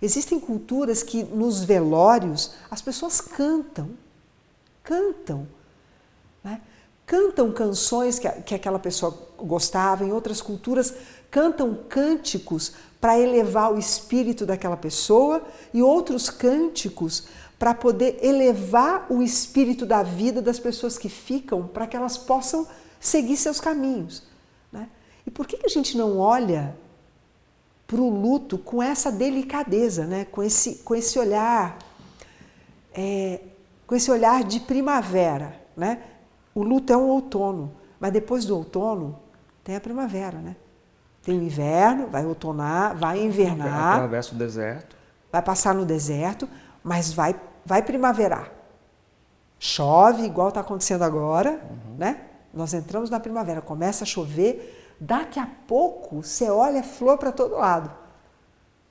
Existem 0.00 0.40
culturas 0.40 1.02
que 1.02 1.22
nos 1.22 1.62
velórios 1.62 2.54
as 2.70 2.80
pessoas 2.80 3.20
cantam, 3.20 3.90
cantam, 4.82 5.46
né? 6.42 6.60
Cantam 7.08 7.50
canções 7.50 8.18
que, 8.18 8.30
que 8.42 8.54
aquela 8.54 8.78
pessoa 8.78 9.18
gostava, 9.38 10.04
em 10.04 10.12
outras 10.12 10.42
culturas 10.42 10.94
cantam 11.30 11.74
cânticos 11.88 12.74
para 13.00 13.18
elevar 13.18 13.72
o 13.72 13.78
espírito 13.78 14.44
daquela 14.44 14.76
pessoa 14.76 15.42
e 15.72 15.82
outros 15.82 16.28
cânticos 16.28 17.26
para 17.58 17.72
poder 17.72 18.18
elevar 18.22 19.06
o 19.10 19.22
espírito 19.22 19.86
da 19.86 20.02
vida 20.02 20.42
das 20.42 20.60
pessoas 20.60 20.98
que 20.98 21.08
ficam, 21.08 21.66
para 21.66 21.86
que 21.86 21.96
elas 21.96 22.18
possam 22.18 22.68
seguir 23.00 23.38
seus 23.38 23.58
caminhos. 23.58 24.22
Né? 24.70 24.88
E 25.26 25.30
por 25.30 25.46
que, 25.46 25.56
que 25.56 25.66
a 25.66 25.70
gente 25.70 25.96
não 25.96 26.18
olha 26.18 26.76
para 27.86 28.00
o 28.00 28.10
luto 28.10 28.58
com 28.58 28.82
essa 28.82 29.10
delicadeza, 29.10 30.06
né? 30.06 30.26
com, 30.26 30.42
esse, 30.42 30.76
com 30.84 30.94
esse 30.94 31.18
olhar, 31.18 31.78
é, 32.92 33.40
com 33.86 33.94
esse 33.94 34.10
olhar 34.10 34.44
de 34.44 34.60
primavera? 34.60 35.58
Né? 35.74 36.02
O 36.58 36.64
luto 36.64 36.92
é 36.92 36.96
um 36.96 37.06
outono, 37.10 37.70
mas 38.00 38.12
depois 38.12 38.44
do 38.44 38.56
outono 38.56 39.16
tem 39.62 39.76
a 39.76 39.80
primavera, 39.80 40.38
né? 40.38 40.56
Tem 41.22 41.38
o 41.38 41.42
inverno, 41.44 42.08
vai 42.08 42.26
outonar, 42.26 42.96
vai 42.96 43.24
invernar, 43.24 43.94
Atravessa 43.94 44.34
o 44.34 44.38
deserto. 44.38 44.96
vai 45.30 45.40
passar 45.40 45.72
no 45.72 45.86
deserto, 45.86 46.48
mas 46.82 47.12
vai, 47.12 47.40
vai 47.64 47.80
primaverar. 47.80 48.50
Chove, 49.56 50.24
igual 50.24 50.48
está 50.48 50.58
acontecendo 50.62 51.02
agora, 51.02 51.62
né? 51.96 52.22
Nós 52.52 52.74
entramos 52.74 53.08
na 53.08 53.20
primavera, 53.20 53.60
começa 53.60 54.02
a 54.02 54.06
chover, 54.06 54.96
daqui 54.98 55.38
a 55.38 55.48
pouco 55.68 56.24
você 56.24 56.50
olha 56.50 56.82
flor 56.82 57.18
para 57.18 57.30
todo 57.30 57.54
lado. 57.54 57.88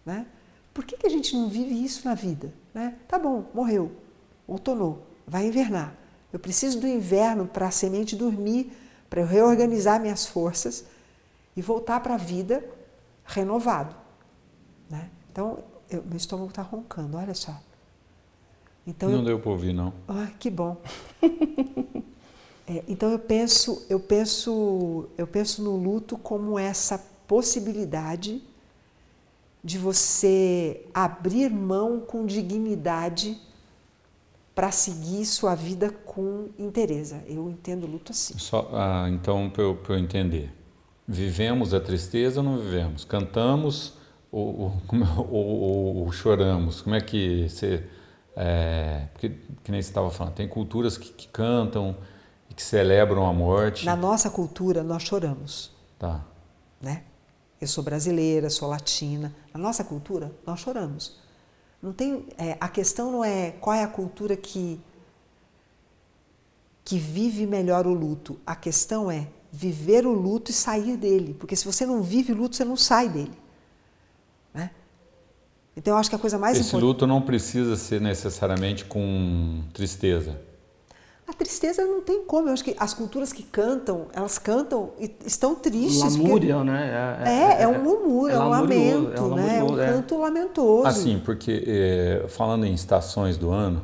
Né? 0.06 0.26
Por 0.74 0.86
que, 0.86 0.96
que 0.96 1.06
a 1.06 1.10
gente 1.10 1.36
não 1.36 1.50
vive 1.50 1.84
isso 1.84 2.08
na 2.08 2.16
vida? 2.16 2.54
Né? 2.74 2.96
Tá 3.10 3.20
bom, 3.20 3.44
morreu, 3.54 3.92
outonou, 4.48 5.06
vai 5.28 5.46
invernar. 5.48 6.07
Eu 6.38 6.40
preciso 6.40 6.80
do 6.80 6.88
inverno 6.88 7.48
para 7.48 7.66
a 7.66 7.72
semente 7.72 8.16
dormir, 8.16 8.72
para 9.10 9.22
eu 9.22 9.26
reorganizar 9.26 10.00
minhas 10.00 10.28
forças 10.28 10.86
e 11.56 11.64
voltar 11.64 12.00
para 12.02 12.14
a 12.14 12.18
vida 12.18 12.64
renovado. 13.26 13.96
Né? 14.88 15.10
Então, 15.32 15.64
eu- 15.90 16.04
meu 16.04 16.16
estômago 16.16 16.50
está 16.50 16.62
roncando, 16.62 17.18
olha 17.18 17.34
só. 17.34 17.60
Então, 18.86 19.10
eu- 19.10 19.18
Não 19.18 19.24
deu 19.24 19.40
para 19.40 19.50
ouvir, 19.50 19.74
não. 19.74 19.92
ah, 20.08 20.28
que 20.40 20.52
bom. 20.52 20.78
É, 22.70 22.84
então 22.86 23.10
eu 23.10 23.18
penso, 23.20 23.86
eu 23.90 23.98
penso, 23.98 25.08
eu 25.18 25.26
penso 25.26 25.64
no 25.64 25.78
luto 25.78 26.18
como 26.18 26.60
essa 26.60 27.02
possibilidade 27.26 28.44
de 29.64 29.78
você 29.78 30.86
abrir 30.94 31.50
mão 31.50 32.02
com 32.02 32.26
dignidade 32.26 33.40
para 34.58 34.72
seguir 34.72 35.24
sua 35.24 35.54
vida 35.54 35.92
com 35.92 36.50
interesse. 36.58 37.16
Eu 37.28 37.48
entendo 37.48 37.86
luto 37.86 38.12
assim. 38.12 38.36
Só, 38.40 38.68
ah, 38.74 39.08
então, 39.08 39.52
para 39.52 39.62
eu, 39.62 39.80
eu 39.88 39.98
entender. 40.00 40.52
Vivemos 41.08 41.76
a 41.76 41.80
tristeza 41.80 42.40
ou 42.40 42.44
não 42.44 42.58
vivemos? 42.58 43.06
Cantamos 43.06 43.94
ou, 44.32 44.74
é- 44.90 45.20
ou- 45.30 45.46
ou- 45.46 45.96
ou 45.98 46.12
choramos? 46.12 46.82
Como 46.82 46.96
é 46.96 47.02
que 47.02 47.48
você... 47.48 47.88
É, 48.36 49.06
porque, 49.14 49.30
que 49.64 49.72
nem 49.72 49.80
você 49.80 49.90
estava 49.90 50.10
falando, 50.10 50.34
tem 50.34 50.48
culturas 50.48 50.98
que, 50.98 51.12
que 51.14 51.28
cantam 51.28 51.96
e 52.50 52.56
que 52.56 52.64
celebram 52.64 53.28
a 53.28 53.34
morte. 53.34 53.86
Na 53.86 53.96
nossa 53.96 54.28
cultura 54.28 54.82
nós 54.82 55.04
choramos, 55.04 55.72
Tá. 56.00 56.26
né? 56.82 57.04
Eu 57.62 57.68
sou 57.68 57.84
brasileira, 57.84 58.50
sou 58.50 58.68
latina. 58.68 59.36
Na 59.54 59.60
nossa 59.60 59.84
cultura 59.84 60.32
nós 60.48 60.60
choramos. 60.60 61.20
Não 61.82 61.94
tem, 61.94 62.26
é, 62.38 62.58
a 62.60 62.68
questão 62.68 63.12
não 63.12 63.24
é 63.24 63.52
qual 63.52 63.76
é 63.76 63.84
a 63.84 63.88
cultura 63.88 64.36
que 64.36 64.80
que 66.88 66.98
vive 66.98 67.46
melhor 67.46 67.86
o 67.86 67.94
luto. 67.94 68.40
A 68.46 68.56
questão 68.56 69.12
é 69.12 69.28
viver 69.52 70.06
o 70.08 70.14
luto 70.14 70.52
e 70.52 70.54
sair 70.54 70.96
dele, 70.96 71.34
porque 71.34 71.54
se 71.54 71.66
você 71.66 71.86
não 71.86 72.02
vive 72.02 72.32
o 72.32 72.36
luto, 72.36 72.56
você 72.56 72.64
não 72.64 72.78
sai 72.78 73.10
dele. 73.10 73.38
Né? 74.54 74.72
Então 75.76 75.94
eu 75.94 75.98
acho 75.98 76.10
que 76.10 76.16
a 76.16 76.20
coisa 76.20 76.38
mais 76.38 76.58
Esse 76.58 76.70
importante. 76.70 76.88
luto 76.88 77.06
não 77.06 77.22
precisa 77.22 77.76
ser 77.76 78.00
necessariamente 78.00 78.86
com 78.86 79.64
tristeza. 79.74 80.40
A 81.28 81.34
tristeza 81.34 81.84
não 81.86 82.02
tem 82.02 82.24
como. 82.24 82.48
Eu 82.48 82.54
acho 82.54 82.64
que 82.64 82.74
as 82.80 82.94
culturas 82.94 83.34
que 83.34 83.44
cantam, 83.44 84.08
elas 84.14 84.38
cantam 84.40 84.92
e 84.98 85.14
estão 85.26 85.56
tristes. 85.56 86.16
porque- 86.16 86.24
Lamúria, 86.24 86.64
né? 86.64 87.22
É, 87.26 87.64
é 87.64 87.68
um 87.68 87.84
murmúrio, 87.84 88.36
é, 88.36 88.40
um 88.40 88.48
lamurioso, 88.50 89.04
lamento, 89.04 89.18
é 89.18 89.22
um 89.22 89.36
né? 89.36 89.60
É 89.60 89.64
um 89.64 89.82
é. 89.82 89.86
canto 89.92 90.18
lamentoso. 90.18 90.88
Assim, 90.88 91.22
porque 91.24 91.64
é, 91.68 92.26
falando 92.30 92.66
em 92.66 92.74
estações 92.74 93.38
do 93.38 93.52
ano, 93.52 93.82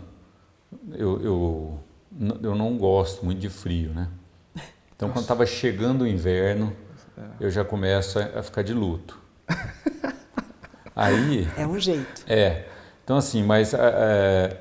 eu, 0.93 1.21
eu, 1.21 1.79
eu 2.41 2.55
não 2.55 2.77
gosto 2.77 3.25
muito 3.25 3.39
de 3.39 3.49
frio, 3.49 3.91
né? 3.93 4.07
Então, 4.95 5.09
quando 5.09 5.23
estava 5.23 5.45
chegando 5.45 6.03
o 6.03 6.07
inverno, 6.07 6.73
eu 7.41 7.49
já 7.51 7.65
começo 7.65 8.19
a, 8.19 8.39
a 8.39 8.43
ficar 8.43 8.61
de 8.61 8.73
luto. 8.73 9.19
Aí, 10.95 11.45
É 11.57 11.67
um 11.67 11.77
jeito. 11.77 12.23
é. 12.27 12.67
Então, 13.03 13.17
assim, 13.17 13.43
mas 13.43 13.73
é, 13.73 14.57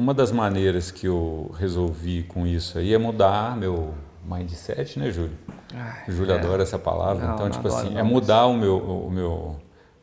uma 0.00 0.14
das 0.14 0.32
maneiras 0.32 0.90
que 0.90 1.06
eu 1.06 1.54
resolvi 1.58 2.22
com 2.24 2.46
isso 2.46 2.78
aí 2.78 2.92
é 2.94 2.98
mudar 2.98 3.56
meu 3.56 3.94
mindset, 4.24 4.98
né, 4.98 5.10
Júlio? 5.10 5.36
Ai, 5.74 6.04
O 6.08 6.12
Júlio 6.12 6.32
é. 6.34 6.38
adora 6.38 6.62
essa 6.62 6.78
palavra. 6.78 7.26
Não, 7.26 7.34
então, 7.34 7.44
não 7.46 7.52
tipo 7.52 7.66
adoro, 7.68 7.82
assim, 7.82 7.90
não, 7.94 8.00
é 8.00 8.02
mas- 8.02 8.12
mudar 8.12 8.46
o 8.46 8.54
meu, 8.56 8.78
o 8.78 9.10
meu, 9.10 9.56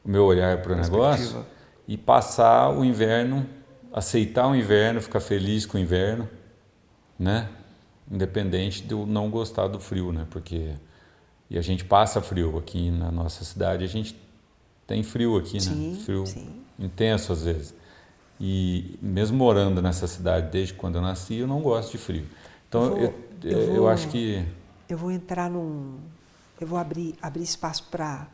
o 0.06 0.10
meu 0.10 0.24
olhar 0.26 0.62
para 0.62 0.74
o 0.74 0.76
negócio 0.76 1.46
e 1.88 1.98
passar 1.98 2.70
o 2.70 2.86
inverno, 2.86 3.46
aceitar 3.94 4.48
o 4.48 4.56
inverno, 4.56 5.02
ficar 5.02 5.20
feliz 5.20 5.66
com 5.66 5.78
o 5.78 5.82
inverno, 5.82 6.28
né? 7.18 7.50
Independente 8.10 8.84
de 8.84 8.94
eu 8.94 9.06
não 9.06 9.30
gostar 9.30 9.68
do 9.68 9.80
frio, 9.80 10.12
né? 10.12 10.26
Porque 10.30 10.72
e 11.50 11.58
a 11.58 11.62
gente 11.62 11.84
passa 11.86 12.22
frio 12.22 12.58
aqui 12.58 12.92
na 12.92 13.10
nossa 13.12 13.44
cidade, 13.46 13.84
a 13.84 13.88
gente 13.88 14.16
tem 14.86 15.02
frio 15.04 15.38
aqui, 15.38 15.60
Sim, 15.62 15.92
né? 15.94 16.00
Frio 16.04 16.26
sim. 16.26 16.62
intenso 16.78 17.32
às 17.34 17.44
vezes. 17.44 17.74
E 18.40 18.98
mesmo 19.02 19.38
morando 19.38 19.82
nessa 19.82 20.08
cidade 20.08 20.52
desde 20.52 20.74
quando 20.74 20.96
eu 20.96 21.02
nasci, 21.02 21.36
eu 21.36 21.48
não 21.48 21.62
gosto 21.62 21.92
de 21.92 21.98
frio. 21.98 22.28
Então 22.70 22.84
eu, 22.84 22.90
vou, 22.90 23.02
eu, 23.02 23.52
eu, 23.52 23.60
eu 23.60 23.76
vou, 23.82 23.90
acho 23.90 24.08
que. 24.10 24.46
Eu 24.88 24.98
vou 24.98 25.12
entrar 25.12 25.50
num. 25.50 25.98
Eu 26.60 26.68
vou 26.68 26.78
abrir, 26.78 27.16
abrir 27.22 27.44
espaço 27.44 27.84
para 27.90 28.28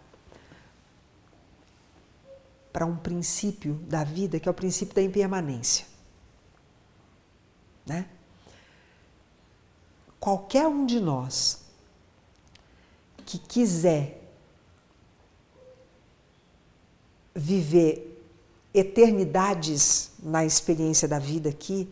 para 2.74 2.88
um 2.88 2.98
princípio 2.98 3.76
da 3.88 4.04
vida 4.04 4.40
que 4.40 4.50
é 4.50 4.52
o 4.52 4.54
princípio 4.54 4.96
da 4.96 5.02
impermanência. 5.04 5.86
Né? 7.86 8.08
Qualquer 10.20 10.68
um 10.68 10.84
de 10.84 11.00
nós 11.00 11.64
que 13.26 13.38
quiser 13.38 14.20
viver 17.36 18.13
eternidades 18.74 20.12
na 20.22 20.46
experiência 20.46 21.08
da 21.08 21.20
vida 21.20 21.50
aqui, 21.50 21.88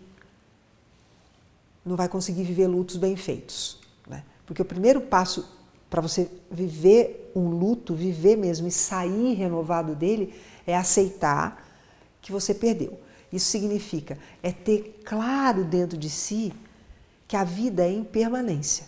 não 1.85 1.95
vai 1.95 2.07
conseguir 2.07 2.43
viver 2.43 2.67
lutos 2.67 2.97
bem 2.97 3.15
feitos. 3.15 3.79
Né? 4.07 4.23
Porque 4.45 4.61
o 4.61 4.65
primeiro 4.65 5.01
passo 5.01 5.47
para 5.89 6.01
você 6.01 6.29
viver 6.49 7.31
um 7.35 7.49
luto, 7.49 7.93
viver 7.93 8.37
mesmo 8.37 8.67
e 8.67 8.71
sair 8.71 9.33
renovado 9.33 9.93
dele, 9.93 10.33
é 10.65 10.75
aceitar 10.75 11.67
que 12.21 12.31
você 12.31 12.53
perdeu. 12.53 12.97
Isso 13.31 13.47
significa 13.47 14.17
é 14.41 14.51
ter 14.51 15.01
claro 15.03 15.63
dentro 15.63 15.97
de 15.97 16.09
si 16.09 16.53
que 17.27 17.35
a 17.35 17.43
vida 17.43 17.83
é 17.85 17.91
impermanência. 17.91 18.85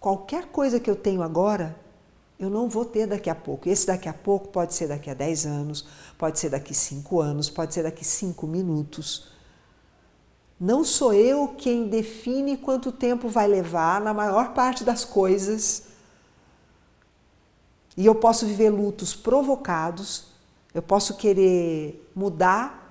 Qualquer 0.00 0.46
coisa 0.46 0.78
que 0.78 0.90
eu 0.90 0.96
tenho 0.96 1.22
agora, 1.22 1.74
eu 2.38 2.50
não 2.50 2.68
vou 2.68 2.84
ter 2.84 3.06
daqui 3.06 3.30
a 3.30 3.34
pouco. 3.34 3.68
Esse 3.68 3.86
daqui 3.86 4.08
a 4.08 4.12
pouco 4.12 4.48
pode 4.48 4.74
ser 4.74 4.88
daqui 4.88 5.08
a 5.08 5.14
10 5.14 5.46
anos, 5.46 5.86
pode 6.18 6.38
ser 6.38 6.50
daqui 6.50 6.72
a 6.72 6.76
5 6.76 7.20
anos, 7.20 7.48
pode 7.48 7.72
ser 7.72 7.82
daqui 7.82 8.02
a 8.02 8.06
5 8.06 8.46
minutos. 8.46 9.28
Não 10.58 10.84
sou 10.84 11.12
eu 11.12 11.48
quem 11.48 11.88
define 11.88 12.56
quanto 12.56 12.92
tempo 12.92 13.28
vai 13.28 13.46
levar 13.46 14.00
na 14.00 14.14
maior 14.14 14.52
parte 14.52 14.84
das 14.84 15.04
coisas. 15.04 15.84
E 17.96 18.04
eu 18.06 18.14
posso 18.14 18.46
viver 18.46 18.70
lutos 18.70 19.14
provocados, 19.14 20.26
eu 20.72 20.82
posso 20.82 21.16
querer 21.16 22.10
mudar 22.14 22.84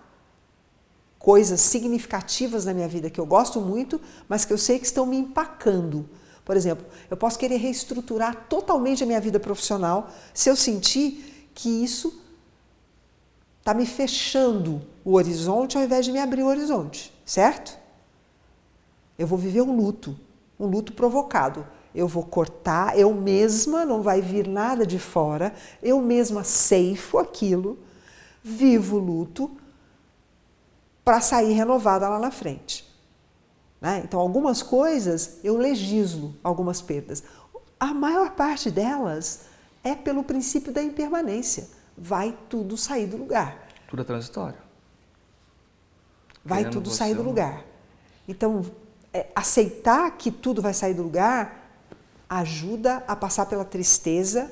coisas 1.19 1.61
significativas 1.61 2.65
na 2.65 2.73
minha 2.73 2.87
vida 2.87 3.09
que 3.09 3.19
eu 3.19 3.25
gosto 3.25 3.59
muito, 3.59 3.99
mas 4.27 4.45
que 4.45 4.53
eu 4.53 4.57
sei 4.57 4.79
que 4.79 4.85
estão 4.85 5.05
me 5.05 5.17
empacando. 5.17 6.07
Por 6.45 6.57
exemplo, 6.57 6.85
eu 7.09 7.15
posso 7.15 7.39
querer 7.39 7.57
reestruturar 7.57 8.47
totalmente 8.49 9.03
a 9.03 9.05
minha 9.05 9.21
vida 9.21 9.39
profissional 9.39 10.09
se 10.33 10.49
eu 10.49 10.55
sentir 10.55 11.49
que 11.53 11.69
isso 11.69 12.21
está 13.59 13.73
me 13.73 13.85
fechando 13.85 14.81
o 15.05 15.13
horizonte 15.13 15.77
ao 15.77 15.83
invés 15.83 16.05
de 16.05 16.11
me 16.11 16.19
abrir 16.19 16.43
o 16.43 16.47
horizonte, 16.47 17.13
certo? 17.25 17.77
Eu 19.17 19.25
vou 19.25 19.37
viver 19.37 19.61
um 19.61 19.75
luto, 19.75 20.19
um 20.59 20.67
luto 20.67 20.91
provocado. 20.91 21.65
Eu 21.95 22.07
vou 22.07 22.23
cortar, 22.23 22.97
eu 22.97 23.13
mesma, 23.13 23.85
não 23.85 24.01
vai 24.01 24.19
vir 24.19 24.47
nada 24.47 24.85
de 24.85 24.97
fora, 24.97 25.53
eu 25.81 26.01
mesma 26.01 26.43
ceifo 26.43 27.19
aquilo, 27.19 27.77
vivo 28.43 28.97
o 28.97 28.99
luto 28.99 29.51
para 31.05 31.21
sair 31.21 31.53
renovada 31.53 32.09
lá 32.09 32.17
na 32.17 32.31
frente. 32.31 32.92
Né? 33.83 34.01
Então, 34.05 34.17
algumas 34.17 34.63
coisas 34.63 35.39
eu 35.43 35.57
legislo 35.57 36.33
algumas 36.41 36.81
perdas. 36.81 37.21
A 37.77 37.93
maior 37.93 38.31
parte 38.31 38.71
delas 38.71 39.41
é 39.83 39.93
pelo 39.93 40.23
princípio 40.23 40.71
da 40.71 40.81
impermanência. 40.81 41.67
Vai 41.97 42.33
tudo 42.47 42.77
sair 42.77 43.07
do 43.07 43.17
lugar. 43.17 43.67
Tudo 43.89 44.01
é 44.01 44.05
transitório. 44.05 44.57
Vai 46.45 46.59
Querendo 46.59 46.73
tudo 46.75 46.89
sair 46.91 47.13
do 47.13 47.23
lugar. 47.23 47.65
Então, 48.25 48.65
é, 49.13 49.27
aceitar 49.35 50.11
que 50.11 50.31
tudo 50.31 50.61
vai 50.61 50.73
sair 50.73 50.93
do 50.93 51.03
lugar 51.03 51.61
ajuda 52.29 53.03
a 53.05 53.17
passar 53.17 53.47
pela 53.47 53.65
tristeza 53.65 54.49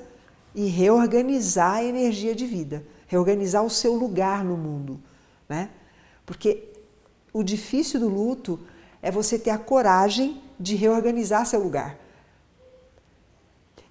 e 0.53 0.65
reorganizar 0.65 1.75
a 1.75 1.83
energia 1.83 2.35
de 2.35 2.45
vida, 2.45 2.85
reorganizar 3.07 3.63
o 3.63 3.69
seu 3.69 3.93
lugar 3.93 4.43
no 4.43 4.57
mundo, 4.57 4.99
né? 5.47 5.69
Porque 6.25 6.69
o 7.31 7.41
difícil 7.43 7.99
do 8.01 8.09
luto 8.09 8.59
é 9.01 9.09
você 9.09 9.39
ter 9.39 9.49
a 9.49 9.57
coragem 9.57 10.41
de 10.59 10.75
reorganizar 10.75 11.45
seu 11.45 11.61
lugar. 11.61 11.97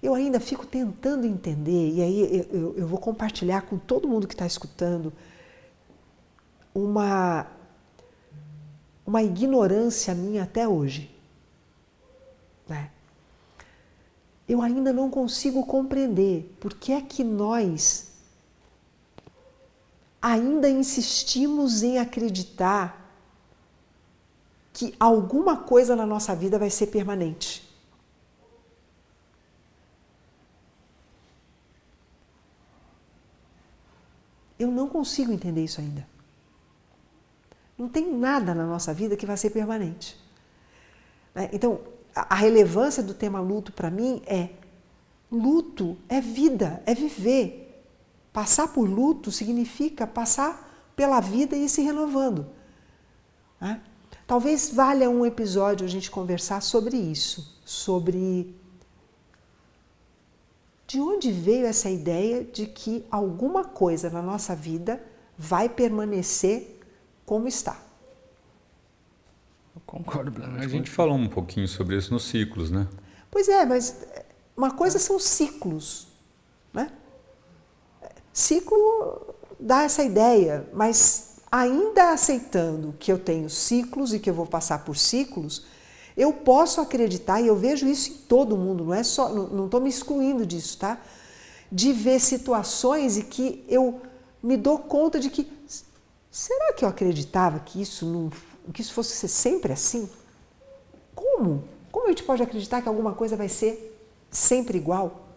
Eu 0.01 0.15
ainda 0.15 0.39
fico 0.39 0.65
tentando 0.65 1.27
entender, 1.27 1.91
e 1.91 2.01
aí 2.01 2.47
eu, 2.51 2.75
eu, 2.75 2.87
vou 2.87 2.99
compartilhar 2.99 3.61
com 3.63 3.77
todo 3.77 4.07
mundo 4.07 4.27
que 4.27 4.33
está 4.33 4.47
escutando 4.47 5.13
uma, 6.73 7.45
uma 9.05 9.21
ignorância 9.21 10.15
minha 10.15 10.43
até 10.43 10.67
hoje. 10.67 11.13
Né? 12.67 12.89
Eu 14.49 14.61
ainda 14.61 14.91
não 14.91 15.09
consigo 15.09 15.65
compreender 15.65 16.51
por 16.59 16.73
que 16.73 16.93
é 16.93 17.01
que 17.01 17.23
nós 17.23 18.11
ainda 20.19 20.69
insistimos 20.69 21.83
em 21.83 21.99
acreditar 21.99 23.00
que 24.73 24.95
alguma 24.99 25.57
coisa 25.57 25.95
na 25.95 26.05
nossa 26.05 26.35
vida 26.35 26.57
vai 26.57 26.69
ser 26.69 26.87
permanente. 26.87 27.69
Eu 34.57 34.69
não 34.69 34.87
consigo 34.87 35.31
entender 35.31 35.63
isso 35.63 35.81
ainda. 35.81 36.07
Não 37.77 37.89
tem 37.89 38.13
nada 38.13 38.53
na 38.53 38.65
nossa 38.65 38.93
vida 38.93 39.17
que 39.17 39.25
vai 39.25 39.35
ser 39.35 39.49
permanente. 39.49 40.15
Né? 41.33 41.49
Então, 41.51 41.81
a 42.13 42.35
relevância 42.35 43.01
do 43.01 43.13
tema 43.13 43.39
luto 43.39 43.73
para 43.73 43.89
mim 43.89 44.21
é: 44.25 44.49
luto 45.31 45.97
é 46.07 46.21
vida, 46.21 46.83
é 46.85 46.93
viver. 46.93 47.83
Passar 48.31 48.67
por 48.67 48.87
luto 48.87 49.31
significa 49.31 50.05
passar 50.05 50.91
pela 50.95 51.19
vida 51.19 51.55
e 51.55 51.65
ir 51.65 51.69
se 51.69 51.81
renovando. 51.81 52.45
Né? 53.59 53.81
Talvez 54.31 54.71
valha 54.73 55.09
um 55.09 55.25
episódio 55.25 55.85
a 55.85 55.89
gente 55.89 56.09
conversar 56.09 56.61
sobre 56.61 56.95
isso, 56.95 57.59
sobre 57.65 58.55
de 60.87 61.01
onde 61.01 61.33
veio 61.33 61.65
essa 61.65 61.89
ideia 61.89 62.41
de 62.41 62.65
que 62.65 63.05
alguma 63.11 63.65
coisa 63.65 64.09
na 64.09 64.21
nossa 64.21 64.55
vida 64.55 65.03
vai 65.37 65.67
permanecer 65.67 66.79
como 67.25 67.45
está. 67.45 67.77
Eu 69.75 69.81
concordo, 69.85 70.41
A 70.57 70.65
gente 70.65 70.89
falou 70.89 71.17
um 71.17 71.27
pouquinho 71.27 71.67
sobre 71.67 71.97
isso 71.97 72.13
nos 72.13 72.23
ciclos, 72.23 72.71
né? 72.71 72.87
Pois 73.29 73.49
é, 73.49 73.65
mas 73.65 74.07
uma 74.55 74.71
coisa 74.71 74.97
são 74.97 75.19
ciclos, 75.19 76.07
né? 76.71 76.89
Ciclo 78.31 79.35
dá 79.59 79.83
essa 79.83 80.01
ideia, 80.05 80.69
mas 80.71 81.30
ainda 81.51 82.13
aceitando 82.13 82.95
que 82.97 83.11
eu 83.11 83.19
tenho 83.19 83.49
ciclos 83.49 84.13
e 84.13 84.19
que 84.19 84.29
eu 84.29 84.33
vou 84.33 84.45
passar 84.45 84.85
por 84.85 84.95
ciclos, 84.95 85.65
eu 86.15 86.31
posso 86.31 86.79
acreditar, 86.79 87.41
e 87.41 87.47
eu 87.47 87.55
vejo 87.55 87.87
isso 87.87 88.11
em 88.11 88.15
todo 88.27 88.57
mundo, 88.57 88.85
não 88.85 88.93
é 88.93 89.03
só, 89.03 89.29
não 89.29 89.65
estou 89.65 89.81
me 89.81 89.89
excluindo 89.89 90.45
disso, 90.45 90.77
tá? 90.77 91.01
De 91.69 91.91
ver 91.91 92.19
situações 92.19 93.17
e 93.17 93.23
que 93.23 93.65
eu 93.67 94.01
me 94.41 94.55
dou 94.55 94.79
conta 94.79 95.19
de 95.19 95.29
que 95.29 95.51
será 96.29 96.73
que 96.73 96.85
eu 96.85 96.89
acreditava 96.89 97.59
que 97.59 97.81
isso 97.81 98.05
não, 98.05 98.29
que 98.73 98.81
isso 98.81 98.93
fosse 98.93 99.15
ser 99.15 99.27
sempre 99.27 99.73
assim? 99.73 100.09
Como? 101.13 101.63
Como 101.91 102.05
a 102.05 102.09
gente 102.09 102.23
pode 102.23 102.41
acreditar 102.41 102.81
que 102.81 102.87
alguma 102.87 103.13
coisa 103.13 103.35
vai 103.35 103.49
ser 103.49 103.97
sempre 104.29 104.77
igual? 104.77 105.27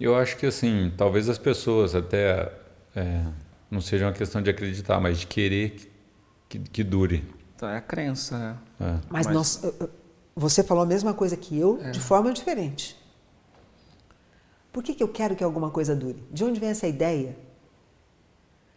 Eu 0.00 0.14
acho 0.14 0.36
que 0.36 0.46
assim, 0.46 0.92
talvez 0.96 1.28
as 1.28 1.38
pessoas 1.38 1.94
até 1.94 2.52
é 2.94 3.24
não 3.70 3.80
seja 3.80 4.06
uma 4.06 4.12
questão 4.12 4.42
de 4.42 4.50
acreditar, 4.50 5.00
mas 5.00 5.18
de 5.18 5.26
querer 5.26 5.90
que, 6.48 6.58
que 6.58 6.84
dure. 6.84 7.24
Então 7.54 7.68
é 7.68 7.76
a 7.76 7.80
crença, 7.80 8.38
né? 8.38 8.56
É. 8.80 8.98
Mas, 9.10 9.26
mas... 9.26 9.34
Nós, 9.34 9.62
você 10.34 10.62
falou 10.62 10.84
a 10.84 10.86
mesma 10.86 11.12
coisa 11.12 11.36
que 11.36 11.58
eu, 11.58 11.80
é. 11.82 11.90
de 11.90 12.00
forma 12.00 12.32
diferente. 12.32 12.96
Por 14.72 14.82
que, 14.82 14.94
que 14.94 15.02
eu 15.02 15.08
quero 15.08 15.34
que 15.34 15.42
alguma 15.42 15.70
coisa 15.70 15.96
dure? 15.96 16.22
De 16.30 16.44
onde 16.44 16.60
vem 16.60 16.68
essa 16.68 16.86
ideia? 16.86 17.36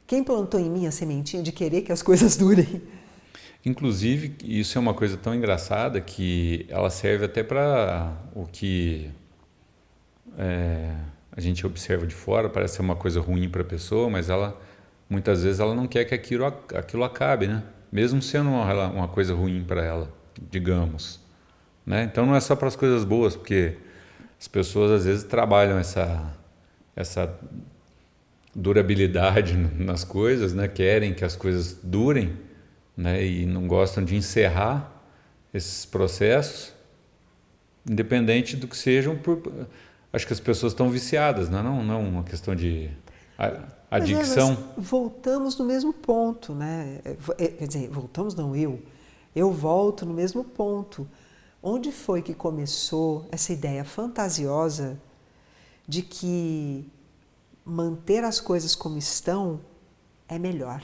Quem 0.07 0.23
plantou 0.23 0.59
em 0.59 0.69
mim 0.69 0.87
a 0.87 0.91
sementinha 0.91 1.43
de 1.43 1.51
querer 1.51 1.83
que 1.83 1.91
as 1.91 2.01
coisas 2.03 2.35
durem? 2.35 2.81
Inclusive, 3.63 4.35
isso 4.43 4.77
é 4.77 4.81
uma 4.81 4.93
coisa 4.93 5.15
tão 5.15 5.35
engraçada 5.35 6.01
que 6.01 6.65
ela 6.67 6.89
serve 6.89 7.25
até 7.25 7.43
para 7.43 8.17
o 8.33 8.47
que 8.47 9.11
é, 10.37 10.95
a 11.31 11.39
gente 11.39 11.65
observa 11.65 12.07
de 12.07 12.15
fora, 12.15 12.49
parece 12.49 12.77
ser 12.77 12.81
uma 12.81 12.95
coisa 12.95 13.21
ruim 13.21 13.47
para 13.47 13.61
a 13.61 13.65
pessoa, 13.65 14.09
mas 14.09 14.29
ela 14.29 14.59
muitas 15.11 15.43
vezes 15.43 15.59
ela 15.59 15.75
não 15.75 15.87
quer 15.87 16.05
que 16.05 16.15
aquilo, 16.15 16.45
aquilo 16.45 17.03
acabe, 17.03 17.45
né? 17.45 17.61
Mesmo 17.91 18.21
sendo 18.21 18.49
uma, 18.49 18.87
uma 18.87 19.07
coisa 19.09 19.35
ruim 19.35 19.61
para 19.61 19.83
ela, 19.83 20.09
digamos. 20.49 21.19
Né? 21.85 22.03
Então 22.03 22.25
não 22.25 22.33
é 22.33 22.39
só 22.39 22.55
para 22.55 22.69
as 22.69 22.77
coisas 22.77 23.03
boas, 23.03 23.35
porque 23.35 23.75
as 24.39 24.47
pessoas 24.47 24.89
às 24.91 25.05
vezes 25.05 25.25
trabalham 25.25 25.77
essa, 25.77 26.33
essa 26.95 27.37
durabilidade 28.55 29.57
nas 29.77 30.05
coisas, 30.05 30.53
né? 30.53 30.69
Querem 30.69 31.13
que 31.13 31.25
as 31.25 31.35
coisas 31.35 31.77
durem, 31.83 32.37
né? 32.95 33.25
E 33.25 33.45
não 33.45 33.67
gostam 33.67 34.05
de 34.05 34.15
encerrar 34.15 34.89
esses 35.53 35.85
processos, 35.85 36.73
independente 37.85 38.55
do 38.55 38.65
que 38.65 38.77
sejam 38.77 39.17
por 39.17 39.41
acho 40.13 40.25
que 40.25 40.33
as 40.33 40.39
pessoas 40.39 40.71
estão 40.71 40.89
viciadas, 40.89 41.49
não 41.49 41.59
é 41.59 41.63
não, 41.63 41.83
não 41.83 42.01
uma 42.01 42.23
questão 42.23 42.55
de 42.55 42.89
adicção. 43.89 44.51
É, 44.51 44.81
voltamos 44.81 45.57
no 45.57 45.65
mesmo 45.65 45.93
ponto, 45.93 46.53
né? 46.53 46.99
É, 47.03 47.17
é, 47.37 47.47
quer 47.47 47.67
dizer, 47.67 47.89
voltamos 47.89 48.35
não 48.35 48.55
eu, 48.55 48.81
eu 49.35 49.51
volto 49.51 50.05
no 50.05 50.13
mesmo 50.13 50.43
ponto. 50.43 51.07
Onde 51.63 51.91
foi 51.91 52.21
que 52.21 52.33
começou 52.33 53.25
essa 53.31 53.53
ideia 53.53 53.83
fantasiosa 53.85 54.99
de 55.87 56.01
que 56.01 56.89
manter 57.63 58.23
as 58.23 58.39
coisas 58.39 58.75
como 58.75 58.97
estão 58.97 59.59
é 60.27 60.39
melhor 60.39 60.81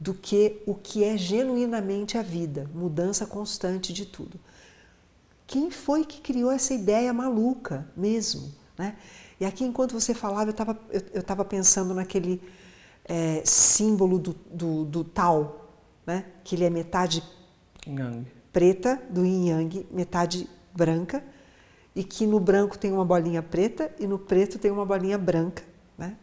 do 0.00 0.14
que 0.14 0.62
o 0.66 0.74
que 0.74 1.02
é 1.02 1.16
genuinamente 1.16 2.16
a 2.16 2.22
vida, 2.22 2.70
mudança 2.72 3.26
constante 3.26 3.92
de 3.92 4.06
tudo. 4.06 4.38
Quem 5.46 5.70
foi 5.70 6.04
que 6.04 6.20
criou 6.20 6.50
essa 6.50 6.74
ideia 6.74 7.12
maluca 7.12 7.86
mesmo? 7.96 8.52
Né? 8.76 8.96
E 9.40 9.44
aqui, 9.44 9.64
enquanto 9.64 9.92
você 9.92 10.14
falava, 10.14 10.50
eu 10.50 10.50
estava 10.50 10.78
eu, 10.90 11.02
eu 11.14 11.44
pensando 11.44 11.94
naquele 11.94 12.42
é, 13.04 13.42
símbolo 13.44 14.18
do, 14.18 14.34
do, 14.50 14.84
do 14.84 15.04
tal, 15.04 15.68
né? 16.06 16.24
que 16.44 16.56
ele 16.56 16.64
é 16.64 16.70
metade 16.70 17.22
Yang. 17.86 18.26
preta, 18.52 19.00
do 19.08 19.24
yin 19.24 19.48
yang, 19.48 19.86
metade 19.90 20.48
branca, 20.74 21.22
e 21.94 22.04
que 22.04 22.26
no 22.26 22.38
branco 22.38 22.78
tem 22.78 22.92
uma 22.92 23.04
bolinha 23.04 23.42
preta 23.42 23.92
e 23.98 24.06
no 24.06 24.18
preto 24.18 24.58
tem 24.58 24.70
uma 24.70 24.84
bolinha 24.84 25.18
branca. 25.18 25.64
Né? 25.96 26.16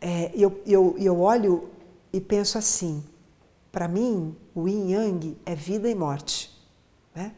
É, 0.00 0.32
eu, 0.34 0.62
eu, 0.66 0.96
eu 0.98 1.20
olho 1.20 1.68
e 2.12 2.20
penso 2.20 2.58
assim: 2.58 3.04
para 3.70 3.86
mim, 3.86 4.34
o 4.54 4.68
yin 4.68 4.92
yang 4.92 5.36
é 5.44 5.54
vida 5.54 5.88
e 5.88 5.94
morte. 5.94 6.50
Né? 7.14 7.32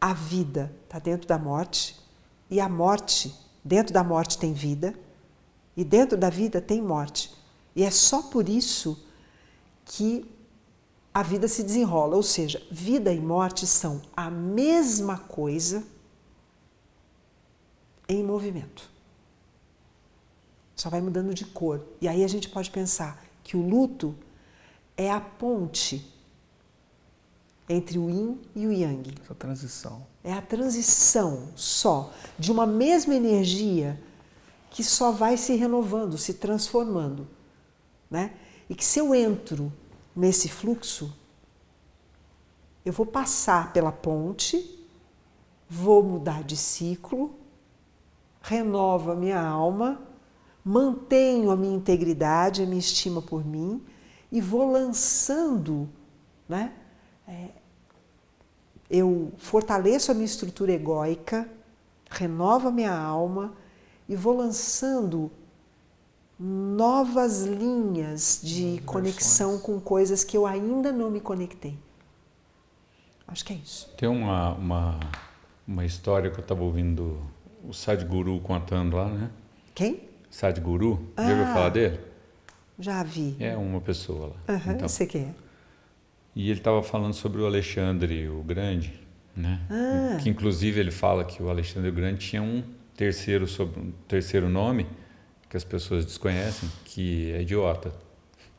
A 0.00 0.12
vida 0.12 0.74
está 0.84 0.98
dentro 0.98 1.26
da 1.28 1.38
morte 1.38 1.98
e 2.50 2.60
a 2.60 2.68
morte, 2.68 3.34
dentro 3.64 3.92
da 3.92 4.02
morte 4.02 4.38
tem 4.38 4.52
vida 4.52 4.94
e 5.76 5.84
dentro 5.84 6.16
da 6.16 6.30
vida 6.30 6.60
tem 6.60 6.82
morte. 6.82 7.32
E 7.74 7.82
é 7.82 7.90
só 7.90 8.22
por 8.22 8.48
isso 8.48 9.06
que 9.84 10.30
a 11.14 11.22
vida 11.22 11.46
se 11.46 11.62
desenrola, 11.62 12.16
ou 12.16 12.22
seja, 12.22 12.62
vida 12.70 13.12
e 13.12 13.20
morte 13.20 13.66
são 13.66 14.00
a 14.16 14.30
mesma 14.30 15.18
coisa 15.18 15.84
em 18.08 18.22
movimento. 18.22 18.90
Só 20.74 20.88
vai 20.88 21.00
mudando 21.00 21.34
de 21.34 21.44
cor. 21.44 21.84
E 22.00 22.08
aí 22.08 22.24
a 22.24 22.28
gente 22.28 22.48
pode 22.48 22.70
pensar: 22.70 23.22
que 23.44 23.56
o 23.56 23.66
luto 23.66 24.14
é 24.96 25.10
a 25.10 25.20
ponte 25.20 26.10
entre 27.68 27.98
o 27.98 28.10
yin 28.10 28.40
e 28.54 28.66
o 28.66 28.72
yang. 28.72 29.14
Essa 29.22 29.34
transição. 29.34 30.11
É 30.24 30.32
a 30.32 30.42
transição 30.42 31.48
só 31.56 32.12
de 32.38 32.52
uma 32.52 32.66
mesma 32.66 33.14
energia 33.14 34.00
que 34.70 34.84
só 34.84 35.10
vai 35.10 35.36
se 35.36 35.54
renovando, 35.54 36.16
se 36.16 36.34
transformando, 36.34 37.28
né? 38.10 38.32
E 38.68 38.74
que 38.74 38.84
se 38.84 38.98
eu 38.98 39.14
entro 39.14 39.72
nesse 40.14 40.48
fluxo, 40.48 41.12
eu 42.84 42.92
vou 42.92 43.04
passar 43.04 43.72
pela 43.72 43.92
ponte, 43.92 44.86
vou 45.68 46.02
mudar 46.02 46.42
de 46.44 46.56
ciclo, 46.56 47.34
renova 48.40 49.14
minha 49.14 49.40
alma 49.40 50.00
mantenho 50.64 51.50
a 51.50 51.56
minha 51.56 51.74
integridade, 51.74 52.62
a 52.62 52.66
minha 52.66 52.78
estima 52.78 53.20
por 53.20 53.44
mim 53.44 53.82
e 54.30 54.40
vou 54.40 54.70
lançando, 54.70 55.88
né? 56.48 56.72
Eu 58.92 59.32
fortaleço 59.38 60.10
a 60.10 60.14
minha 60.14 60.26
estrutura 60.26 60.70
egóica, 60.70 61.48
renovo 62.10 62.68
a 62.68 62.70
minha 62.70 62.94
alma 62.94 63.54
e 64.06 64.14
vou 64.14 64.36
lançando 64.36 65.30
novas 66.38 67.44
linhas 67.44 68.38
de 68.42 68.82
conexão 68.84 69.58
com 69.58 69.80
coisas 69.80 70.22
que 70.22 70.36
eu 70.36 70.44
ainda 70.44 70.92
não 70.92 71.10
me 71.10 71.20
conectei. 71.20 71.78
Acho 73.26 73.46
que 73.46 73.54
é 73.54 73.56
isso. 73.56 73.88
Tem 73.96 74.06
uma, 74.06 74.52
uma, 74.52 75.00
uma 75.66 75.86
história 75.86 76.30
que 76.30 76.38
eu 76.38 76.42
estava 76.42 76.62
ouvindo 76.62 77.18
o 77.66 77.72
Sadhguru 77.72 78.40
contando 78.40 78.96
lá, 78.96 79.08
né? 79.08 79.30
Quem? 79.74 80.06
Sadhguru, 80.30 81.00
ah, 81.16 81.24
já 81.24 81.30
ouviu 81.30 81.46
falar 81.46 81.68
dele? 81.70 82.00
Já 82.78 83.02
vi. 83.02 83.36
É 83.40 83.56
uma 83.56 83.80
pessoa 83.80 84.34
lá. 84.46 84.54
Uhum, 84.54 84.72
então, 84.72 84.88
sei 84.88 85.06
quem 85.06 85.22
é. 85.22 85.34
E 86.34 86.50
ele 86.50 86.60
estava 86.60 86.82
falando 86.82 87.14
sobre 87.14 87.40
o 87.40 87.46
Alexandre 87.46 88.28
o 88.28 88.42
Grande, 88.42 88.92
né? 89.36 89.60
Ah. 89.70 90.18
Que 90.22 90.28
inclusive 90.28 90.80
ele 90.80 90.90
fala 90.90 91.24
que 91.24 91.42
o 91.42 91.48
Alexandre 91.50 91.90
o 91.90 91.92
Grande 91.92 92.18
tinha 92.18 92.42
um 92.42 92.62
terceiro 92.96 93.46
sobre 93.46 93.80
um 93.80 93.92
terceiro 94.08 94.48
nome 94.48 94.86
que 95.48 95.56
as 95.56 95.64
pessoas 95.64 96.04
desconhecem, 96.06 96.68
que 96.84 97.30
é 97.32 97.42
idiota. 97.42 97.92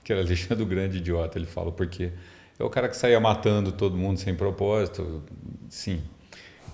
Que 0.04 0.12
era 0.14 0.22
Alexandre 0.22 0.64
o 0.64 0.68
Grande 0.68 0.98
idiota, 0.98 1.40
ele 1.40 1.48
fala, 1.48 1.72
porque 1.72 2.12
é 2.60 2.64
o 2.64 2.70
cara 2.70 2.88
que 2.88 2.96
saía 2.96 3.20
matando 3.20 3.72
todo 3.72 3.98
mundo 3.98 4.20
sem 4.20 4.36
propósito, 4.36 5.24
sim. 5.70 6.02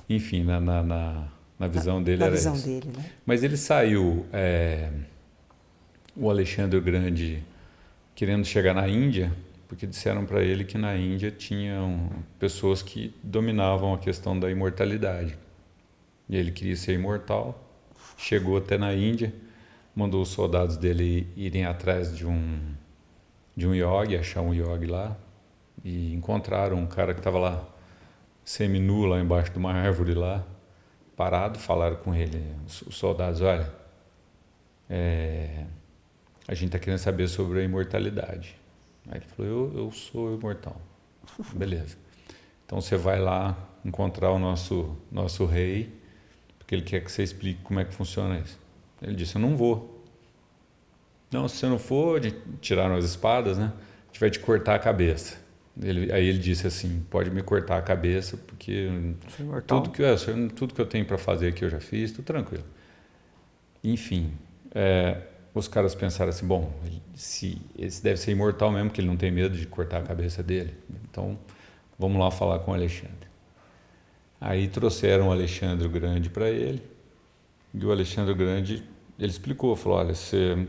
Enfim, 0.10 0.44
na, 0.44 0.60
na, 0.60 0.84
na 0.84 1.28
na 1.60 1.68
visão 1.68 2.02
dele 2.02 2.20
na 2.20 2.28
era 2.28 2.36
visão 2.36 2.56
isso. 2.56 2.66
dele, 2.66 2.90
né? 2.96 3.06
Mas 3.26 3.44
ele 3.44 3.58
saiu, 3.58 4.26
é, 4.32 4.90
o 6.16 6.30
Alexandre 6.30 6.80
Grande, 6.80 7.44
querendo 8.16 8.46
chegar 8.46 8.74
na 8.74 8.88
Índia, 8.88 9.32
porque 9.70 9.86
disseram 9.86 10.26
para 10.26 10.42
ele 10.44 10.66
que 10.66 10.80
na 10.80 10.98
Índia 10.98 11.30
tinham 11.30 12.10
pessoas 12.40 12.82
que 12.82 13.16
dominavam 13.22 13.94
a 13.94 14.00
questão 14.00 14.38
da 14.38 14.50
imortalidade. 14.50 15.38
E 16.28 16.36
ele 16.36 16.52
queria 16.52 16.76
ser 16.76 16.94
imortal, 16.94 17.72
chegou 18.18 18.58
até 18.58 18.80
na 18.80 18.96
Índia, 18.96 19.32
mandou 19.96 20.24
os 20.24 20.30
soldados 20.30 20.76
dele 20.76 21.28
irem 21.38 21.66
atrás 21.66 22.18
de 22.18 22.26
um 22.26 22.60
de 23.56 23.68
um 23.68 23.76
yogi, 23.76 24.18
achar 24.18 24.42
um 24.42 24.54
yogi 24.54 24.86
lá, 24.86 25.18
e 25.84 26.14
encontraram 26.14 26.78
um 26.78 26.88
cara 26.88 27.14
que 27.14 27.20
estava 27.20 27.38
lá 27.38 27.68
semi-nu 28.44 29.06
lá 29.06 29.20
embaixo 29.20 29.52
de 29.52 29.58
uma 29.60 29.74
árvore 29.74 30.14
lá, 30.14 30.48
parado, 31.16 31.60
falaram 31.60 31.98
com 31.98 32.16
ele, 32.16 32.42
os 32.66 32.96
soldados, 32.96 33.42
olha, 33.42 33.70
é, 34.90 35.66
a 36.48 36.56
gente 36.56 36.68
está 36.68 36.80
querendo 36.80 37.00
saber 37.00 37.28
sobre 37.28 37.60
a 37.60 37.64
imortalidade. 37.64 38.59
Aí 39.10 39.18
ele 39.18 39.26
falou, 39.26 39.52
eu, 39.52 39.78
eu 39.86 39.92
sou 39.92 40.34
imortal. 40.34 40.80
Beleza. 41.54 41.98
Então 42.66 42.80
você 42.80 42.96
vai 42.96 43.20
lá 43.20 43.58
encontrar 43.84 44.32
o 44.32 44.40
nosso, 44.40 44.96
nosso 45.12 45.46
rei, 45.46 45.92
porque 46.58 46.76
ele 46.76 46.84
quer 46.84 47.04
que 47.04 47.12
você 47.12 47.24
explique 47.24 47.62
como 47.64 47.80
é 47.80 47.86
que 47.86 47.94
funciona 47.94 48.40
isso. 48.40 48.60
Ele 49.02 49.16
disse, 49.16 49.36
eu 49.36 49.42
não 49.42 49.58
vou. 49.58 50.06
Não, 51.32 51.48
se 51.48 51.58
você 51.58 51.68
não 51.68 51.80
for, 51.80 52.22
tiraram 52.60 52.96
as 52.96 53.06
espadas, 53.06 53.58
né? 53.58 53.72
A 53.76 54.06
gente 54.08 54.20
vai 54.20 54.30
te 54.30 54.40
cortar 54.40 54.76
a 54.76 54.80
cabeça. 54.80 55.38
Ele, 55.82 56.12
aí 56.12 56.28
ele 56.28 56.40
disse 56.40 56.68
assim: 56.68 57.06
pode 57.10 57.32
me 57.32 57.42
cortar 57.42 57.78
a 57.78 57.82
cabeça, 57.82 58.36
porque 58.36 58.90
tudo 59.66 59.90
que, 59.92 60.04
é, 60.04 60.16
tudo 60.56 60.74
que 60.74 60.82
eu 60.82 60.86
tenho 60.86 61.06
para 61.06 61.18
fazer 61.18 61.48
aqui 61.50 61.64
eu 61.64 61.70
já 61.70 61.80
fiz, 61.80 62.12
tudo 62.12 62.26
tranquilo. 62.26 62.66
Enfim, 63.84 64.34
é, 64.74 65.22
os 65.54 65.68
caras 65.68 65.96
pensaram 65.96 66.30
assim: 66.30 66.46
bom, 66.46 66.72
se, 67.16 67.62
esse 67.78 68.04
deve 68.04 68.18
ser 68.18 68.32
imortal 68.32 68.72
mesmo, 68.72 68.90
que 68.90 69.02
ele 69.02 69.08
não 69.08 69.18
tem 69.18 69.32
medo 69.32 69.58
de 69.58 69.66
cortar 69.66 70.00
a 70.00 70.04
cabeça 70.04 70.44
dele. 70.44 70.74
Então, 71.10 71.38
vamos 71.98 72.20
lá 72.20 72.30
falar 72.32 72.60
com 72.60 72.72
o 72.72 72.74
Alexandre. 72.74 73.30
Aí 74.40 74.68
trouxeram 74.68 75.30
o 75.30 75.32
Alexandre 75.32 75.86
o 75.86 75.90
Grande 75.90 76.30
para 76.30 76.50
ele, 76.50 76.82
e 77.74 77.86
o 77.86 77.92
Alexandre 77.92 78.32
o 78.32 78.36
Grande, 78.36 78.84
ele 79.18 79.32
explicou: 79.32 79.76
falou, 79.76 79.98
olha, 79.98 80.14
você, 80.14 80.68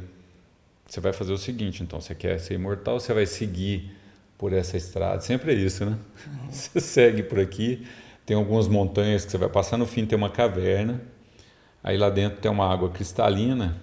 você 0.86 1.00
vai 1.00 1.12
fazer 1.12 1.32
o 1.32 1.38
seguinte, 1.38 1.82
então, 1.82 2.00
você 2.00 2.14
quer 2.14 2.38
ser 2.38 2.54
imortal, 2.54 2.98
você 2.98 3.12
vai 3.12 3.26
seguir 3.26 3.96
por 4.36 4.52
essa 4.54 4.76
estrada. 4.76 5.20
Sempre 5.20 5.52
é 5.52 5.54
isso, 5.54 5.84
né? 5.84 5.98
Você 6.50 6.80
segue 6.80 7.22
por 7.22 7.38
aqui, 7.38 7.86
tem 8.24 8.34
algumas 8.34 8.66
montanhas 8.66 9.22
que 9.22 9.30
você 9.30 9.36
vai 9.36 9.50
passar, 9.50 9.76
no 9.76 9.86
fim 9.86 10.06
tem 10.06 10.16
uma 10.16 10.30
caverna, 10.30 10.98
aí 11.84 11.98
lá 11.98 12.08
dentro 12.08 12.40
tem 12.40 12.50
uma 12.50 12.66
água 12.66 12.88
cristalina 12.88 13.76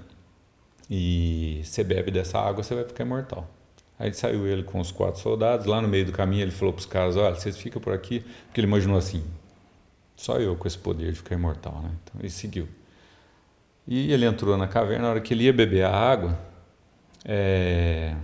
e 0.90 1.62
você 1.64 1.84
bebe 1.84 2.12
dessa 2.12 2.40
água, 2.40 2.64
você 2.64 2.76
vai 2.76 2.84
ficar 2.84 3.04
imortal. 3.04 3.48
Aí 4.00 4.14
saiu 4.14 4.46
ele 4.48 4.64
com 4.64 4.80
os 4.80 4.92
quatro 4.92 5.20
soldados, 5.20 5.66
lá 5.66 5.82
no 5.82 5.88
meio 5.88 6.06
do 6.06 6.12
caminho 6.12 6.44
ele 6.44 6.52
falou 6.52 6.74
para 6.74 6.82
os 6.82 6.86
caras, 6.86 7.18
olha, 7.18 7.36
vocês 7.36 7.58
ficam 7.58 7.82
por 7.82 7.94
aqui, 7.94 8.20
porque 8.46 8.62
ele 8.62 8.68
imaginou 8.68 8.98
assim, 8.98 9.24
só 10.16 10.40
eu 10.40 10.56
com 10.56 10.68
esse 10.68 10.78
poder 10.78 11.12
de 11.12 11.18
ficar 11.18 11.36
imortal, 11.36 11.82
né? 11.82 11.92
Então 12.04 12.20
ele 12.20 12.30
seguiu. 12.30 12.68
E 13.88 14.12
ele 14.12 14.26
entrou 14.26 14.56
na 14.58 14.68
caverna, 14.68 15.04
na 15.04 15.10
hora 15.12 15.22
que 15.22 15.34
ele 15.34 15.46
ia 15.46 15.54
beber 15.54 15.84
a 15.84 15.92
água, 15.92 16.38
é 17.26 18.16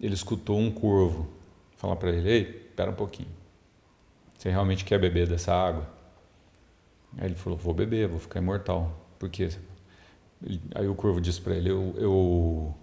ele 0.00 0.14
escutou 0.14 0.58
um 0.58 0.70
corvo 0.70 1.28
falar 1.76 1.96
para 1.96 2.10
ele: 2.10 2.28
Ei, 2.28 2.66
espera 2.68 2.90
um 2.90 2.94
pouquinho. 2.94 3.30
Você 4.36 4.50
realmente 4.50 4.84
quer 4.84 4.98
beber 4.98 5.26
dessa 5.26 5.54
água? 5.54 5.88
Aí 7.16 7.26
ele 7.26 7.34
falou: 7.34 7.58
Vou 7.58 7.72
beber, 7.72 8.08
vou 8.08 8.18
ficar 8.18 8.40
imortal. 8.40 8.94
Por 9.18 9.30
quê? 9.30 9.48
Aí 10.74 10.86
o 10.86 10.94
Corvo 10.94 11.20
disse 11.20 11.40
para 11.40 11.54
ele: 11.54 11.70
eu, 11.70 11.94
eu 11.96 12.74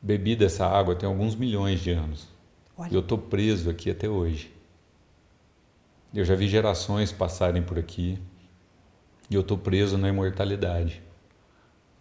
bebi 0.00 0.36
dessa 0.36 0.66
água 0.66 0.94
tem 0.94 1.08
alguns 1.08 1.34
milhões 1.34 1.80
de 1.80 1.90
anos. 1.90 2.28
Olha. 2.76 2.92
Eu 2.92 3.00
estou 3.00 3.18
preso 3.18 3.70
aqui 3.70 3.90
até 3.90 4.08
hoje. 4.08 4.52
Eu 6.14 6.24
já 6.24 6.34
vi 6.34 6.48
gerações 6.48 7.10
passarem 7.10 7.62
por 7.62 7.78
aqui 7.78 8.18
e 9.30 9.34
eu 9.34 9.40
estou 9.40 9.56
preso 9.56 9.96
na 9.96 10.08
imortalidade. 10.08 11.02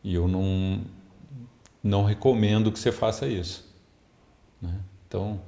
E 0.04 0.14
eu 0.14 0.28
não, 0.28 0.82
não 1.82 2.04
recomendo 2.04 2.72
que 2.72 2.80
você 2.80 2.92
faça 2.92 3.28
isso. 3.28 3.70
Né? 4.62 4.80
Então, 5.08 5.42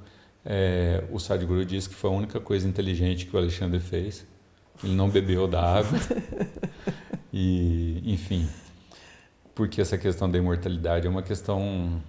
é, 0.44 1.04
o 1.10 1.18
Sadhguru 1.18 1.64
disse 1.64 1.88
que 1.88 1.94
foi 1.94 2.10
a 2.10 2.12
única 2.12 2.40
coisa 2.40 2.66
inteligente 2.66 3.26
que 3.26 3.34
o 3.34 3.38
Alexandre 3.38 3.80
fez. 3.80 4.26
Ele 4.82 4.94
não 4.94 5.10
bebeu 5.10 5.46
da 5.46 5.62
água. 5.62 5.98
e, 7.32 8.00
enfim, 8.04 8.48
porque 9.54 9.80
essa 9.80 9.96
questão 9.96 10.30
da 10.30 10.36
imortalidade 10.36 11.06
é 11.06 11.10
uma 11.10 11.22
questão 11.22 12.02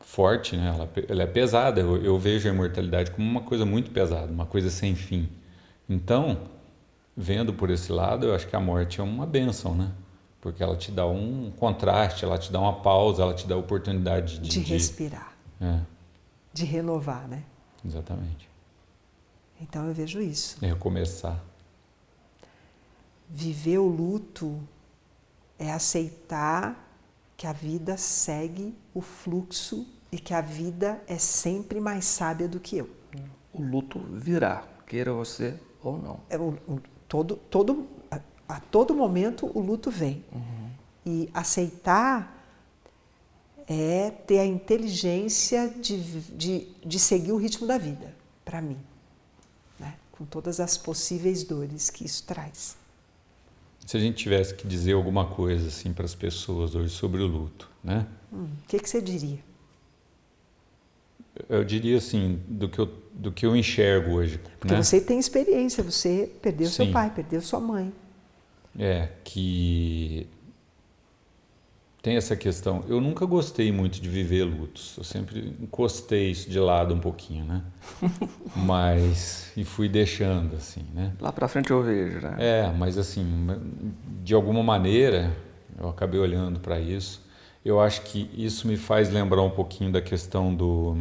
forte, 0.00 0.56
né? 0.56 0.68
ela, 0.68 0.90
ela 1.08 1.22
é 1.22 1.26
pesada. 1.26 1.80
Eu, 1.80 2.02
eu, 2.02 2.18
vejo 2.18 2.48
a 2.48 2.52
imortalidade 2.52 3.10
como 3.10 3.28
uma 3.28 3.42
coisa 3.42 3.64
muito 3.64 3.90
pesada, 3.90 4.32
uma 4.32 4.46
coisa 4.46 4.70
sem 4.70 4.94
fim. 4.94 5.28
Então, 5.88 6.48
vendo 7.16 7.52
por 7.52 7.70
esse 7.70 7.92
lado, 7.92 8.26
eu 8.26 8.34
acho 8.34 8.46
que 8.46 8.56
a 8.56 8.60
morte 8.60 9.00
é 9.00 9.04
uma 9.04 9.26
benção, 9.26 9.74
né? 9.74 9.92
Porque 10.40 10.62
ela 10.62 10.76
te 10.76 10.90
dá 10.90 11.06
um 11.06 11.52
contraste, 11.56 12.24
ela 12.24 12.36
te 12.36 12.50
dá 12.50 12.58
uma 12.58 12.80
pausa, 12.80 13.22
ela 13.22 13.34
te 13.34 13.46
dá 13.46 13.54
a 13.54 13.58
oportunidade 13.58 14.38
de, 14.38 14.48
de 14.48 14.60
respirar, 14.60 15.32
de, 15.60 15.66
é. 15.66 15.80
de 16.52 16.64
renovar, 16.64 17.28
né? 17.28 17.44
Exatamente. 17.84 18.48
Então 19.60 19.86
eu 19.86 19.94
vejo 19.94 20.20
isso. 20.20 20.56
É 20.60 20.68
recomeçar. 20.68 21.40
Viver 23.30 23.78
o 23.78 23.86
luto 23.86 24.60
é 25.58 25.72
aceitar 25.72 26.88
que 27.36 27.46
a 27.46 27.52
vida 27.52 27.96
segue 27.96 28.74
o 28.94 29.00
fluxo 29.00 29.86
e 30.10 30.18
que 30.18 30.34
a 30.34 30.40
vida 30.40 31.02
é 31.06 31.18
sempre 31.18 31.80
mais 31.80 32.04
sábia 32.04 32.46
do 32.46 32.60
que 32.60 32.76
eu. 32.78 32.88
O 33.52 33.62
luto 33.62 33.98
virá, 33.98 34.64
queira 34.86 35.12
você 35.12 35.58
ou 35.82 35.98
não. 35.98 36.20
É, 36.28 36.38
o, 36.38 36.50
o, 36.68 36.80
todo, 37.08 37.36
todo, 37.36 37.86
a, 38.10 38.20
a, 38.48 38.60
todo 38.60 38.94
momento 38.94 39.50
o 39.54 39.60
luto 39.60 39.90
vem. 39.90 40.24
Uhum. 40.32 40.70
E 41.04 41.30
aceitar 41.34 42.38
é 43.66 44.10
ter 44.10 44.38
a 44.38 44.46
inteligência 44.46 45.68
de, 45.68 46.00
de, 46.30 46.68
de 46.84 46.98
seguir 46.98 47.32
o 47.32 47.36
ritmo 47.36 47.66
da 47.66 47.78
vida, 47.78 48.14
para 48.44 48.60
mim. 48.60 48.78
Né? 49.78 49.94
Com 50.12 50.24
todas 50.24 50.60
as 50.60 50.76
possíveis 50.76 51.42
dores 51.44 51.90
que 51.90 52.04
isso 52.04 52.24
traz. 52.24 52.76
Se 53.86 53.96
a 53.96 54.00
gente 54.00 54.16
tivesse 54.16 54.54
que 54.54 54.66
dizer 54.66 54.92
alguma 54.92 55.26
coisa 55.26 55.68
assim 55.68 55.92
para 55.92 56.04
as 56.04 56.14
pessoas 56.14 56.74
hoje 56.74 56.90
sobre 56.90 57.20
o 57.20 57.26
luto, 57.26 57.68
né? 57.82 58.06
Hum, 58.32 58.46
o 58.62 58.68
que, 58.68 58.78
que 58.78 58.88
você 58.88 59.00
diria? 59.00 59.38
Eu 61.48 61.64
diria 61.64 61.98
assim, 61.98 62.40
do 62.46 62.68
que 62.68 62.78
eu, 62.78 62.88
do 63.12 63.32
que 63.32 63.44
eu 63.44 63.56
enxergo 63.56 64.12
hoje. 64.12 64.38
Porque 64.58 64.74
né? 64.74 64.82
você 64.82 65.00
tem 65.00 65.18
experiência, 65.18 65.82
você 65.82 66.30
perdeu 66.40 66.68
Sim. 66.68 66.72
seu 66.72 66.92
pai, 66.92 67.10
perdeu 67.14 67.40
sua 67.40 67.58
mãe. 67.58 67.92
É, 68.78 69.08
que 69.24 70.26
tem 72.02 72.16
essa 72.16 72.34
questão. 72.34 72.84
Eu 72.88 73.00
nunca 73.00 73.24
gostei 73.24 73.70
muito 73.70 74.00
de 74.00 74.08
viver 74.08 74.42
lutos. 74.42 74.96
Eu 74.98 75.04
sempre 75.04 75.54
encostei 75.60 76.32
isso 76.32 76.50
de 76.50 76.58
lado 76.58 76.92
um 76.92 76.98
pouquinho, 76.98 77.44
né? 77.44 77.62
mas 78.56 79.52
e 79.56 79.64
fui 79.64 79.88
deixando 79.88 80.56
assim, 80.56 80.84
né? 80.92 81.12
Lá 81.20 81.32
para 81.32 81.46
frente 81.46 81.70
eu 81.70 81.80
vejo, 81.80 82.20
né? 82.20 82.36
É, 82.40 82.72
mas 82.76 82.98
assim, 82.98 83.24
de 84.22 84.34
alguma 84.34 84.64
maneira 84.64 85.32
eu 85.78 85.88
acabei 85.88 86.18
olhando 86.18 86.58
para 86.58 86.80
isso. 86.80 87.22
Eu 87.64 87.80
acho 87.80 88.02
que 88.02 88.28
isso 88.34 88.66
me 88.66 88.76
faz 88.76 89.08
lembrar 89.08 89.42
um 89.42 89.50
pouquinho 89.50 89.92
da 89.92 90.02
questão 90.02 90.52
do 90.52 90.96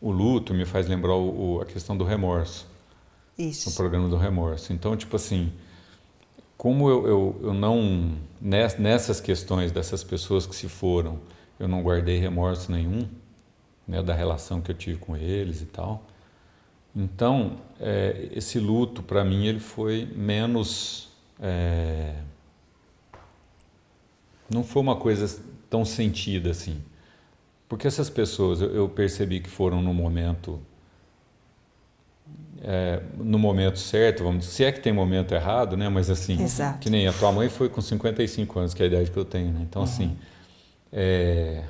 o 0.00 0.10
luto, 0.10 0.52
me 0.52 0.64
faz 0.64 0.88
lembrar 0.88 1.14
o, 1.14 1.60
a 1.60 1.64
questão 1.64 1.96
do 1.96 2.04
remorso. 2.04 2.66
Isso. 3.38 3.70
O 3.70 3.74
programa 3.74 4.08
do 4.08 4.16
remorso. 4.16 4.72
Então, 4.72 4.96
tipo 4.96 5.14
assim, 5.14 5.52
como 6.58 6.90
eu, 6.90 7.06
eu, 7.06 7.40
eu 7.44 7.54
não, 7.54 8.16
nessas 8.40 9.20
questões 9.20 9.70
dessas 9.70 10.02
pessoas 10.02 10.44
que 10.44 10.56
se 10.56 10.68
foram, 10.68 11.20
eu 11.58 11.68
não 11.68 11.82
guardei 11.82 12.18
remorso 12.18 12.72
nenhum, 12.72 13.08
né, 13.86 14.02
da 14.02 14.12
relação 14.12 14.60
que 14.60 14.72
eu 14.72 14.74
tive 14.74 14.98
com 14.98 15.16
eles 15.16 15.62
e 15.62 15.66
tal. 15.66 16.02
Então, 16.94 17.58
é, 17.80 18.28
esse 18.32 18.58
luto, 18.58 19.04
para 19.04 19.24
mim, 19.24 19.46
ele 19.46 19.60
foi 19.60 20.04
menos. 20.16 21.08
É, 21.40 22.16
não 24.50 24.64
foi 24.64 24.82
uma 24.82 24.96
coisa 24.96 25.40
tão 25.70 25.84
sentida 25.84 26.50
assim. 26.50 26.82
Porque 27.68 27.86
essas 27.86 28.10
pessoas, 28.10 28.60
eu, 28.60 28.74
eu 28.74 28.88
percebi 28.88 29.38
que 29.38 29.48
foram 29.48 29.80
no 29.80 29.94
momento 29.94 30.60
é, 32.62 33.02
no 33.16 33.38
momento 33.38 33.78
certo, 33.78 34.24
vamos 34.24 34.40
dizer, 34.40 34.52
se 34.52 34.64
é 34.64 34.72
que 34.72 34.80
tem 34.80 34.92
momento 34.92 35.32
errado, 35.32 35.76
né? 35.76 35.88
Mas 35.88 36.10
assim, 36.10 36.42
Exato. 36.42 36.78
que 36.80 36.90
nem 36.90 37.06
a 37.06 37.12
tua 37.12 37.30
mãe 37.32 37.48
foi 37.48 37.68
com 37.68 37.80
55 37.80 38.58
anos, 38.58 38.74
que 38.74 38.82
é 38.82 38.86
a 38.86 38.88
idade 38.88 39.10
que 39.10 39.16
eu 39.16 39.24
tenho, 39.24 39.52
né? 39.52 39.60
Então, 39.62 39.82
assim, 39.82 40.04
uhum. 40.04 40.10
assim, 40.10 40.18
é, 40.92 41.64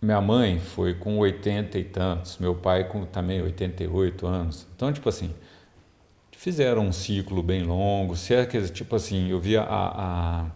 minha 0.00 0.20
mãe 0.20 0.58
foi 0.58 0.94
com 0.94 1.18
80 1.18 1.78
e 1.78 1.84
tantos, 1.84 2.38
meu 2.38 2.54
pai 2.54 2.88
com 2.88 3.04
também 3.04 3.42
88 3.42 4.26
anos. 4.26 4.66
Então, 4.74 4.90
tipo 4.92 5.08
assim, 5.08 5.34
fizeram 6.32 6.86
um 6.86 6.92
ciclo 6.92 7.42
bem 7.42 7.62
longo. 7.62 8.16
Se 8.16 8.32
é 8.32 8.46
que, 8.46 8.58
tipo 8.70 8.96
assim, 8.96 9.28
eu 9.30 9.38
via 9.38 9.60
a, 9.60 10.46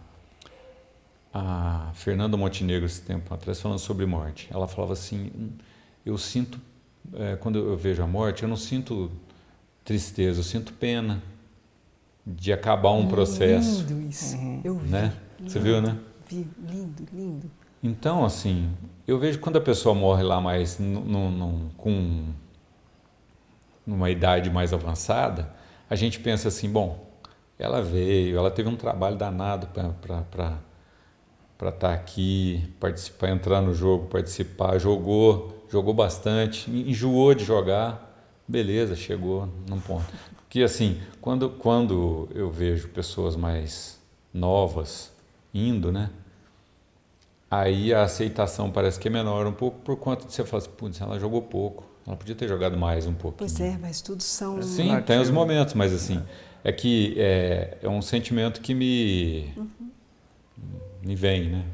a, 1.31 1.89
a 1.89 1.93
Fernanda 1.93 2.35
Montenegro 2.35 2.87
esse 2.87 3.03
tempo 3.03 3.31
atrás 3.31 3.61
falando 3.61 3.77
sobre 3.77 4.03
morte. 4.07 4.49
Ela 4.51 4.67
falava 4.67 4.93
assim, 4.93 5.31
hum, 5.37 5.51
eu 6.03 6.17
sinto 6.17 6.59
é, 7.13 7.35
quando 7.35 7.59
eu 7.59 7.77
vejo 7.77 8.01
a 8.03 8.07
morte, 8.07 8.43
eu 8.43 8.49
não 8.49 8.57
sinto 8.57 9.11
tristeza, 9.83 10.39
eu 10.39 10.43
sinto 10.43 10.73
pena 10.73 11.21
de 12.25 12.51
acabar 12.51 12.91
um 12.91 13.07
processo. 13.07 13.85
Lindo 13.87 14.09
isso. 14.09 14.35
Uhum. 14.35 14.61
Eu 14.63 14.77
vi. 14.77 14.89
Né? 14.89 15.13
Você 15.45 15.59
viu, 15.59 15.81
né? 15.81 15.97
Vi, 16.27 16.47
lindo, 16.67 17.05
lindo. 17.13 17.51
Então, 17.83 18.25
assim, 18.25 18.71
eu 19.07 19.19
vejo 19.19 19.39
quando 19.39 19.57
a 19.57 19.61
pessoa 19.61 19.93
morre 19.93 20.23
lá 20.23 20.41
mais 20.41 20.79
com 21.77 22.25
numa 23.85 24.09
idade 24.09 24.49
mais 24.49 24.73
avançada, 24.73 25.53
a 25.87 25.95
gente 25.95 26.19
pensa 26.19 26.47
assim, 26.47 26.67
bom, 26.67 27.05
ela 27.59 27.81
veio, 27.81 28.37
ela 28.37 28.49
teve 28.49 28.67
um 28.67 28.75
trabalho 28.75 29.15
danado 29.15 29.67
para 29.67 29.89
estar 31.59 31.71
tá 31.71 31.93
aqui, 31.93 32.73
participar, 32.79 33.29
entrar 33.29 33.61
no 33.61 33.75
jogo, 33.75 34.07
participar, 34.07 34.79
jogou 34.79 35.64
jogou 35.75 35.93
bastante, 35.93 36.71
enjoou 36.71 37.33
de 37.35 37.43
jogar, 37.43 38.23
beleza, 38.47 38.95
chegou 38.95 39.49
num 39.69 39.79
ponto. 39.79 40.05
Porque 40.37 40.61
assim, 40.63 41.01
quando, 41.19 41.49
quando 41.49 42.29
eu 42.33 42.49
vejo 42.49 42.87
pessoas 42.87 43.35
mais 43.35 43.99
novas 44.33 45.11
indo, 45.53 45.91
né? 45.91 46.09
Aí 47.51 47.93
a 47.93 48.03
aceitação 48.03 48.71
parece 48.71 48.97
que 48.97 49.09
é 49.09 49.11
menor 49.11 49.45
um 49.45 49.51
pouco 49.51 49.79
por 49.81 49.97
conta 49.97 50.25
de 50.25 50.33
você 50.33 50.45
falar 50.45 50.63
assim, 50.63 50.71
putz, 50.77 51.01
ela 51.01 51.19
jogou 51.19 51.41
pouco. 51.41 51.83
Ela 52.07 52.15
podia 52.15 52.35
ter 52.35 52.47
jogado 52.47 52.77
mais 52.77 53.05
um 53.05 53.13
pouco. 53.13 53.37
Pois 53.37 53.59
é, 53.59 53.77
mas 53.77 54.01
tudo 54.01 54.23
são. 54.23 54.61
Sim, 54.61 55.01
tem 55.01 55.19
os 55.19 55.29
momentos, 55.29 55.73
mas 55.73 55.91
assim, 55.93 56.23
é 56.63 56.71
que 56.71 57.15
é, 57.17 57.79
é 57.81 57.89
um 57.89 58.01
sentimento 58.01 58.61
que 58.61 58.73
me, 58.73 59.51
uhum. 59.57 59.89
me 61.03 61.15
vem, 61.15 61.49
né? 61.49 61.65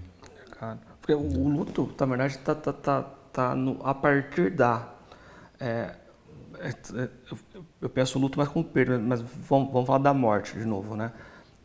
Porque 0.99 1.14
o 1.14 1.47
luto, 1.47 1.91
na 1.99 2.06
verdade, 2.06 2.38
tá, 2.39 2.56
tá, 2.56 2.72
tá 2.72 3.20
tá 3.32 3.55
no, 3.55 3.79
a 3.84 3.93
partir 3.93 4.51
da. 4.51 4.88
É, 5.59 5.95
é, 6.59 6.69
é 6.69 7.09
eu, 7.82 7.89
penso 7.89 8.19
luto 8.19 8.38
mais 8.38 8.49
com 8.49 8.61
perda, 8.61 8.99
mas 8.99 9.21
vamos, 9.21 9.71
vamos 9.71 9.88
falar 9.88 9.99
da 9.99 10.13
morte 10.13 10.57
de 10.57 10.65
novo, 10.65 10.95
né? 10.95 11.11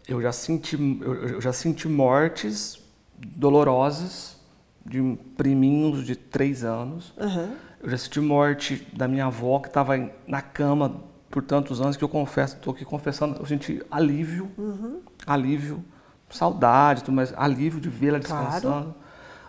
Eu 0.09 0.23
já 0.23 0.33
senti, 0.33 0.77
eu 1.03 1.41
já 1.41 1.53
senti 1.53 1.89
mortes 1.89 2.83
dolorosas 3.19 4.41
de 4.85 5.19
priminhos 5.37 6.05
de 6.05 6.15
três 6.15 6.65
anos. 6.65 7.13
Uhum. 7.19 7.55
Eu 7.83 7.91
já 7.91 7.99
senti 7.99 8.21
morte 8.21 8.87
da 8.93 9.09
minha 9.09 9.27
avó 9.27 9.59
que 9.59 9.69
estava 9.69 9.95
na 10.27 10.41
cama 10.41 11.03
por 11.29 11.43
tantos 11.43 11.81
anos 11.81 11.97
que 11.97 12.05
eu 12.05 12.09
confesso, 12.09 12.57
estou 12.57 12.73
aqui 12.73 12.85
confessando, 12.85 13.39
eu 13.39 13.47
senti 13.47 13.83
alívio, 13.91 14.51
uhum. 14.57 15.01
alívio, 15.27 15.85
saudade, 16.31 17.03
mas 17.11 17.35
alívio 17.37 17.81
de 17.81 17.89
vê-la 17.89 18.19
descansando. 18.19 18.95
Claro. 18.95 19.06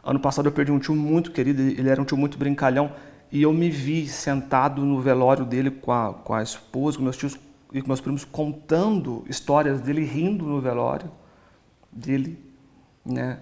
Ano 0.08 0.22
passado 0.22 0.48
eu 0.48 0.54
perdi 0.54 0.72
um 0.72 0.80
tio 0.80 0.96
muito 0.96 1.32
querido, 1.32 1.62
ele 1.62 1.90
era 1.90 2.02
um 2.02 2.06
tio 2.06 2.16
muito 2.16 2.38
brincalhão, 2.38 2.94
e 3.30 3.42
eu 3.42 3.52
me 3.52 3.70
vi 3.70 4.08
sentado 4.08 4.82
no 4.82 5.02
velório 5.02 5.44
dele 5.44 5.70
com 5.70 5.92
a, 5.92 6.14
com 6.14 6.34
a 6.34 6.42
esposa, 6.42 6.96
com 6.96 7.04
meus 7.04 7.18
tios 7.18 7.38
e 7.74 7.82
com 7.82 7.90
meus 7.90 8.00
primos, 8.00 8.24
contando 8.24 9.26
histórias 9.28 9.82
dele, 9.82 10.06
rindo 10.06 10.46
no 10.46 10.62
velório 10.62 11.12
dele, 11.92 12.40
né? 13.06 13.40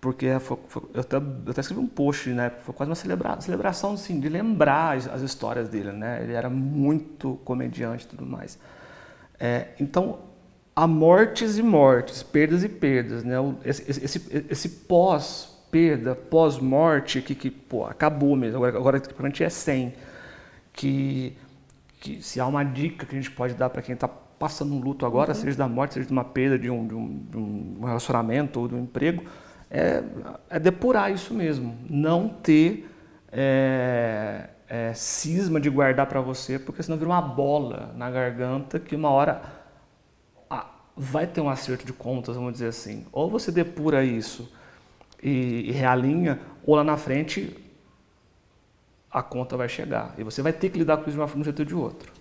Porque 0.00 0.36
foi, 0.40 0.58
foi, 0.66 0.82
eu, 0.92 1.00
até, 1.02 1.16
eu 1.18 1.50
até 1.50 1.60
escrevi 1.60 1.80
um 1.80 1.86
post, 1.86 2.30
né? 2.30 2.50
Foi 2.64 2.74
quase 2.74 2.90
uma 2.90 2.96
celebra, 2.96 3.40
celebração, 3.40 3.92
assim, 3.92 4.18
de 4.18 4.28
lembrar 4.28 4.96
as, 4.96 5.06
as, 5.06 5.22
histórias 5.22 5.68
dele, 5.68 5.92
né? 5.92 6.20
Ele 6.20 6.32
era 6.32 6.50
muito 6.50 7.38
comediante 7.44 8.06
e 8.06 8.08
tudo 8.08 8.26
mais. 8.26 8.58
É, 9.38 9.68
então, 9.78 10.18
há 10.74 10.84
mortes 10.88 11.58
e 11.58 11.62
mortes, 11.62 12.24
perdas 12.24 12.64
e 12.64 12.68
perdas, 12.68 13.22
né? 13.22 13.36
Esse, 13.64 13.88
esse, 13.88 14.46
esse 14.50 14.68
pós-perda, 15.68 16.14
pós-morte, 16.14 17.20
que, 17.20 17.34
que 17.34 17.50
pô, 17.50 17.84
acabou 17.84 18.34
mesmo, 18.34 18.56
agora, 18.56 18.76
agora 18.76 19.02
a 19.18 19.26
gente 19.26 19.44
é 19.44 19.48
100. 19.48 19.94
Que, 20.72 21.36
que 22.00 22.22
se 22.22 22.40
há 22.40 22.46
uma 22.46 22.64
dica 22.64 23.04
que 23.04 23.14
a 23.14 23.18
gente 23.20 23.30
pode 23.30 23.54
dar 23.54 23.68
para 23.68 23.82
quem 23.82 23.94
está 23.94 24.08
passando 24.08 24.72
um 24.72 24.80
luto 24.80 25.04
agora, 25.04 25.30
uhum. 25.30 25.34
seja 25.34 25.56
da 25.56 25.68
morte, 25.68 25.94
seja 25.94 26.06
de 26.06 26.12
uma 26.12 26.24
perda 26.24 26.58
de 26.58 26.70
um, 26.70 26.86
de 26.86 26.94
um, 26.94 27.26
de 27.30 27.36
um 27.36 27.84
relacionamento 27.84 28.60
ou 28.60 28.68
de 28.68 28.74
um 28.74 28.82
emprego, 28.84 29.24
é, 29.70 30.02
é 30.48 30.58
depurar 30.58 31.12
isso 31.12 31.34
mesmo. 31.34 31.76
Não 31.90 32.28
ter 32.28 32.88
é, 33.32 34.48
é, 34.68 34.94
cisma 34.94 35.60
de 35.60 35.68
guardar 35.68 36.06
para 36.06 36.20
você, 36.20 36.58
porque 36.58 36.82
senão 36.82 36.96
vira 36.96 37.10
uma 37.10 37.22
bola 37.22 37.92
na 37.96 38.08
garganta 38.10 38.78
que 38.78 38.94
uma 38.94 39.10
hora 39.10 39.42
ah, 40.48 40.66
vai 40.96 41.26
ter 41.26 41.40
um 41.40 41.50
acerto 41.50 41.84
de 41.84 41.92
contas, 41.92 42.36
vamos 42.36 42.52
dizer 42.52 42.68
assim. 42.68 43.04
Ou 43.10 43.28
você 43.28 43.50
depura 43.50 44.04
isso 44.04 44.48
e, 45.22 45.68
e 45.68 45.72
realinha, 45.72 46.40
ou 46.64 46.74
lá 46.74 46.84
na 46.84 46.96
frente 46.96 47.56
a 49.10 49.22
conta 49.22 49.56
vai 49.56 49.68
chegar. 49.68 50.14
E 50.18 50.22
você 50.22 50.42
vai 50.42 50.52
ter 50.52 50.70
que 50.70 50.78
lidar 50.78 50.98
com 50.98 51.04
isso 51.04 51.12
de 51.12 51.18
uma 51.18 51.28
forma 51.28 51.44
ou 51.46 51.64
de 51.64 51.74
outra. 51.74 52.12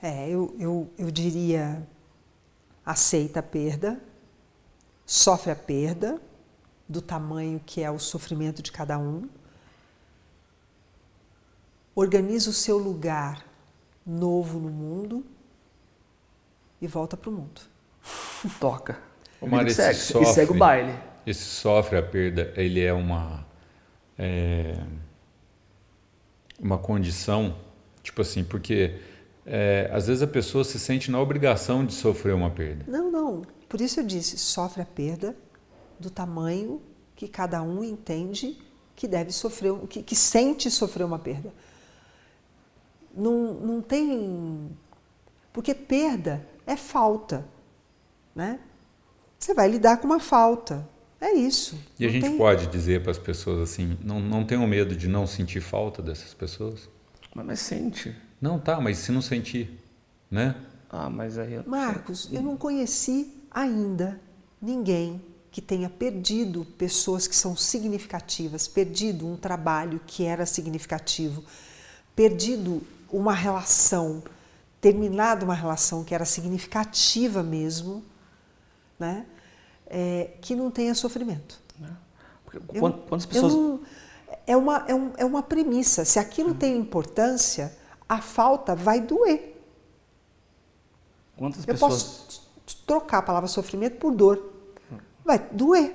É, 0.00 0.28
eu, 0.28 0.54
eu, 0.58 0.90
eu 0.98 1.10
diria 1.10 1.86
aceita 2.84 3.40
a 3.40 3.42
perda, 3.42 4.00
sofre 5.06 5.50
a 5.50 5.56
perda, 5.56 6.20
do 6.88 7.00
tamanho 7.00 7.60
que 7.64 7.82
é 7.82 7.90
o 7.90 7.98
sofrimento 7.98 8.62
de 8.62 8.70
cada 8.70 8.98
um. 8.98 9.28
Organiza 11.94 12.50
o 12.50 12.52
seu 12.52 12.78
lugar 12.78 13.44
novo 14.04 14.58
no 14.58 14.70
mundo 14.70 15.24
e 16.80 16.86
volta 16.86 17.16
para 17.16 17.30
o 17.30 17.32
mundo. 17.32 17.60
Toca. 18.60 18.98
O 19.40 19.46
e, 19.46 19.70
segue, 19.70 19.98
sofre, 19.98 20.28
e 20.28 20.34
segue 20.34 20.52
o 20.52 20.58
baile. 20.58 20.98
Esse 21.26 21.44
sofre 21.44 21.96
a 21.96 22.02
perda, 22.02 22.52
ele 22.56 22.80
é 22.80 22.92
uma 22.92 23.46
é, 24.18 24.76
uma 26.58 26.78
condição, 26.78 27.56
tipo 28.02 28.22
assim, 28.22 28.44
porque 28.44 28.98
é, 29.44 29.90
às 29.92 30.06
vezes 30.06 30.22
a 30.22 30.26
pessoa 30.26 30.64
se 30.64 30.78
sente 30.78 31.10
na 31.10 31.20
obrigação 31.20 31.84
de 31.84 31.92
sofrer 31.92 32.34
uma 32.34 32.50
perda. 32.50 32.84
Não, 32.86 33.10
não. 33.10 33.42
Por 33.68 33.80
isso 33.80 34.00
eu 34.00 34.04
disse, 34.04 34.38
sofre 34.38 34.82
a 34.82 34.86
perda, 34.86 35.36
do 35.98 36.10
tamanho 36.10 36.82
que 37.14 37.28
cada 37.28 37.62
um 37.62 37.82
entende 37.82 38.58
que 38.94 39.06
deve 39.08 39.32
sofrer, 39.32 39.72
que, 39.88 40.02
que 40.02 40.16
sente 40.16 40.70
sofrer 40.70 41.04
uma 41.04 41.18
perda. 41.18 41.52
Não, 43.14 43.54
não 43.54 43.80
tem. 43.80 44.70
Porque 45.52 45.74
perda 45.74 46.46
é 46.66 46.76
falta. 46.76 47.46
Né? 48.34 48.58
Você 49.38 49.54
vai 49.54 49.68
lidar 49.68 49.98
com 49.98 50.06
uma 50.06 50.20
falta. 50.20 50.88
É 51.22 51.32
isso. 51.34 51.78
E 52.00 52.04
a 52.04 52.08
gente 52.08 52.24
tem... 52.24 52.36
pode 52.36 52.66
dizer 52.66 53.00
para 53.00 53.12
as 53.12 53.18
pessoas 53.18 53.60
assim: 53.60 53.96
não, 54.02 54.18
não 54.18 54.44
tenham 54.44 54.66
medo 54.66 54.96
de 54.96 55.06
não 55.06 55.24
sentir 55.24 55.60
falta 55.60 56.02
dessas 56.02 56.34
pessoas? 56.34 56.88
Mas, 57.32 57.46
mas 57.46 57.60
sente. 57.60 58.12
Não, 58.40 58.58
tá, 58.58 58.80
mas 58.80 58.98
se 58.98 59.12
não 59.12 59.22
sentir, 59.22 59.70
né? 60.28 60.56
Ah, 60.90 61.08
mas 61.08 61.38
aí. 61.38 61.54
Eu... 61.54 61.64
Marcos, 61.64 62.28
eu 62.32 62.42
não 62.42 62.56
conheci 62.56 63.32
ainda 63.52 64.20
ninguém 64.60 65.22
que 65.52 65.60
tenha 65.60 65.88
perdido 65.88 66.64
pessoas 66.76 67.28
que 67.28 67.36
são 67.36 67.54
significativas, 67.56 68.66
perdido 68.66 69.24
um 69.24 69.36
trabalho 69.36 70.00
que 70.04 70.24
era 70.24 70.44
significativo, 70.44 71.44
perdido 72.16 72.82
uma 73.12 73.32
relação, 73.32 74.24
terminado 74.80 75.44
uma 75.44 75.54
relação 75.54 76.02
que 76.02 76.16
era 76.16 76.24
significativa 76.24 77.44
mesmo, 77.44 78.02
né? 78.98 79.24
É, 79.94 80.30
que 80.40 80.54
não 80.54 80.70
tenha 80.70 80.94
sofrimento. 80.94 81.60
Né? 81.78 81.90
quantas 82.78 83.26
pessoas. 83.26 83.52
Não, 83.52 83.80
é, 84.46 84.56
uma, 84.56 84.84
é, 84.88 84.94
um, 84.94 85.12
é 85.18 85.24
uma 85.24 85.42
premissa. 85.42 86.04
Se 86.04 86.18
aquilo 86.18 86.48
uhum. 86.50 86.56
tem 86.56 86.76
importância, 86.76 87.76
a 88.08 88.22
falta 88.22 88.74
vai 88.74 89.00
doer. 89.00 89.54
Quantas 91.36 91.60
eu 91.60 91.74
pessoas. 91.74 92.02
posso 92.02 92.42
trocar 92.86 93.18
a 93.18 93.22
palavra 93.22 93.48
sofrimento 93.48 93.98
por 93.98 94.14
dor 94.14 94.52
vai 95.24 95.38
doer. 95.52 95.94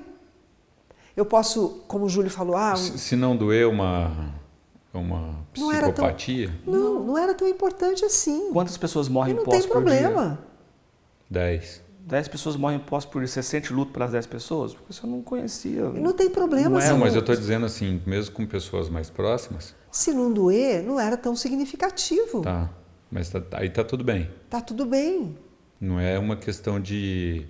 Eu 1.15 1.25
posso, 1.25 1.83
como 1.87 2.05
o 2.05 2.09
Júlio 2.09 2.29
falou, 2.29 2.55
ah, 2.55 2.75
se, 2.75 2.97
se 2.97 3.15
não 3.15 3.35
doer 3.35 3.67
uma 3.67 4.35
uma 4.93 5.45
psicopatia? 5.53 6.47
Não, 6.65 6.73
tão, 6.73 6.93
não, 6.93 7.03
não 7.03 7.17
era 7.17 7.33
tão 7.33 7.47
importante 7.47 8.03
assim. 8.03 8.51
Quantas 8.51 8.77
pessoas 8.77 9.07
morrem 9.07 9.35
não 9.35 9.43
pós 9.43 9.59
tem 9.59 9.69
problema. 9.69 10.39
Dez. 11.29 11.81
Dez 12.07 12.25
pessoas 12.29 12.55
morrem 12.55 12.79
pós 12.79 13.03
por 13.03 13.21
isso. 13.21 13.33
Você 13.33 13.43
sente 13.43 13.73
luto 13.73 13.91
pelas 13.91 14.13
dez 14.13 14.25
pessoas? 14.25 14.73
Porque 14.73 14.93
você 14.93 15.05
não 15.05 15.21
conhecia. 15.21 15.89
Não 15.89 16.13
tem 16.13 16.29
problema. 16.29 16.69
Não 16.69 16.79
é, 16.79 16.93
mas 16.93 17.13
eu 17.13 17.19
estou 17.19 17.35
dizendo 17.35 17.65
assim, 17.65 18.01
mesmo 18.05 18.33
com 18.33 18.45
pessoas 18.45 18.87
mais 18.87 19.09
próximas. 19.09 19.75
Se 19.91 20.13
não 20.13 20.31
doer, 20.31 20.81
não 20.81 20.97
era 20.97 21.17
tão 21.17 21.35
significativo. 21.35 22.43
Tá, 22.43 22.69
mas 23.11 23.29
tá, 23.29 23.43
aí 23.51 23.69
tá 23.69 23.83
tudo 23.83 24.05
bem. 24.05 24.31
Tá 24.49 24.61
tudo 24.61 24.85
bem. 24.85 25.37
Não 25.81 25.99
é 25.99 26.17
uma 26.17 26.37
questão 26.37 26.79
de 26.79 27.45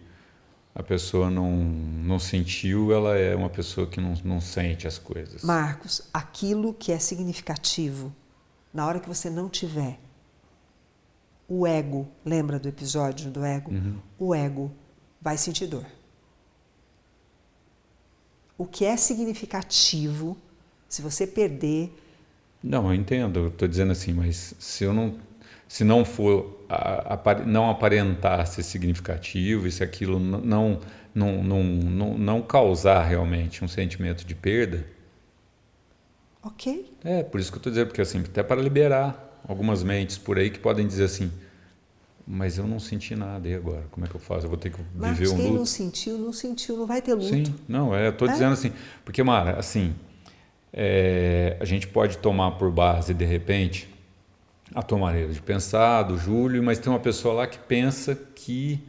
a 0.73 0.81
pessoa 0.81 1.29
não, 1.29 1.51
não 1.55 2.17
sentiu, 2.17 2.91
ela 2.91 3.15
é 3.15 3.35
uma 3.35 3.51
pessoa 3.51 3.85
que 3.85 4.01
não, 4.01 4.15
não 4.23 4.41
sente 4.41 4.87
as 4.87 4.97
coisas. 4.97 5.43
Marcos, 5.43 6.09
aquilo 6.11 6.73
que 6.73 6.91
é 6.91 6.97
significativo, 6.97 8.11
na 8.73 8.87
hora 8.87 8.99
que 8.99 9.07
você 9.07 9.29
não 9.29 9.49
tiver, 9.49 9.99
o 11.47 11.65
ego, 11.65 12.07
lembra 12.25 12.59
do 12.59 12.67
episódio 12.67 13.31
do 13.31 13.43
ego? 13.43 13.71
Uhum. 13.71 13.97
O 14.19 14.35
ego 14.35 14.71
vai 15.21 15.37
sentir 15.37 15.67
dor. 15.67 15.85
O 18.57 18.65
que 18.65 18.85
é 18.85 18.97
significativo, 18.97 20.37
se 20.89 21.01
você 21.01 21.25
perder. 21.27 21.93
Não, 22.63 22.87
eu 22.87 22.93
entendo, 22.93 23.39
eu 23.39 23.47
estou 23.49 23.67
dizendo 23.67 23.91
assim, 23.91 24.13
mas 24.13 24.55
se 24.59 24.83
eu 24.83 24.93
não 24.93 25.15
se 25.67 25.83
não 25.83 26.05
for 26.05 26.65
não 27.45 27.69
aparentar 27.69 28.45
ser 28.47 28.63
significativo 28.63 29.67
e 29.67 29.71
se 29.71 29.83
aquilo 29.83 30.17
não, 30.19 30.79
não, 31.13 31.43
não, 31.43 31.63
não, 31.63 32.17
não 32.17 32.41
causar 32.41 33.03
realmente 33.03 33.63
um 33.63 33.67
sentimento 33.67 34.25
de 34.25 34.33
perda. 34.33 34.85
Ok. 36.41 36.93
É, 37.03 37.23
por 37.23 37.39
isso 37.39 37.51
que 37.51 37.57
eu 37.57 37.59
estou 37.59 37.71
dizendo, 37.71 37.87
porque 37.87 38.01
assim, 38.01 38.19
até 38.19 38.41
para 38.41 38.61
liberar 38.61 39.26
algumas 39.47 39.83
mentes 39.83 40.17
por 40.17 40.37
aí 40.37 40.49
que 40.49 40.59
podem 40.59 40.85
dizer 40.85 41.05
assim, 41.05 41.31
mas 42.27 42.57
eu 42.57 42.67
não 42.67 42.79
senti 42.79 43.15
nada, 43.15 43.47
e 43.47 43.53
agora? 43.53 43.85
Como 43.89 44.05
é 44.05 44.09
que 44.09 44.15
eu 44.15 44.19
faço? 44.19 44.45
Eu 44.45 44.49
vou 44.49 44.57
ter 44.57 44.71
que 44.71 44.79
viver 44.93 45.29
um 45.29 45.31
luto? 45.31 45.43
quem 45.43 45.53
não 45.53 45.65
sentiu, 45.65 46.17
não 46.17 46.33
sentiu, 46.33 46.77
não 46.77 46.85
vai 46.85 47.01
ter 47.01 47.13
luto. 47.13 47.27
Sim, 47.27 47.55
não, 47.67 47.95
é, 47.95 48.07
eu 48.07 48.11
estou 48.11 48.27
é. 48.27 48.31
dizendo 48.31 48.53
assim, 48.53 48.73
porque 49.05 49.23
Mara, 49.23 49.57
assim, 49.57 49.95
é, 50.73 51.55
a 51.59 51.65
gente 51.65 51.87
pode 51.87 52.17
tomar 52.17 52.51
por 52.51 52.69
base, 52.69 53.13
de 53.13 53.23
repente, 53.23 53.87
a 54.75 54.81
tua 54.81 54.97
maneira 54.97 55.31
de 55.31 55.41
pensar, 55.41 56.03
do 56.03 56.17
Júlio, 56.17 56.61
mas 56.61 56.79
tem 56.79 56.91
uma 56.91 56.99
pessoa 56.99 57.33
lá 57.33 57.47
que 57.47 57.57
pensa 57.57 58.13
que, 58.13 58.79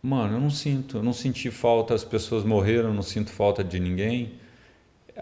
mano, 0.00 0.36
eu 0.36 0.40
não 0.40 0.50
sinto, 0.50 0.98
eu 0.98 1.02
não 1.02 1.12
senti 1.12 1.50
falta, 1.50 1.94
as 1.94 2.04
pessoas 2.04 2.44
morreram, 2.44 2.90
eu 2.90 2.94
não 2.94 3.02
sinto 3.02 3.30
falta 3.30 3.64
de 3.64 3.80
ninguém. 3.80 4.39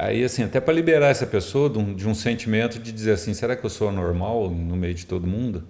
Aí, 0.00 0.22
assim, 0.22 0.44
até 0.44 0.60
para 0.60 0.72
liberar 0.72 1.08
essa 1.08 1.26
pessoa 1.26 1.68
de 1.68 1.76
um, 1.76 1.92
de 1.92 2.06
um, 2.06 2.14
sentimento 2.14 2.78
de 2.78 2.92
dizer 2.92 3.10
assim, 3.10 3.34
será 3.34 3.56
que 3.56 3.66
eu 3.66 3.68
sou 3.68 3.90
normal 3.90 4.48
no 4.48 4.76
meio 4.76 4.94
de 4.94 5.04
todo 5.04 5.26
mundo? 5.26 5.66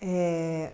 É... 0.00 0.72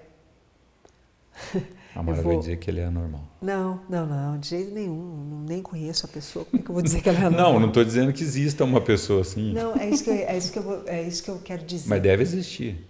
A 1.94 2.02
Mara 2.02 2.22
vou... 2.22 2.32
vai 2.32 2.40
dizer 2.40 2.58
que 2.58 2.70
ele 2.70 2.80
é 2.80 2.88
normal. 2.88 3.28
Não, 3.42 3.82
não, 3.86 4.06
não, 4.06 4.38
de 4.38 4.48
jeito 4.48 4.72
nenhum. 4.72 5.44
Nem 5.46 5.60
conheço 5.60 6.06
a 6.06 6.08
pessoa. 6.08 6.46
Como 6.46 6.62
é 6.62 6.64
que 6.64 6.70
eu 6.70 6.74
vou 6.74 6.82
dizer 6.82 7.02
que 7.02 7.08
ela 7.10 7.18
é 7.18 7.22
normal? 7.28 7.52
não, 7.52 7.60
não 7.60 7.68
estou 7.68 7.84
dizendo 7.84 8.14
que 8.14 8.22
exista 8.22 8.64
uma 8.64 8.80
pessoa 8.80 9.20
assim. 9.20 9.52
Não, 9.52 9.76
é 9.76 9.90
isso 9.90 10.02
que 10.02 10.08
eu, 10.08 10.14
é 10.14 10.38
isso 10.38 10.52
que 10.52 10.58
eu, 10.58 10.62
vou, 10.62 10.82
é 10.86 11.02
isso 11.02 11.22
que 11.22 11.30
eu 11.30 11.38
quero 11.40 11.62
dizer. 11.64 11.86
Mas 11.86 12.00
deve 12.00 12.22
existir. 12.22 12.82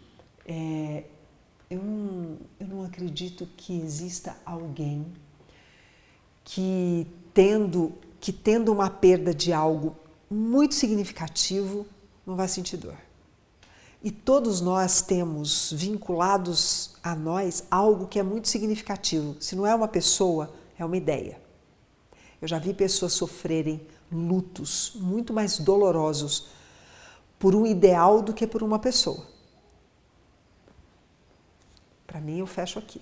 É, 0.47 1.03
eu, 1.69 1.83
não, 1.83 2.37
eu 2.61 2.67
não 2.69 2.85
acredito 2.85 3.49
que 3.57 3.77
exista 3.81 4.37
alguém 4.45 5.05
que 6.45 7.07
tendo, 7.33 7.93
que 8.21 8.33
tendo 8.33 8.73
uma 8.73 8.91
perda 8.91 9.35
de 9.35 9.53
algo 9.53 9.97
muito 10.31 10.75
significativo 10.75 11.87
não 12.27 12.37
vai 12.37 12.47
sentir 12.47 12.77
dor. 12.77 12.97
E 14.03 14.11
todos 14.11 14.61
nós 14.61 15.03
temos 15.03 15.73
vinculados 15.73 16.97
a 17.03 17.15
nós 17.15 17.65
algo 17.71 18.07
que 18.07 18.19
é 18.19 18.23
muito 18.23 18.49
significativo. 18.49 19.37
Se 19.41 19.55
não 19.57 19.67
é 19.67 19.75
uma 19.75 19.89
pessoa, 19.89 20.53
é 20.79 20.85
uma 20.85 20.97
ideia. 20.97 21.41
Eu 22.41 22.49
já 22.49 22.59
vi 22.59 22.73
pessoas 22.73 23.13
sofrerem 23.13 23.87
lutos 24.11 24.93
muito 24.95 25.33
mais 25.33 25.59
dolorosos 25.59 26.49
por 27.39 27.55
um 27.55 27.67
ideal 27.67 28.23
do 28.23 28.33
que 28.33 28.47
por 28.47 28.63
uma 28.63 28.79
pessoa. 28.79 29.27
Para 32.07 32.21
mim, 32.21 32.39
eu 32.39 32.47
fecho 32.47 32.79
aqui. 32.79 33.01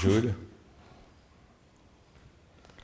Júlia? 0.00 0.36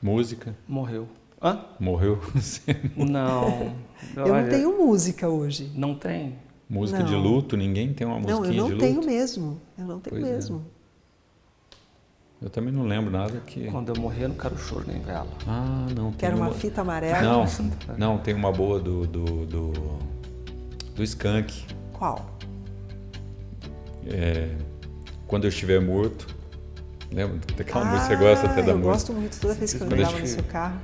Música? 0.07 0.53
Morreu. 0.67 1.07
Hã? 1.41 1.63
Morreu? 1.79 2.19
Não. 2.97 3.73
Eu 4.17 4.27
não 4.27 4.49
tenho 4.49 4.77
música 4.85 5.29
hoje. 5.29 5.71
Não 5.73 5.95
tem? 5.95 6.35
Música 6.69 6.99
Não. 6.99 7.05
de 7.05 7.15
luto, 7.15 7.55
ninguém 7.55 7.93
tem 7.93 8.05
uma 8.05 8.19
Não, 8.19 8.21
musiquinha 8.39 8.47
eu 8.47 8.51
de 8.51 8.57
não 8.59 8.67
luto. 8.67 8.79
tenho 8.79 9.05
mesmo. 9.05 9.61
Eu 9.77 9.85
não 9.85 9.99
tenho 10.01 10.15
Pois 10.17 10.27
é. 10.27 10.33
mesmo. 10.35 10.65
Eu 12.41 12.49
também 12.49 12.73
não 12.73 12.83
lembro 12.83 13.09
nada 13.11 13.39
que. 13.47 13.71
Quando 13.71 13.95
eu 13.95 14.01
morrer, 14.01 14.25
eu 14.25 14.29
não 14.29 14.35
quero 14.35 14.57
choro 14.57 14.83
nem 14.85 14.99
vela. 15.01 15.29
Ah, 15.47 15.87
não. 15.95 16.11
Quero 16.11 16.35
uma 16.35 16.47
uma- 16.47 16.53
fita 16.53 16.81
amarela. 16.81 17.21
Não, 17.21 17.45
não, 17.97 18.17
tem 18.17 18.33
uma 18.33 18.51
boa 18.51 18.77
do. 18.81 19.07
do, 19.07 19.45
do, 19.45 19.71
do 20.95 21.03
Skank. 21.03 21.63
Qual? 21.93 22.25
É, 24.05 24.53
quando 25.27 25.45
eu 25.45 25.49
estiver 25.49 25.79
morto. 25.81 26.27
Lembra? 27.13 27.37
Daquela 27.55 27.81
ah, 27.81 27.85
música 27.91 28.07
você 28.07 28.15
gosta 28.15 28.45
até 28.47 28.61
da 28.61 28.71
eu 28.71 28.77
música. 28.77 28.91
gosto 28.93 29.13
muito 29.13 29.39
toda 29.39 29.53
vez 29.53 29.73
que 29.73 29.81
eu 29.81 29.87
eu 29.87 29.95
ligava 29.95 30.19
no 30.19 30.27
seu 30.27 30.43
carro. 30.43 30.77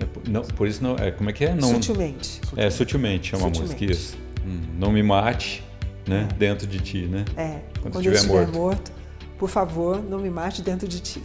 É, 0.00 0.04
por- 0.04 0.28
não, 0.28 0.42
por 0.42 0.66
isso 0.66 0.82
não. 0.82 0.96
É, 0.96 1.10
como 1.10 1.30
é 1.30 1.32
que 1.32 1.44
é? 1.44 1.54
Não, 1.54 1.68
Sutilmente. 1.68 2.40
É, 2.56 2.68
sutilmente 2.70 3.34
é 3.34 3.38
uma 3.38 3.46
Sutilmente. 3.48 3.74
música 3.84 3.92
isso. 3.92 4.18
Hum, 4.46 4.60
não 4.78 4.90
me 4.90 5.02
mate, 5.02 5.62
né? 6.06 6.26
Dentro 6.38 6.66
de 6.66 6.80
ti, 6.80 7.02
né? 7.06 7.24
É. 7.36 7.60
Quando 7.80 7.92
Quando, 7.94 8.06
eu 8.06 8.12
estiver 8.12 8.40
estiver 8.42 8.58
morto. 8.58 8.90
por 9.38 9.48
favor, 9.48 10.02
não 10.02 10.18
me 10.18 10.30
mate 10.30 10.62
dentro 10.62 10.88
de 10.88 11.00
ti. 11.00 11.22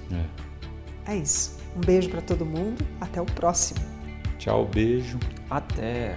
É. 1.08 1.14
É 1.14 1.18
isso. 1.18 1.58
Um 1.76 1.80
beijo 1.82 2.10
para 2.10 2.22
todo 2.22 2.45
mundo. 2.45 2.84
Até 2.99 3.22
o 3.22 3.26
próximo. 3.26 3.80
Tchau, 4.38 4.70
beijo. 4.74 5.18
Até. 5.49 6.16